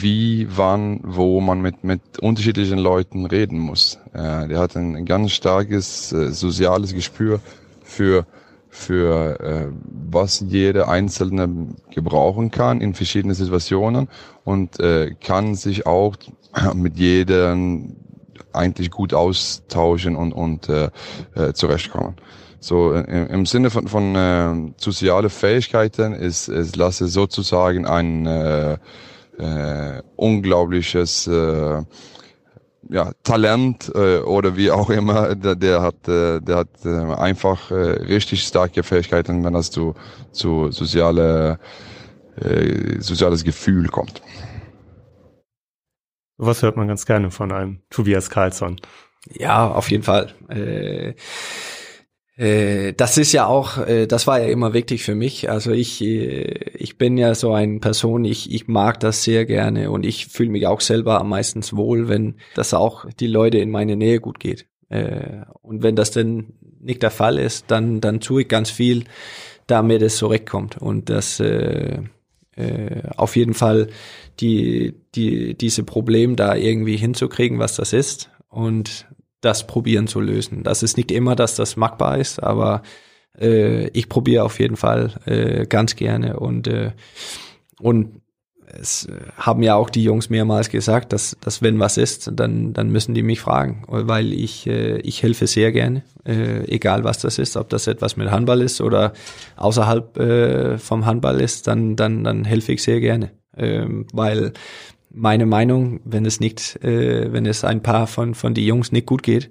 wie, 0.00 0.48
wann, 0.50 1.00
wo 1.04 1.40
man 1.40 1.60
mit, 1.60 1.84
mit 1.84 2.18
unterschiedlichen 2.18 2.78
Leuten 2.78 3.26
reden 3.26 3.58
muss. 3.58 4.00
Äh, 4.12 4.48
der 4.48 4.58
hat 4.58 4.76
ein 4.76 5.04
ganz 5.04 5.30
starkes 5.32 6.12
äh, 6.12 6.32
soziales 6.32 6.94
Gespür 6.94 7.40
für, 7.84 8.26
für 8.68 9.40
äh, 9.40 9.66
was 10.10 10.40
jeder 10.40 10.88
Einzelne 10.88 11.68
gebrauchen 11.90 12.50
kann 12.50 12.80
in 12.80 12.94
verschiedenen 12.94 13.36
Situationen 13.36 14.08
und 14.42 14.80
äh, 14.80 15.14
kann 15.20 15.54
sich 15.54 15.86
auch 15.86 16.16
mit 16.74 16.98
jedem 16.98 17.96
eigentlich 18.52 18.90
gut 18.90 19.14
austauschen 19.14 20.16
und, 20.16 20.32
und 20.32 20.68
äh, 20.68 20.90
äh, 21.34 21.52
zurechtkommen. 21.52 22.16
So 22.58 22.94
äh, 22.94 23.26
im 23.26 23.46
Sinne 23.46 23.70
von, 23.70 23.86
von 23.86 24.16
äh, 24.16 24.72
soziale 24.76 25.30
Fähigkeiten 25.30 26.14
ist, 26.14 26.48
ist 26.48 26.74
Lasse 26.74 27.06
sozusagen 27.06 27.86
ein 27.86 28.26
äh, 28.26 28.78
äh, 29.38 30.02
unglaubliches 30.16 31.26
äh, 31.26 31.82
ja, 32.90 33.12
Talent 33.22 33.90
äh, 33.94 34.18
oder 34.18 34.56
wie 34.56 34.70
auch 34.70 34.90
immer, 34.90 35.34
der, 35.34 35.56
der 35.56 35.82
hat, 35.82 36.06
äh, 36.08 36.40
der 36.40 36.56
hat 36.56 36.68
äh, 36.84 37.14
einfach 37.14 37.70
äh, 37.70 37.74
richtig 37.74 38.42
starke 38.42 38.82
Fähigkeiten, 38.82 39.44
wenn 39.44 39.54
das 39.54 39.70
zu, 39.70 39.94
zu 40.32 40.70
soziale, 40.70 41.58
äh, 42.36 43.00
soziales 43.00 43.44
Gefühl 43.44 43.88
kommt. 43.88 44.22
Was 46.36 46.62
hört 46.62 46.76
man 46.76 46.88
ganz 46.88 47.06
gerne 47.06 47.30
von 47.30 47.52
einem 47.52 47.80
Tobias 47.90 48.28
Karlsson? 48.28 48.80
Ja, 49.30 49.68
auf 49.68 49.90
jeden 49.90 50.02
Fall. 50.02 50.34
Äh, 50.48 51.14
das 52.36 53.16
ist 53.16 53.32
ja 53.32 53.46
auch, 53.46 53.78
äh, 53.78 54.06
das 54.06 54.26
war 54.26 54.40
ja 54.40 54.46
immer 54.48 54.72
wichtig 54.72 55.04
für 55.04 55.14
mich. 55.14 55.50
Also 55.50 55.70
ich, 55.70 56.02
äh, 56.02 56.70
ich 56.74 56.98
bin 56.98 57.16
ja 57.16 57.34
so 57.34 57.52
eine 57.52 57.78
Person, 57.78 58.24
ich, 58.24 58.52
ich 58.52 58.66
mag 58.66 58.98
das 58.98 59.22
sehr 59.22 59.46
gerne 59.46 59.90
und 59.90 60.04
ich 60.04 60.26
fühle 60.26 60.50
mich 60.50 60.66
auch 60.66 60.80
selber 60.80 61.20
am 61.20 61.28
meisten 61.28 61.62
wohl, 61.76 62.08
wenn 62.08 62.34
das 62.54 62.74
auch 62.74 63.06
die 63.20 63.28
Leute 63.28 63.58
in 63.58 63.70
meine 63.70 63.94
Nähe 63.94 64.18
gut 64.18 64.40
geht. 64.40 64.66
Äh, 64.88 65.42
und 65.62 65.82
wenn 65.84 65.94
das 65.94 66.10
denn 66.10 66.54
nicht 66.80 67.02
der 67.02 67.12
Fall 67.12 67.38
ist, 67.38 67.70
dann, 67.70 68.00
dann 68.00 68.20
tue 68.20 68.42
ich 68.42 68.48
ganz 68.48 68.70
viel, 68.70 69.04
damit 69.68 70.02
es 70.02 70.16
zurückkommt. 70.16 70.76
Und 70.76 71.10
das 71.10 71.38
äh, 71.38 71.98
äh, 72.56 73.02
auf 73.16 73.36
jeden 73.36 73.54
Fall 73.54 73.88
die, 74.40 74.94
die, 75.14 75.54
diese 75.54 75.84
Problem 75.84 76.36
da 76.36 76.54
irgendwie 76.56 76.96
hinzukriegen, 76.96 77.58
was 77.58 77.76
das 77.76 77.92
ist 77.92 78.30
und 78.48 79.06
das 79.44 79.66
probieren 79.66 80.06
zu 80.06 80.20
lösen. 80.20 80.62
Das 80.62 80.82
ist 80.82 80.96
nicht 80.96 81.10
immer, 81.10 81.36
dass 81.36 81.56
das 81.56 81.76
machbar 81.76 82.18
ist, 82.18 82.42
aber 82.42 82.82
äh, 83.38 83.88
ich 83.88 84.08
probiere 84.08 84.44
auf 84.44 84.58
jeden 84.60 84.76
Fall 84.76 85.12
äh, 85.26 85.66
ganz 85.66 85.96
gerne 85.96 86.38
und 86.38 86.66
äh, 86.68 86.92
und 87.80 88.20
es 88.66 89.08
haben 89.36 89.62
ja 89.62 89.74
auch 89.74 89.90
die 89.90 90.02
Jungs 90.02 90.30
mehrmals 90.30 90.68
gesagt, 90.68 91.12
dass, 91.12 91.36
dass 91.40 91.62
wenn 91.62 91.78
was 91.78 91.96
ist, 91.96 92.30
dann, 92.32 92.72
dann 92.72 92.90
müssen 92.90 93.14
die 93.14 93.22
mich 93.22 93.40
fragen, 93.40 93.84
weil 93.88 94.32
ich, 94.32 94.66
äh, 94.66 94.98
ich 94.98 95.22
helfe 95.22 95.46
sehr 95.46 95.72
gerne, 95.72 96.02
äh, 96.24 96.64
egal 96.68 97.04
was 97.04 97.18
das 97.18 97.38
ist, 97.38 97.56
ob 97.56 97.68
das 97.68 97.86
etwas 97.86 98.16
mit 98.16 98.30
Handball 98.30 98.62
ist 98.62 98.80
oder 98.80 99.12
außerhalb 99.56 100.18
äh, 100.18 100.78
vom 100.78 101.06
Handball 101.06 101.40
ist, 101.40 101.66
dann, 101.66 101.96
dann, 101.96 102.24
dann 102.24 102.44
helfe 102.44 102.72
ich 102.72 102.82
sehr 102.82 103.00
gerne, 103.00 103.30
ähm, 103.56 104.06
weil 104.12 104.52
meine 105.14 105.46
Meinung, 105.46 106.00
wenn 106.04 106.26
es 106.26 106.40
nicht, 106.40 106.82
äh, 106.84 107.32
wenn 107.32 107.46
es 107.46 107.64
ein 107.64 107.82
paar 107.82 108.06
von, 108.06 108.34
von 108.34 108.54
die 108.54 108.66
Jungs 108.66 108.92
nicht 108.92 109.06
gut 109.06 109.22
geht, 109.22 109.50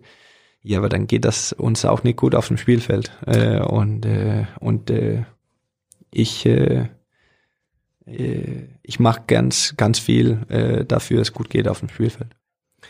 ja, 0.61 0.77
aber 0.77 0.89
dann 0.89 1.07
geht 1.07 1.25
das 1.25 1.51
uns 1.51 1.83
auch 1.83 2.03
nicht 2.03 2.17
gut 2.17 2.35
auf 2.35 2.47
dem 2.47 2.57
Spielfeld. 2.57 3.11
Äh, 3.25 3.59
und 3.59 4.05
äh, 4.05 4.45
und 4.59 4.89
äh, 4.89 5.25
ich 6.11 6.45
äh, 6.45 6.87
äh, 8.05 8.67
ich 8.81 8.99
mache 8.99 9.23
ganz, 9.27 9.75
ganz 9.77 9.99
viel 9.99 10.39
äh, 10.49 10.85
dafür, 10.85 11.21
es 11.21 11.33
gut 11.33 11.49
geht 11.49 11.67
auf 11.67 11.79
dem 11.79 11.89
Spielfeld. 11.89 12.35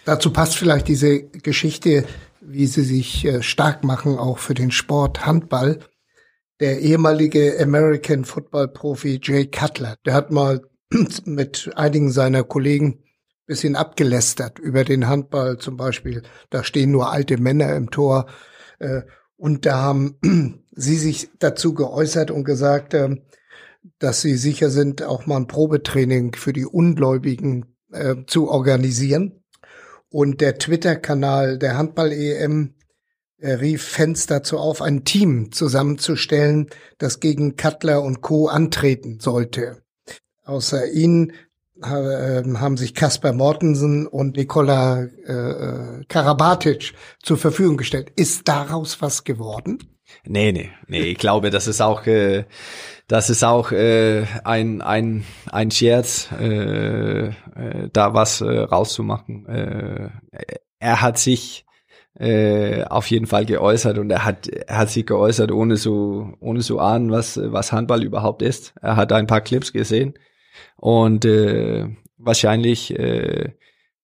Dazu 0.05 0.31
passt 0.31 0.55
vielleicht 0.55 0.87
diese 0.87 1.23
Geschichte, 1.23 2.05
wie 2.41 2.67
sie 2.67 2.83
sich 2.83 3.25
äh, 3.25 3.41
stark 3.41 3.83
machen, 3.83 4.17
auch 4.17 4.39
für 4.39 4.53
den 4.53 4.71
Sport 4.71 5.25
Handball. 5.25 5.79
Der 6.59 6.79
ehemalige 6.79 7.57
American 7.59 8.25
Football 8.25 8.67
Profi 8.67 9.19
Jay 9.21 9.45
Cutler, 9.47 9.95
der 10.05 10.13
hat 10.13 10.31
mal 10.31 10.61
mit 11.25 11.71
einigen 11.75 12.11
seiner 12.11 12.43
Kollegen 12.43 13.03
bisschen 13.45 13.75
abgelästert 13.75 14.59
über 14.59 14.83
den 14.83 15.07
Handball 15.07 15.57
zum 15.57 15.77
Beispiel. 15.77 16.23
Da 16.49 16.63
stehen 16.63 16.91
nur 16.91 17.11
alte 17.11 17.37
Männer 17.37 17.75
im 17.75 17.91
Tor. 17.91 18.27
Äh, 18.79 19.01
und 19.35 19.65
da 19.65 19.81
haben 19.81 20.17
sie 20.71 20.97
sich 20.97 21.29
dazu 21.39 21.73
geäußert 21.73 22.31
und 22.31 22.45
gesagt, 22.45 22.93
äh, 22.93 23.17
dass 23.99 24.21
sie 24.21 24.37
sicher 24.37 24.69
sind, 24.69 25.03
auch 25.03 25.25
mal 25.25 25.37
ein 25.37 25.47
Probetraining 25.47 26.35
für 26.35 26.53
die 26.53 26.65
Ungläubigen 26.65 27.75
äh, 27.91 28.15
zu 28.27 28.49
organisieren. 28.49 29.43
Und 30.09 30.39
der 30.41 30.57
Twitter-Kanal 30.57 31.57
der 31.57 31.77
Handball-EM 31.77 32.75
äh, 33.39 33.53
rief 33.53 33.83
Fans 33.83 34.25
dazu 34.25 34.57
auf, 34.57 34.81
ein 34.81 35.03
Team 35.03 35.51
zusammenzustellen, 35.51 36.69
das 36.97 37.19
gegen 37.19 37.57
Cutler 37.57 38.01
und 38.01 38.21
Co. 38.21 38.47
antreten 38.47 39.19
sollte. 39.19 39.82
Außer 40.45 40.91
ihnen 40.91 41.31
äh, 41.81 42.43
haben 42.55 42.77
sich 42.77 42.93
Kasper 42.93 43.33
Mortensen 43.33 44.07
und 44.07 44.37
Nikola 44.37 45.03
äh, 45.03 45.31
äh, 45.31 46.03
Karabatic 46.07 46.93
zur 47.21 47.37
Verfügung 47.37 47.77
gestellt. 47.77 48.11
Ist 48.15 48.47
daraus 48.47 49.01
was 49.01 49.23
geworden? 49.23 49.79
Nee, 50.25 50.51
nee, 50.51 50.69
nee, 50.87 51.01
ich 51.01 51.17
glaube, 51.17 51.49
das 51.49 51.67
ist 51.67 51.81
auch, 51.81 52.05
äh, 52.05 52.45
das 53.07 53.29
ist 53.29 53.43
auch 53.43 53.71
äh, 53.71 54.25
ein, 54.43 54.81
ein, 54.81 55.23
ein 55.51 55.71
Scherz, 55.71 56.29
äh, 56.39 57.27
äh, 57.27 57.31
da 57.91 58.13
was 58.13 58.41
äh, 58.41 58.59
rauszumachen. 58.59 59.47
Äh, 59.47 60.09
er 60.79 61.01
hat 61.01 61.17
sich 61.17 61.65
äh, 62.19 62.83
auf 62.83 63.09
jeden 63.09 63.25
Fall 63.25 63.45
geäußert 63.45 63.97
und 63.97 64.11
er 64.11 64.23
hat, 64.23 64.47
er 64.47 64.77
hat 64.77 64.89
sich 64.89 65.05
geäußert, 65.05 65.51
ohne 65.51 65.77
so, 65.77 66.33
ohne 66.39 66.61
so 66.61 66.79
ahnen, 66.79 67.09
was, 67.09 67.39
was 67.41 67.71
Handball 67.71 68.03
überhaupt 68.03 68.43
ist. 68.43 68.75
Er 68.81 68.95
hat 68.97 69.11
ein 69.11 69.27
paar 69.27 69.41
Clips 69.41 69.73
gesehen 69.73 70.13
und 70.77 71.25
äh, 71.25 71.87
wahrscheinlich 72.17 72.97
äh, 72.97 73.53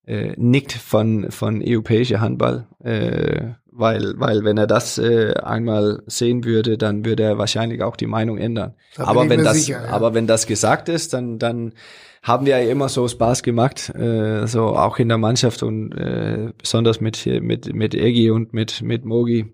äh, 0.06 0.34
nickt 0.38 0.74
von, 0.74 1.32
von 1.32 1.62
europäischer 1.66 2.20
Handball, 2.20 2.68
äh, 2.84 3.54
weil, 3.72 4.16
weil 4.18 4.44
wenn 4.44 4.58
er 4.58 4.68
das 4.68 4.98
äh, 4.98 5.34
einmal 5.36 6.02
sehen 6.08 6.44
würde, 6.44 6.78
dann 6.78 7.06
würde 7.06 7.24
er 7.24 7.38
wahrscheinlich 7.38 7.84
auch 7.84 7.96
die 7.96 8.08
Meinung 8.08 8.38
ändern. 8.38 8.76
Da 8.96 9.06
aber 9.06 9.30
wenn 9.30 9.44
das, 9.44 9.58
sicher, 9.66 9.84
ja. 9.84 9.90
aber 9.90 10.14
wenn 10.14 10.28
das 10.28 10.48
gesagt 10.48 10.90
ist, 10.90 11.14
dann, 11.14 11.40
dann 11.40 11.74
haben 12.24 12.46
wir 12.46 12.60
ja 12.60 12.70
immer 12.70 12.90
so 12.90 13.08
Spaß 13.08 13.44
gemacht, 13.44 13.94
äh, 13.96 14.46
so 14.48 14.76
auch 14.76 15.00
in 15.00 15.08
der 15.08 15.18
Mannschaft 15.18 15.64
und 15.64 15.94
äh, 15.94 16.52
besonders 16.58 17.00
mit 17.00 17.26
mit 17.26 17.74
mit 17.74 17.96
Egi 17.96 18.32
und 18.32 18.52
mit 18.52 18.82
mit 18.82 19.06
Mogi 19.06 19.54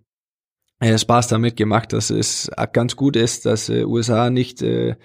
äh, 0.79 0.97
Spaß 0.97 1.27
damit 1.27 1.55
gemacht, 1.55 1.93
dass 1.93 2.09
es 2.09 2.51
ganz 2.73 2.95
gut 2.95 3.15
ist, 3.15 3.45
dass 3.45 3.69
äh, 3.69 3.85
USA 3.85 4.29
nicht 4.29 4.61
äh, 4.61 4.95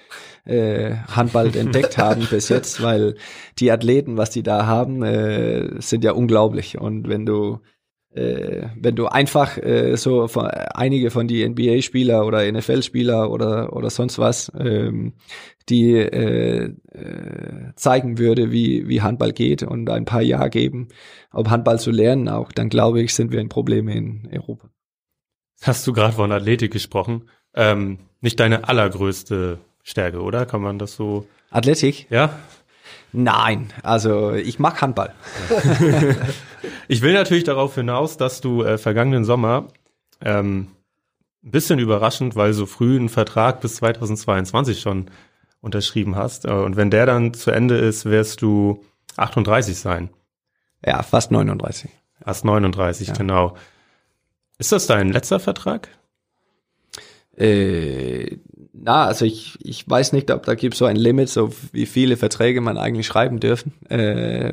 äh, 0.45 0.97
Handball 1.09 1.55
entdeckt 1.57 1.97
haben 1.97 2.27
bis 2.29 2.49
jetzt, 2.49 2.83
weil 2.83 3.15
die 3.59 3.71
Athleten, 3.71 4.17
was 4.17 4.31
die 4.31 4.43
da 4.43 4.67
haben, 4.67 5.03
äh, 5.03 5.81
sind 5.81 6.05
ja 6.05 6.13
unglaublich. 6.13 6.79
Und 6.79 7.09
wenn 7.09 7.25
du 7.27 7.61
äh, 8.13 8.67
wenn 8.77 8.97
du 8.97 9.07
einfach 9.07 9.57
äh, 9.59 9.97
so 9.97 10.27
von, 10.27 10.47
einige 10.47 11.11
von 11.11 11.29
die 11.29 11.49
NBA-Spieler 11.49 12.27
oder 12.27 12.51
NFL-Spieler 12.51 13.31
oder 13.31 13.73
oder 13.73 13.91
sonst 13.91 14.19
was, 14.19 14.51
ähm, 14.59 15.13
die 15.69 15.93
äh, 15.95 16.75
äh, 16.93 17.73
zeigen 17.77 18.19
würde, 18.19 18.51
wie 18.51 18.89
wie 18.89 19.03
Handball 19.03 19.33
geht 19.33 19.63
und 19.63 19.89
ein 19.89 20.07
paar 20.07 20.23
Jahre 20.23 20.51
geben, 20.51 20.89
ob 21.33 21.51
Handball 21.51 21.79
zu 21.79 21.93
lernen 21.93 22.29
auch, 22.29 22.51
dann 22.51 22.69
glaube 22.69 23.01
ich, 23.01 23.15
sind 23.15 23.31
wir 23.31 23.39
ein 23.39 23.49
Problem 23.49 23.89
in 23.89 24.29
Europa. 24.33 24.69
Hast 25.63 25.87
du 25.87 25.93
gerade 25.93 26.15
von 26.15 26.33
Athletik 26.33 26.73
gesprochen? 26.73 27.29
Ähm, 27.55 27.99
nicht 28.21 28.41
deine 28.41 28.69
allergrößte 28.69 29.59
Stärke, 29.83 30.21
oder? 30.23 30.47
Kann 30.47 30.63
man 30.63 30.79
das 30.79 30.95
so? 30.95 31.27
Athletik? 31.51 32.07
Ja. 32.11 32.39
Nein, 33.13 33.73
also 33.83 34.33
ich 34.33 34.59
mag 34.59 34.81
Handball. 34.81 35.13
ich 36.89 37.03
will 37.03 37.13
natürlich 37.13 37.45
darauf 37.45 37.75
hinaus, 37.75 38.17
dass 38.17 38.41
du 38.41 38.63
äh, 38.63 38.79
vergangenen 38.79 39.25
Sommer 39.25 39.69
ähm, 40.21 40.69
ein 41.43 41.51
bisschen 41.51 41.79
überraschend, 41.79 42.37
weil 42.37 42.53
so 42.53 42.67
früh 42.67 42.97
einen 42.97 43.09
Vertrag 43.09 43.61
bis 43.61 43.77
2022 43.77 44.81
schon 44.81 45.11
unterschrieben 45.61 46.17
hast. 46.17 46.45
Äh, 46.45 46.53
und 46.53 46.77
wenn 46.77 46.91
der 46.91 47.07
dann 47.07 47.35
zu 47.35 47.51
Ende 47.51 47.77
ist, 47.77 48.05
wirst 48.05 48.43
du 48.43 48.85
38 49.17 49.79
sein. 49.79 50.11
Ja, 50.85 51.03
fast 51.03 51.31
39. 51.33 51.91
Fast 52.23 52.45
39, 52.45 53.09
ja. 53.09 53.15
genau. 53.15 53.57
Ist 54.61 54.73
das 54.73 54.87
dein 54.87 55.11
letzter 55.11 55.41
Vertrag? 55.41 55.89
Äh, 57.35 58.37
na, 58.75 59.07
also 59.07 59.25
ich, 59.25 59.59
ich 59.63 59.89
weiß 59.89 60.13
nicht, 60.13 60.31
ob 60.31 60.45
da 60.45 60.55
gibt 60.55 60.77
so 60.77 60.85
ein 60.85 60.97
Limit, 60.97 61.31
so 61.31 61.51
wie 61.73 61.87
viele 61.87 62.19
Verträge 62.19 62.61
man 62.61 62.77
eigentlich 62.77 63.07
schreiben 63.07 63.41
dürfen. 63.41 63.73
Äh, 63.89 64.53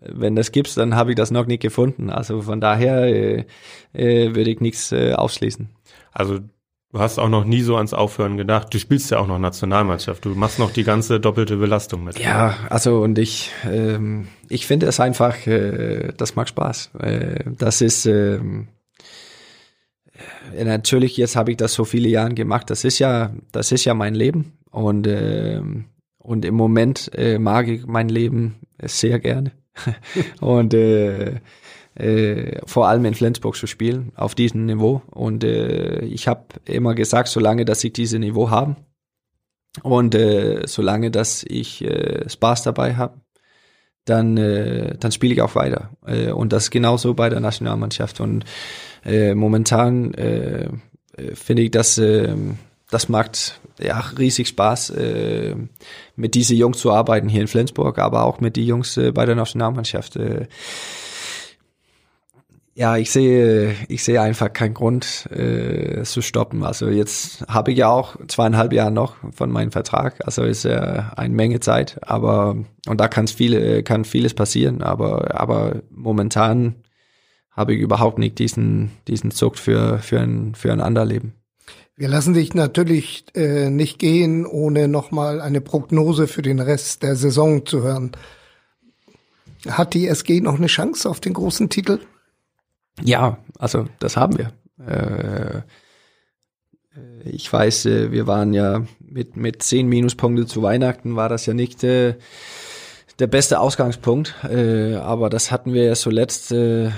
wenn 0.00 0.34
das 0.34 0.50
gibt, 0.50 0.76
dann 0.76 0.96
habe 0.96 1.12
ich 1.12 1.16
das 1.16 1.30
noch 1.30 1.46
nicht 1.46 1.62
gefunden. 1.62 2.10
Also 2.10 2.42
von 2.42 2.60
daher 2.60 3.04
äh, 3.04 3.44
äh, 3.92 4.34
würde 4.34 4.50
ich 4.50 4.60
nichts 4.60 4.90
äh, 4.90 5.12
ausschließen. 5.12 5.70
Also 6.10 6.40
du 6.92 6.98
hast 6.98 7.20
auch 7.20 7.28
noch 7.28 7.44
nie 7.44 7.62
so 7.62 7.76
ans 7.76 7.94
Aufhören 7.94 8.36
gedacht. 8.36 8.74
Du 8.74 8.80
spielst 8.80 9.12
ja 9.12 9.18
auch 9.18 9.28
noch 9.28 9.38
Nationalmannschaft. 9.38 10.24
Du 10.24 10.30
machst 10.30 10.58
noch 10.58 10.72
die 10.72 10.84
ganze 10.84 11.20
doppelte 11.20 11.56
Belastung 11.56 12.02
mit. 12.02 12.18
Ja, 12.18 12.56
also 12.68 13.00
und 13.00 13.16
ich 13.16 13.52
ähm, 13.64 14.26
ich 14.48 14.66
finde 14.66 14.86
es 14.86 14.98
einfach, 14.98 15.46
äh, 15.46 16.12
das 16.16 16.34
macht 16.34 16.48
Spaß. 16.48 16.90
Äh, 16.98 17.44
das 17.56 17.80
ist 17.80 18.06
ähm, 18.06 18.66
äh, 18.68 18.75
natürlich, 20.64 21.16
jetzt 21.16 21.36
habe 21.36 21.52
ich 21.52 21.56
das 21.56 21.74
so 21.74 21.84
viele 21.84 22.08
Jahre 22.08 22.34
gemacht. 22.34 22.70
Das 22.70 22.84
ist 22.84 22.98
ja, 22.98 23.34
das 23.52 23.72
ist 23.72 23.84
ja 23.84 23.94
mein 23.94 24.14
Leben. 24.14 24.52
Und, 24.70 25.06
äh, 25.06 25.60
und 26.18 26.44
im 26.44 26.54
Moment 26.54 27.10
äh, 27.14 27.38
mag 27.38 27.68
ich 27.68 27.86
mein 27.86 28.08
Leben 28.08 28.56
sehr 28.82 29.18
gerne. 29.18 29.52
und 30.40 30.74
äh, 30.74 31.40
äh, 31.96 32.60
vor 32.66 32.88
allem 32.88 33.04
in 33.04 33.14
Flensburg 33.14 33.56
zu 33.56 33.66
spielen, 33.66 34.12
auf 34.16 34.34
diesem 34.34 34.66
Niveau. 34.66 35.02
Und 35.10 35.44
äh, 35.44 36.00
ich 36.04 36.28
habe 36.28 36.44
immer 36.66 36.94
gesagt, 36.94 37.28
solange 37.28 37.64
dass 37.64 37.82
ich 37.84 37.92
dieses 37.92 38.18
Niveau 38.18 38.50
habe 38.50 38.76
und 39.82 40.14
äh, 40.14 40.62
solange 40.66 41.10
dass 41.10 41.44
ich 41.48 41.82
äh, 41.84 42.28
Spaß 42.28 42.62
dabei 42.62 42.96
habe, 42.96 43.20
dann, 44.06 44.36
äh, 44.36 44.96
dann 44.98 45.12
spiele 45.12 45.34
ich 45.34 45.42
auch 45.42 45.54
weiter. 45.54 45.90
Äh, 46.06 46.30
und 46.30 46.52
das 46.52 46.70
genauso 46.70 47.12
bei 47.14 47.28
der 47.28 47.40
Nationalmannschaft. 47.40 48.20
Und 48.20 48.44
äh, 49.04 49.34
momentan 49.34 50.14
äh, 50.14 50.64
äh, 51.16 51.34
finde 51.34 51.62
ich, 51.62 51.70
dass 51.70 51.98
äh, 51.98 52.34
das 52.90 53.08
macht 53.08 53.60
ja 53.78 53.98
riesig 54.16 54.48
Spaß, 54.48 54.90
äh, 54.90 55.56
mit 56.14 56.34
diesen 56.34 56.56
Jungs 56.56 56.78
zu 56.78 56.92
arbeiten 56.92 57.28
hier 57.28 57.40
in 57.42 57.48
Flensburg, 57.48 57.98
aber 57.98 58.24
auch 58.24 58.40
mit 58.40 58.56
den 58.56 58.64
Jungs 58.64 58.96
äh, 58.96 59.12
bei 59.12 59.26
der 59.26 59.34
Nationalmannschaft. 59.34 60.16
Äh, 60.16 60.46
ja, 62.78 62.98
ich 62.98 63.10
sehe, 63.10 63.74
ich 63.88 64.04
sehe 64.04 64.20
einfach 64.20 64.52
keinen 64.52 64.74
Grund 64.74 65.30
äh, 65.30 66.02
zu 66.02 66.20
stoppen. 66.20 66.62
Also 66.62 66.90
jetzt 66.90 67.40
habe 67.48 67.72
ich 67.72 67.78
ja 67.78 67.88
auch 67.88 68.16
zweieinhalb 68.28 68.74
Jahre 68.74 68.90
noch 68.90 69.16
von 69.32 69.50
meinem 69.50 69.72
Vertrag. 69.72 70.20
Also 70.26 70.42
ist 70.42 70.64
ja 70.64 71.10
eine 71.16 71.34
Menge 71.34 71.60
Zeit, 71.60 71.98
aber 72.02 72.54
und 72.86 73.00
da 73.00 73.08
kann 73.08 73.28
viele, 73.28 73.82
kann 73.82 74.04
vieles 74.04 74.34
passieren. 74.34 74.82
Aber 74.82 75.40
aber 75.40 75.80
momentan 75.90 76.74
habe 77.50 77.74
ich 77.74 77.80
überhaupt 77.80 78.18
nicht 78.18 78.38
diesen 78.38 78.90
diesen 79.08 79.30
Zug 79.30 79.56
für 79.56 79.98
für 80.00 80.20
ein 80.20 80.54
für 80.54 80.70
ein 80.70 80.82
Anderleben. 80.82 81.32
Wir 81.96 82.08
lassen 82.08 82.34
dich 82.34 82.52
natürlich 82.52 83.24
äh, 83.34 83.70
nicht 83.70 83.98
gehen, 83.98 84.44
ohne 84.44 84.86
nochmal 84.86 85.40
eine 85.40 85.62
Prognose 85.62 86.28
für 86.28 86.42
den 86.42 86.60
Rest 86.60 87.02
der 87.02 87.16
Saison 87.16 87.64
zu 87.64 87.82
hören. 87.82 88.12
Hat 89.66 89.94
die 89.94 90.08
SG 90.08 90.42
noch 90.42 90.56
eine 90.56 90.66
Chance 90.66 91.08
auf 91.08 91.20
den 91.20 91.32
großen 91.32 91.70
Titel? 91.70 92.00
Ja, 93.02 93.38
also 93.58 93.86
das 93.98 94.16
haben 94.16 94.38
wir. 94.38 94.52
Äh, 94.86 95.62
ich 97.24 97.52
weiß, 97.52 97.86
äh, 97.86 98.12
wir 98.12 98.26
waren 98.26 98.54
ja 98.54 98.82
mit, 99.00 99.36
mit 99.36 99.62
zehn 99.62 99.88
Minuspunkte 99.88 100.46
zu 100.46 100.62
Weihnachten, 100.62 101.16
war 101.16 101.28
das 101.28 101.46
ja 101.46 101.54
nicht 101.54 101.84
äh, 101.84 102.14
der 103.18 103.26
beste 103.26 103.60
Ausgangspunkt, 103.60 104.34
äh, 104.44 104.94
aber 104.94 105.30
das 105.30 105.50
hatten 105.50 105.72
wir 105.72 105.84
ja 105.84 105.94
zuletzt 105.94 106.52
äh, 106.52 106.90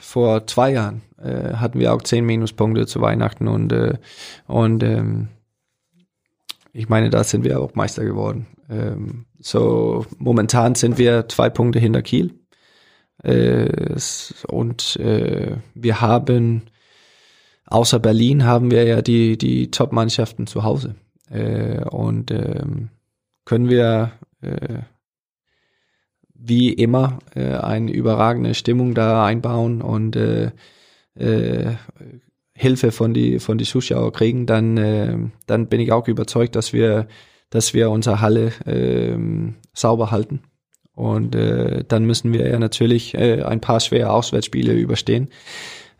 vor 0.00 0.46
zwei 0.46 0.72
Jahren, 0.72 1.02
äh, 1.22 1.54
hatten 1.54 1.78
wir 1.78 1.92
auch 1.94 2.02
zehn 2.02 2.24
Minuspunkte 2.24 2.86
zu 2.86 3.00
Weihnachten 3.00 3.48
und, 3.48 3.72
äh, 3.72 3.94
und 4.46 4.82
ähm, 4.82 5.28
ich 6.72 6.88
meine, 6.88 7.10
da 7.10 7.24
sind 7.24 7.44
wir 7.44 7.60
auch 7.60 7.74
Meister 7.74 8.04
geworden. 8.04 8.46
Ähm, 8.68 9.26
so 9.38 10.06
momentan 10.18 10.74
sind 10.74 10.98
wir 10.98 11.28
zwei 11.28 11.50
Punkte 11.50 11.78
hinter 11.78 12.02
Kiel 12.02 12.39
und 14.46 14.96
äh, 14.96 15.56
wir 15.74 16.00
haben, 16.00 16.62
außer 17.66 17.98
Berlin 17.98 18.44
haben 18.44 18.70
wir 18.70 18.84
ja 18.84 19.02
die, 19.02 19.36
die 19.36 19.70
Top-Mannschaften 19.70 20.46
zu 20.46 20.64
Hause. 20.64 20.94
Äh, 21.30 21.84
und 21.84 22.30
ähm, 22.30 22.88
können 23.44 23.68
wir 23.68 24.12
äh, 24.40 24.78
wie 26.34 26.72
immer 26.72 27.18
äh, 27.34 27.56
eine 27.56 27.92
überragende 27.92 28.54
Stimmung 28.54 28.94
da 28.94 29.24
einbauen 29.26 29.82
und 29.82 30.16
äh, 30.16 30.52
äh, 31.14 31.74
Hilfe 32.54 32.92
von 32.92 33.14
die 33.14 33.38
von 33.38 33.58
die 33.58 33.64
Zuschauer 33.64 34.12
kriegen, 34.12 34.46
dann 34.46 34.76
äh, 34.76 35.16
dann 35.46 35.68
bin 35.68 35.80
ich 35.80 35.92
auch 35.92 36.08
überzeugt, 36.08 36.56
dass 36.56 36.72
wir 36.72 37.08
dass 37.50 37.74
wir 37.74 37.90
unsere 37.90 38.20
Halle 38.20 38.52
äh, 38.66 39.16
sauber 39.72 40.10
halten 40.10 40.40
und 41.00 41.34
äh, 41.34 41.82
dann 41.88 42.04
müssen 42.04 42.34
wir 42.34 42.46
ja 42.46 42.58
natürlich 42.58 43.14
äh, 43.14 43.42
ein 43.42 43.62
paar 43.62 43.80
schwere 43.80 44.10
Auswärtsspiele 44.10 44.74
überstehen. 44.74 45.28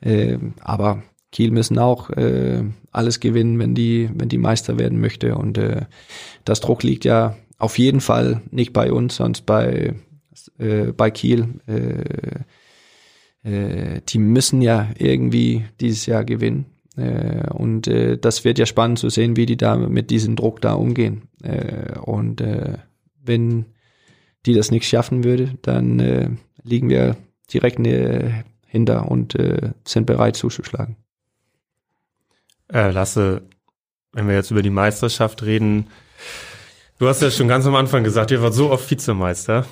Äh, 0.03 0.37
aber 0.61 1.03
Kiel 1.33 1.53
müssen 1.53 1.79
auch 1.79 2.11
äh, 2.11 2.65
alles 2.93 3.19
gewinnen, 3.19 3.59
wenn 3.59 3.75
die, 3.75 4.11
wenn 4.13 4.29
die 4.29 4.37
Meister 4.37 4.79
werden 4.79 5.01
möchte. 5.01 5.37
Und 5.37 5.57
äh, 5.57 5.87
das 6.45 6.61
Druck 6.61 6.83
liegt 6.83 7.07
ja 7.07 7.35
auf 7.57 7.79
jeden 7.79 8.03
Fall 8.03 8.43
nicht 8.51 8.75
bei 8.75 8.93
uns, 8.93 9.17
sonst 9.17 9.47
bei, 9.47 9.95
äh, 10.59 10.93
bei 10.93 11.11
Kiel. 11.11 11.49
Äh, 11.67 12.43
äh, 13.49 14.03
die 14.07 14.19
müssen 14.19 14.61
ja 14.61 14.91
irgendwie 14.99 15.65
dieses 15.81 16.05
Jahr 16.05 16.25
gewinnen. 16.25 16.67
Äh, 16.99 17.49
und 17.55 17.89
äh, 17.89 18.19
das 18.19 18.45
wird 18.45 18.59
ja 18.59 18.67
spannend 18.67 18.99
zu 18.99 19.09
sehen, 19.09 19.35
wie 19.37 19.47
die 19.47 19.57
da 19.57 19.77
mit 19.77 20.11
diesem 20.11 20.37
Druck 20.37 20.61
da 20.61 20.75
umgehen. 20.75 21.23
Äh, 21.43 21.99
und 22.01 22.43
äh, 22.43 22.77
wenn 23.25 23.65
die 24.47 24.55
das 24.55 24.71
nicht 24.71 24.89
schaffen 24.89 25.25
würde, 25.25 25.59
dann 25.63 26.01
äh, 26.01 26.31
liegen 26.63 26.89
wir 26.89 27.17
direkt 27.53 27.85
äh, 27.87 28.45
hinter 28.67 29.11
und 29.11 29.35
äh, 29.35 29.73
sind 29.85 30.07
bereit 30.07 30.37
zuzuschlagen. 30.37 30.97
Äh, 32.73 32.91
Lasse, 32.91 33.43
wenn 34.13 34.29
wir 34.29 34.35
jetzt 34.35 34.51
über 34.51 34.63
die 34.63 34.71
Meisterschaft 34.71 35.43
reden, 35.43 35.89
du 36.99 37.09
hast 37.09 37.23
ja 37.23 37.31
schon 37.31 37.49
ganz 37.49 37.67
am 37.67 37.75
Anfang 37.75 38.05
gesagt, 38.05 38.31
ihr 38.31 38.43
wart 38.43 38.55
so 38.55 38.71
oft 38.71 38.91
Vizemeister. 38.91 39.67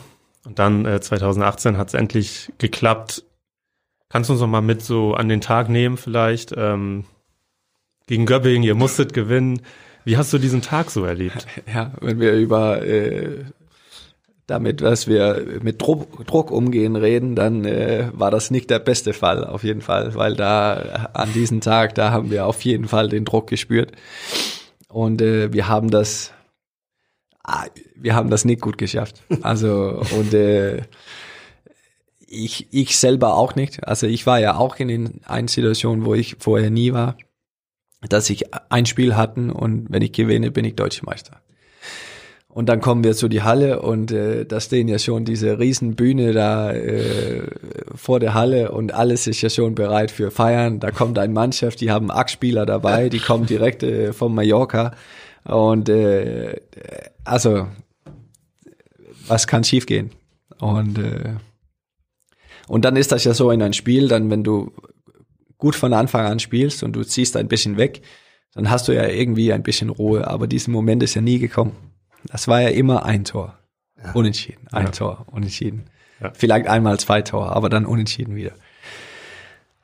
Und 0.44 0.58
dann 0.58 0.84
äh, 0.86 1.00
2018 1.00 1.76
hat 1.76 1.88
es 1.88 1.94
endlich 1.94 2.52
geklappt. 2.58 3.24
Kannst 4.08 4.30
du 4.30 4.32
uns 4.32 4.40
noch 4.40 4.48
mal 4.48 4.62
mit 4.62 4.82
so 4.82 5.14
an 5.14 5.28
den 5.28 5.40
Tag 5.40 5.68
nehmen 5.68 5.96
vielleicht? 5.96 6.54
Ähm, 6.56 7.04
gegen 8.06 8.26
Göppingen, 8.26 8.62
ihr 8.62 8.74
musstet 8.74 9.12
gewinnen. 9.12 9.60
Wie 10.04 10.16
hast 10.16 10.32
du 10.32 10.38
diesen 10.38 10.62
Tag 10.62 10.90
so 10.90 11.04
erlebt? 11.04 11.46
Ja, 11.72 11.92
wenn 12.00 12.18
wir 12.18 12.32
über 12.32 12.82
äh, 12.82 13.44
damit, 14.48 14.80
dass 14.80 15.06
wir 15.06 15.60
mit 15.62 15.80
Druck, 15.80 16.26
Druck 16.26 16.50
umgehen 16.50 16.96
reden, 16.96 17.36
dann 17.36 17.66
äh, 17.66 18.08
war 18.14 18.30
das 18.30 18.50
nicht 18.50 18.70
der 18.70 18.78
beste 18.78 19.12
Fall 19.12 19.44
auf 19.44 19.62
jeden 19.62 19.82
Fall, 19.82 20.14
weil 20.14 20.34
da 20.34 21.10
an 21.12 21.32
diesem 21.34 21.60
Tag, 21.60 21.94
da 21.94 22.10
haben 22.10 22.30
wir 22.30 22.46
auf 22.46 22.62
jeden 22.62 22.88
Fall 22.88 23.10
den 23.10 23.26
Druck 23.26 23.46
gespürt 23.46 23.92
und 24.88 25.20
äh, 25.20 25.52
wir 25.52 25.68
haben 25.68 25.90
das, 25.90 26.32
ah, 27.44 27.66
wir 27.94 28.14
haben 28.14 28.30
das 28.30 28.46
nicht 28.46 28.62
gut 28.62 28.78
geschafft. 28.78 29.22
Also 29.42 30.02
und 30.18 30.32
äh, 30.32 30.82
ich, 32.26 32.68
ich 32.70 32.96
selber 32.96 33.34
auch 33.34 33.54
nicht. 33.54 33.86
Also 33.86 34.06
ich 34.06 34.26
war 34.26 34.40
ja 34.40 34.56
auch 34.56 34.76
in 34.76 35.20
einer 35.24 35.48
Situation, 35.48 36.06
wo 36.06 36.14
ich 36.14 36.36
vorher 36.38 36.70
nie 36.70 36.94
war, 36.94 37.18
dass 38.08 38.30
ich 38.30 38.46
ein 38.70 38.86
Spiel 38.86 39.14
hatten 39.14 39.50
und 39.50 39.90
wenn 39.90 40.02
ich 40.02 40.12
gewinne, 40.12 40.50
bin 40.50 40.64
ich 40.64 40.74
Deutscher 40.74 41.04
Meister. 41.04 41.42
Und 42.58 42.68
dann 42.68 42.80
kommen 42.80 43.04
wir 43.04 43.14
zu 43.14 43.28
die 43.28 43.44
Halle 43.44 43.82
und 43.82 44.10
äh, 44.10 44.44
da 44.44 44.60
stehen 44.60 44.88
ja 44.88 44.98
schon 44.98 45.24
diese 45.24 45.60
riesen 45.60 45.94
Bühne 45.94 46.32
da 46.32 46.72
äh, 46.72 47.46
vor 47.94 48.18
der 48.18 48.34
Halle 48.34 48.72
und 48.72 48.92
alles 48.92 49.28
ist 49.28 49.42
ja 49.42 49.48
schon 49.48 49.76
bereit 49.76 50.10
für 50.10 50.32
Feiern. 50.32 50.80
Da 50.80 50.90
kommt 50.90 51.20
eine 51.20 51.32
Mannschaft, 51.32 51.80
die 51.80 51.92
haben 51.92 52.10
Axt-Spieler 52.10 52.66
dabei, 52.66 53.10
die 53.10 53.20
kommen 53.20 53.46
direkt 53.46 53.84
äh, 53.84 54.12
vom 54.12 54.34
Mallorca 54.34 54.96
und 55.44 55.88
äh, 55.88 56.60
also 57.22 57.68
was 59.28 59.46
kann 59.46 59.62
schiefgehen? 59.62 60.10
Und 60.58 60.98
äh, 60.98 61.34
und 62.66 62.84
dann 62.84 62.96
ist 62.96 63.12
das 63.12 63.22
ja 63.22 63.34
so 63.34 63.52
in 63.52 63.62
ein 63.62 63.72
Spiel, 63.72 64.08
dann 64.08 64.30
wenn 64.32 64.42
du 64.42 64.72
gut 65.58 65.76
von 65.76 65.92
Anfang 65.92 66.26
an 66.26 66.40
spielst 66.40 66.82
und 66.82 66.96
du 66.96 67.04
ziehst 67.04 67.36
ein 67.36 67.46
bisschen 67.46 67.76
weg, 67.76 68.02
dann 68.52 68.68
hast 68.68 68.88
du 68.88 68.92
ja 68.96 69.06
irgendwie 69.06 69.52
ein 69.52 69.62
bisschen 69.62 69.90
Ruhe. 69.90 70.26
Aber 70.26 70.48
diesen 70.48 70.72
Moment 70.72 71.04
ist 71.04 71.14
ja 71.14 71.20
nie 71.20 71.38
gekommen. 71.38 71.87
Das 72.24 72.48
war 72.48 72.60
ja 72.60 72.68
immer 72.68 73.04
ein 73.04 73.24
Tor. 73.24 73.58
Ja. 74.02 74.12
Unentschieden. 74.12 74.66
Ein 74.72 74.86
ja. 74.86 74.90
Tor. 74.90 75.26
Unentschieden. 75.30 75.84
Ja. 76.20 76.32
Vielleicht 76.34 76.66
einmal 76.66 76.98
zwei 76.98 77.22
Tore, 77.22 77.54
aber 77.54 77.68
dann 77.68 77.86
unentschieden 77.86 78.34
wieder. 78.34 78.52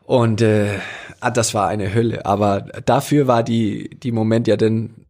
Und 0.03 0.43
äh, 0.43 0.79
ah, 1.21 1.31
das 1.31 1.55
war 1.55 1.69
eine 1.69 1.95
Hölle. 1.95 2.27
Aber 2.27 2.61
dafür 2.85 3.27
war 3.27 3.43
die, 3.43 3.91
die 3.91 4.13
Moment 4.13 4.47
ja 4.47 4.57
dann 4.57 5.07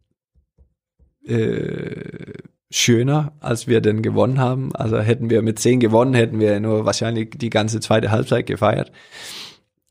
äh, 1.25 2.33
schöner, 2.71 3.33
als 3.39 3.67
wir 3.67 3.81
denn 3.81 4.01
gewonnen 4.01 4.39
haben. 4.39 4.75
Also 4.75 4.99
hätten 4.99 5.29
wir 5.29 5.41
mit 5.41 5.59
zehn 5.59 5.79
gewonnen, 5.79 6.13
hätten 6.13 6.39
wir 6.39 6.59
nur 6.59 6.85
wahrscheinlich 6.85 7.31
die 7.35 7.49
ganze 7.49 7.79
zweite 7.79 8.11
Halbzeit 8.11 8.45
gefeiert. 8.45 8.91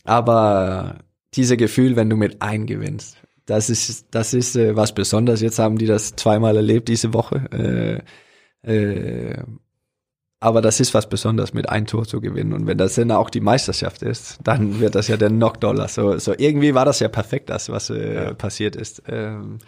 Aber 0.05 0.99
diese 1.35 1.57
Gefühl, 1.57 1.97
wenn 1.97 2.11
du 2.11 2.17
mit 2.17 2.43
ein 2.43 2.67
gewinnst, 2.67 3.19
das 3.47 3.71
ist, 3.71 4.07
das 4.11 4.35
ist 4.35 4.57
äh, 4.57 4.77
was 4.77 4.95
Besonderes. 4.95 5.41
Jetzt 5.41 5.59
haben 5.59 5.79
die 5.79 5.87
das 5.87 6.17
zweimal 6.17 6.57
erlebt 6.57 6.89
diese 6.89 7.13
Woche. 7.13 8.03
Äh, 8.65 8.73
äh, 8.73 9.43
aber 10.41 10.61
das 10.61 10.81
ist 10.81 10.93
was 10.93 11.09
Besonderes, 11.09 11.55
mit 11.55 11.69
ein 11.69 11.87
Tor 11.87 12.05
zu 12.05 12.21
gewinnen. 12.21 12.53
Und 12.53 12.67
wenn 12.67 12.77
das 12.77 12.95
dann 12.97 13.11
auch 13.11 13.31
die 13.31 13.41
Meisterschaft 13.41 14.03
ist, 14.03 14.39
dann 14.45 14.81
wird 14.81 14.95
das 14.95 15.09
ja 15.09 15.17
dann 15.17 15.39
noch 15.39 15.57
doller. 15.57 15.89
So, 15.89 16.19
so 16.19 16.35
irgendwie 16.37 16.75
war 16.75 16.85
das 16.85 17.01
ja 17.01 17.09
perfekt, 17.09 17.49
das, 17.51 17.71
was 17.71 17.91
äh, 17.91 18.15
ja. 18.15 18.35
passiert 18.35 18.77
ist. 18.77 19.03
Ähm, 19.07 19.59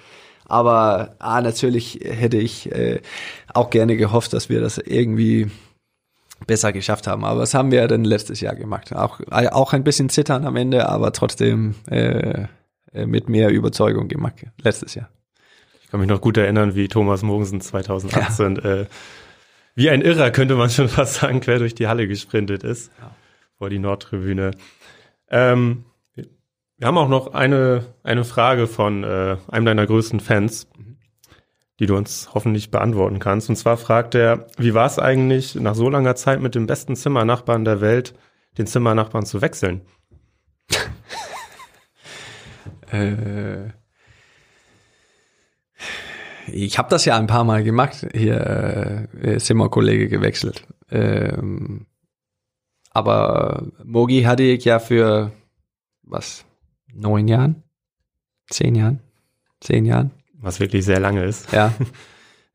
aber 0.45 1.17
ah, 1.19 1.41
natürlich 1.41 2.01
hätte 2.03 2.37
ich 2.37 2.71
äh, 2.73 3.01
auch 3.53 3.71
gerne 3.71 3.97
gehofft, 3.97 4.33
dass 4.33 4.49
wir 4.49 4.61
das 4.61 4.79
irgendwie 4.79 5.51
besser 6.47 6.73
geschafft 6.73 7.07
haben. 7.07 7.25
Aber 7.25 7.41
das 7.41 7.55
haben 7.55 7.71
wir 7.71 7.89
dann 7.89 8.05
letztes 8.05 8.41
Jahr 8.41 8.55
gemacht. 8.55 8.95
Auch, 8.95 9.21
auch 9.31 9.73
ein 9.73 9.85
bisschen 9.85 10.09
zittern 10.09 10.45
am 10.47 10.57
Ende, 10.57 10.89
aber 10.89 11.13
trotzdem 11.13 11.75
äh, 11.91 12.43
äh 12.43 12.47
mit 13.05 13.29
mehr 13.29 13.51
Überzeugung 13.51 14.09
gemacht 14.09 14.47
letztes 14.63 14.95
Jahr. 14.95 15.11
Ich 15.83 15.91
kann 15.91 16.01
mich 16.01 16.09
noch 16.09 16.21
gut 16.21 16.37
erinnern, 16.37 16.75
wie 16.75 16.89
Thomas 16.89 17.23
Mogensen 17.23 17.61
2018 17.61 18.57
ja. 18.57 18.75
äh, 18.75 18.87
wie 19.77 19.91
ein 19.91 20.01
Irrer, 20.01 20.31
könnte 20.31 20.57
man 20.57 20.71
schon 20.71 20.89
fast 20.89 21.15
sagen, 21.15 21.41
quer 21.41 21.59
durch 21.59 21.75
die 21.75 21.87
Halle 21.87 22.09
gesprintet 22.09 22.65
ist 22.65 22.91
ja. 22.99 23.15
vor 23.59 23.71
die 23.71 23.79
Nordtribüne. 23.79 24.53
Ähm, 25.29 25.85
wir 26.79 26.89
haben 26.89 26.99
auch 26.99 27.09
noch 27.09 27.33
eine, 27.33 27.85
eine 28.03 28.25
Frage 28.25 28.67
von 28.67 29.05
äh, 29.05 29.37
einem 29.49 29.67
deiner 29.67 29.87
größten 29.87 30.21
Fans, 30.21 30.69
die 31.79 31.87
du 31.87 31.97
uns 31.97 32.31
hoffentlich 32.35 32.71
beantworten 32.71 33.19
kannst. 33.19 33.49
Und 33.49 33.57
zwar 33.57 33.77
fragt 33.77 34.15
er, 34.15 34.47
wie 34.59 34.75
war 34.75 34.87
es 34.87 34.99
eigentlich, 34.99 35.55
nach 35.55 35.75
so 35.75 35.89
langer 35.89 36.17
Zeit 36.17 36.41
mit 36.41 36.55
dem 36.55 36.67
besten 36.67 36.97
Zimmernachbarn 36.97 37.65
der 37.65 37.81
Welt, 37.81 38.15
den 38.59 38.67
Zimmernachbarn 38.67 39.25
zu 39.25 39.41
wechseln? 39.41 39.83
äh, 42.93 43.71
ich 46.49 46.79
habe 46.79 46.89
das 46.89 47.05
ja 47.05 47.17
ein 47.17 47.27
paar 47.27 47.45
Mal 47.45 47.65
gemacht, 47.65 48.07
hier 48.15 49.09
äh, 49.21 49.39
Zimmerkollege 49.39 50.09
gewechselt. 50.09 50.67
Ähm, 50.91 51.87
aber 52.91 53.67
Mogi 53.85 54.23
hatte 54.23 54.45
ich 54.45 54.65
ja 54.65 54.79
für 54.79 55.33
was 56.03 56.45
neun 56.95 57.29
Jahren, 57.29 57.63
zehn 58.49 58.75
Jahren, 58.75 59.01
zehn 59.61 59.85
Jahren. 59.85 60.13
Was 60.39 60.61
wirklich 60.61 60.85
sehr 60.85 61.01
lange 61.01 61.25
ist. 61.25 61.53
Ja. 61.53 61.75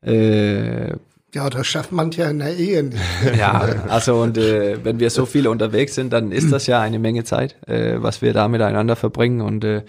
äh, 0.00 0.96
ja, 1.34 1.48
das 1.48 1.66
schafft 1.66 1.92
man 1.92 2.10
ja 2.10 2.30
in 2.30 2.38
der 2.40 2.56
Ehe 2.56 2.82
nicht. 2.82 3.00
ja, 3.38 3.60
also 3.88 4.16
und 4.16 4.36
äh, 4.38 4.84
wenn 4.84 5.00
wir 5.00 5.10
so 5.10 5.26
viele 5.26 5.50
unterwegs 5.50 5.94
sind, 5.94 6.12
dann 6.12 6.32
ist 6.32 6.52
das 6.52 6.66
ja 6.66 6.80
eine 6.80 6.98
Menge 6.98 7.24
Zeit, 7.24 7.56
äh, 7.68 8.02
was 8.02 8.22
wir 8.22 8.32
da 8.32 8.48
miteinander 8.48 8.96
verbringen 8.96 9.40
und 9.40 9.64
äh, 9.64 9.82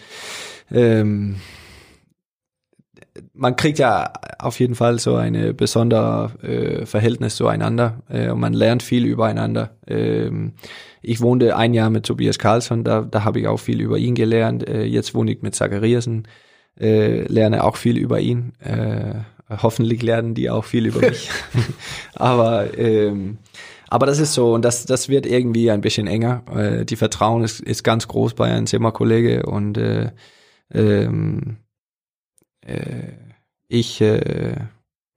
ähm, 0.72 1.36
man 3.34 3.56
kriegt 3.56 3.80
ja 3.80 4.14
auf 4.40 4.60
jeden 4.60 4.76
Fall 4.76 5.00
so 5.00 5.16
eine 5.16 5.54
besondere 5.54 6.32
äh, 6.42 6.86
Verhältnis 6.86 7.36
zueinander 7.36 8.02
äh, 8.10 8.30
und 8.30 8.40
man 8.40 8.54
lernt 8.54 8.84
viel 8.84 9.06
übereinander. 9.06 9.78
Ähm, 9.88 10.54
ich 11.02 11.22
wohnte 11.22 11.56
ein 11.56 11.74
Jahr 11.74 11.90
mit 11.90 12.06
Tobias 12.06 12.40
Carlsson, 12.40 12.84
da, 12.84 13.02
da 13.02 13.24
habe 13.24 13.40
ich 13.40 13.48
auch 13.48 13.60
viel 13.60 13.82
über 13.82 13.98
ihn 13.98 14.16
gelernt. 14.16 14.68
Äh, 14.68 14.86
jetzt 14.86 15.14
wohne 15.14 15.32
ich 15.32 15.42
mit 15.42 15.56
Zachariasen, 15.56 16.28
äh, 16.80 17.24
lerne 17.24 17.64
auch 17.64 17.76
viel 17.76 17.98
über 17.98 18.20
ihn. 18.20 18.54
Äh, 18.60 19.16
hoffentlich 19.62 20.02
lernen 20.02 20.34
die 20.34 20.50
auch 20.50 20.66
viel 20.66 20.86
über 20.88 21.02
mich. 21.02 21.30
aber 22.16 22.78
ähm, 22.78 23.38
aber 23.90 24.06
das 24.06 24.20
ist 24.20 24.34
so 24.34 24.54
und 24.54 24.64
das 24.64 24.86
das 24.86 25.10
wird 25.10 25.26
irgendwie 25.26 25.70
ein 25.72 25.82
bisschen 25.82 26.08
enger. 26.08 26.44
Äh, 26.56 26.86
die 26.86 26.96
Vertrauen 26.96 27.44
ist, 27.44 27.60
ist 27.60 27.84
ganz 27.84 28.08
groß 28.08 28.34
bei 28.34 28.52
einem 28.52 28.68
Zimmerkollege 28.68 29.46
und 29.46 29.78
äh, 29.78 30.12
ähm, 30.74 31.58
äh, 32.66 33.12
ich 33.68 34.02
äh, 34.02 34.56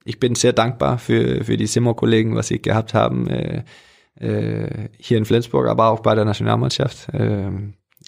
ich 0.03 0.19
bin 0.19 0.35
sehr 0.35 0.53
dankbar 0.53 0.99
für 0.99 1.43
für 1.43 1.57
die 1.57 1.65
Zimmerkollegen, 1.65 2.35
was 2.35 2.47
sie 2.47 2.61
gehabt 2.61 2.93
haben. 2.93 3.27
Äh, 3.27 3.63
äh, 4.19 4.89
hier 4.97 5.17
in 5.17 5.25
Flensburg, 5.25 5.67
aber 5.67 5.89
auch 5.89 5.99
bei 5.99 6.15
der 6.15 6.25
Nationalmannschaft. 6.25 7.09
Äh, 7.13 7.49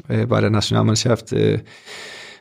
äh, 0.08 0.26
bei 0.26 0.42
der 0.42 0.50
Nationalmannschaft 0.50 1.34
äh, 1.34 1.64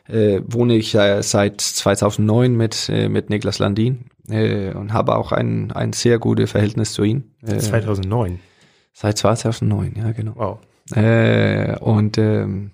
äh, 0.09 0.41
wohne 0.45 0.75
ich 0.75 0.95
äh, 0.95 1.21
seit 1.21 1.61
2009 1.61 2.55
mit, 2.55 2.89
äh, 2.89 3.09
mit 3.09 3.29
Niklas 3.29 3.59
Landin 3.59 4.05
äh, 4.29 4.73
und 4.73 4.93
habe 4.93 5.15
auch 5.15 5.31
ein, 5.31 5.71
ein 5.71 5.93
sehr 5.93 6.19
gutes 6.19 6.51
Verhältnis 6.51 6.93
zu 6.93 7.03
ihm. 7.03 7.31
Äh, 7.45 7.57
2009? 7.57 8.39
Seit 8.93 9.17
2009, 9.17 9.93
ja 9.97 10.11
genau. 10.11 10.33
Wow. 10.35 10.59
Äh, 10.95 11.77
und 11.79 12.17
ähm, 12.17 12.71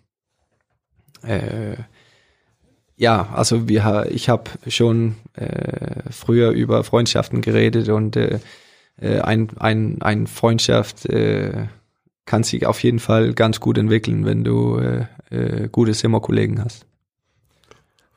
äh, 1.23 1.75
ja, 2.97 3.27
also 3.33 3.67
wir, 3.67 4.07
ich 4.09 4.29
habe 4.29 4.51
schon 4.67 5.15
äh, 5.33 6.09
früher 6.11 6.51
über 6.51 6.83
Freundschaften 6.85 7.41
geredet 7.41 7.89
und 7.89 8.15
äh, 8.15 8.39
äh, 9.01 9.19
ein, 9.19 9.49
ein, 9.59 10.01
ein 10.01 10.27
Freundschaft 10.27 11.05
äh, 11.07 11.67
kann 12.25 12.43
sich 12.43 12.65
auf 12.65 12.81
jeden 12.81 12.99
Fall 12.99 13.33
ganz 13.33 13.59
gut 13.59 13.77
entwickeln, 13.77 14.25
wenn 14.25 14.43
du 14.43 14.77
äh, 14.77 15.05
äh, 15.29 15.67
gute 15.69 15.91
Zimmerkollegen 15.91 16.63
hast. 16.63 16.85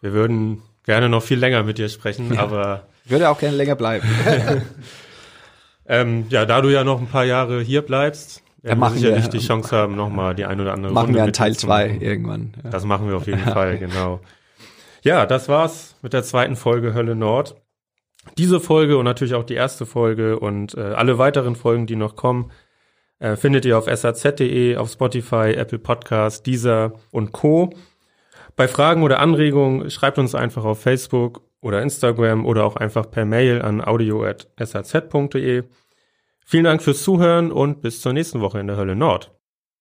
Wir 0.00 0.12
würden 0.12 0.62
gerne 0.84 1.08
noch 1.08 1.22
viel 1.22 1.38
länger 1.38 1.62
mit 1.62 1.78
dir 1.78 1.88
sprechen, 1.88 2.34
ja. 2.34 2.40
aber 2.40 2.86
ich 3.04 3.10
würde 3.10 3.28
auch 3.30 3.38
gerne 3.38 3.56
länger 3.56 3.74
bleiben. 3.74 4.06
ähm, 5.88 6.26
ja, 6.28 6.44
da 6.44 6.60
du 6.60 6.68
ja 6.68 6.84
noch 6.84 7.00
ein 7.00 7.06
paar 7.06 7.24
Jahre 7.24 7.60
hier 7.62 7.82
bleibst, 7.82 8.42
werden 8.62 8.80
ja, 8.80 8.86
wir 8.86 8.90
sicherlich 8.90 9.24
wir, 9.24 9.30
die 9.30 9.38
Chance 9.38 9.74
haben, 9.74 9.96
nochmal 9.96 10.34
die 10.34 10.44
ein 10.44 10.60
oder 10.60 10.74
andere 10.74 10.92
machen 10.92 11.06
Runde 11.06 11.18
wir 11.18 11.24
einen 11.24 11.32
Teil 11.32 11.56
zwei 11.56 11.96
irgendwann. 12.00 12.52
Ja. 12.62 12.70
Das 12.70 12.84
machen 12.84 13.08
wir 13.08 13.16
auf 13.16 13.26
jeden 13.26 13.40
Fall, 13.44 13.78
genau. 13.78 14.20
Ja, 15.02 15.26
das 15.26 15.48
war's 15.48 15.96
mit 16.02 16.12
der 16.12 16.22
zweiten 16.22 16.56
Folge 16.56 16.94
Hölle 16.94 17.14
Nord. 17.14 17.56
Diese 18.36 18.60
Folge 18.60 18.98
und 18.98 19.04
natürlich 19.04 19.34
auch 19.34 19.44
die 19.44 19.54
erste 19.54 19.86
Folge 19.86 20.38
und 20.38 20.74
äh, 20.74 20.80
alle 20.80 21.18
weiteren 21.18 21.56
Folgen, 21.56 21.86
die 21.86 21.96
noch 21.96 22.14
kommen, 22.14 22.50
äh, 23.20 23.36
findet 23.36 23.64
ihr 23.64 23.78
auf 23.78 23.86
saz.de, 23.86 24.76
auf 24.76 24.90
Spotify, 24.90 25.54
Apple 25.56 25.78
Podcast, 25.78 26.46
Deezer 26.46 26.92
und 27.10 27.32
Co. 27.32 27.70
Bei 28.58 28.66
Fragen 28.66 29.04
oder 29.04 29.20
Anregungen 29.20 29.88
schreibt 29.88 30.18
uns 30.18 30.34
einfach 30.34 30.64
auf 30.64 30.82
Facebook 30.82 31.42
oder 31.60 31.80
Instagram 31.80 32.44
oder 32.44 32.64
auch 32.64 32.74
einfach 32.74 33.08
per 33.08 33.24
Mail 33.24 33.62
an 33.62 33.80
audio.saz.de. 33.80 35.62
Vielen 36.44 36.64
Dank 36.64 36.82
fürs 36.82 37.04
Zuhören 37.04 37.52
und 37.52 37.82
bis 37.82 38.00
zur 38.00 38.12
nächsten 38.14 38.40
Woche 38.40 38.58
in 38.58 38.66
der 38.66 38.76
Hölle 38.76 38.96
Nord. 38.96 39.37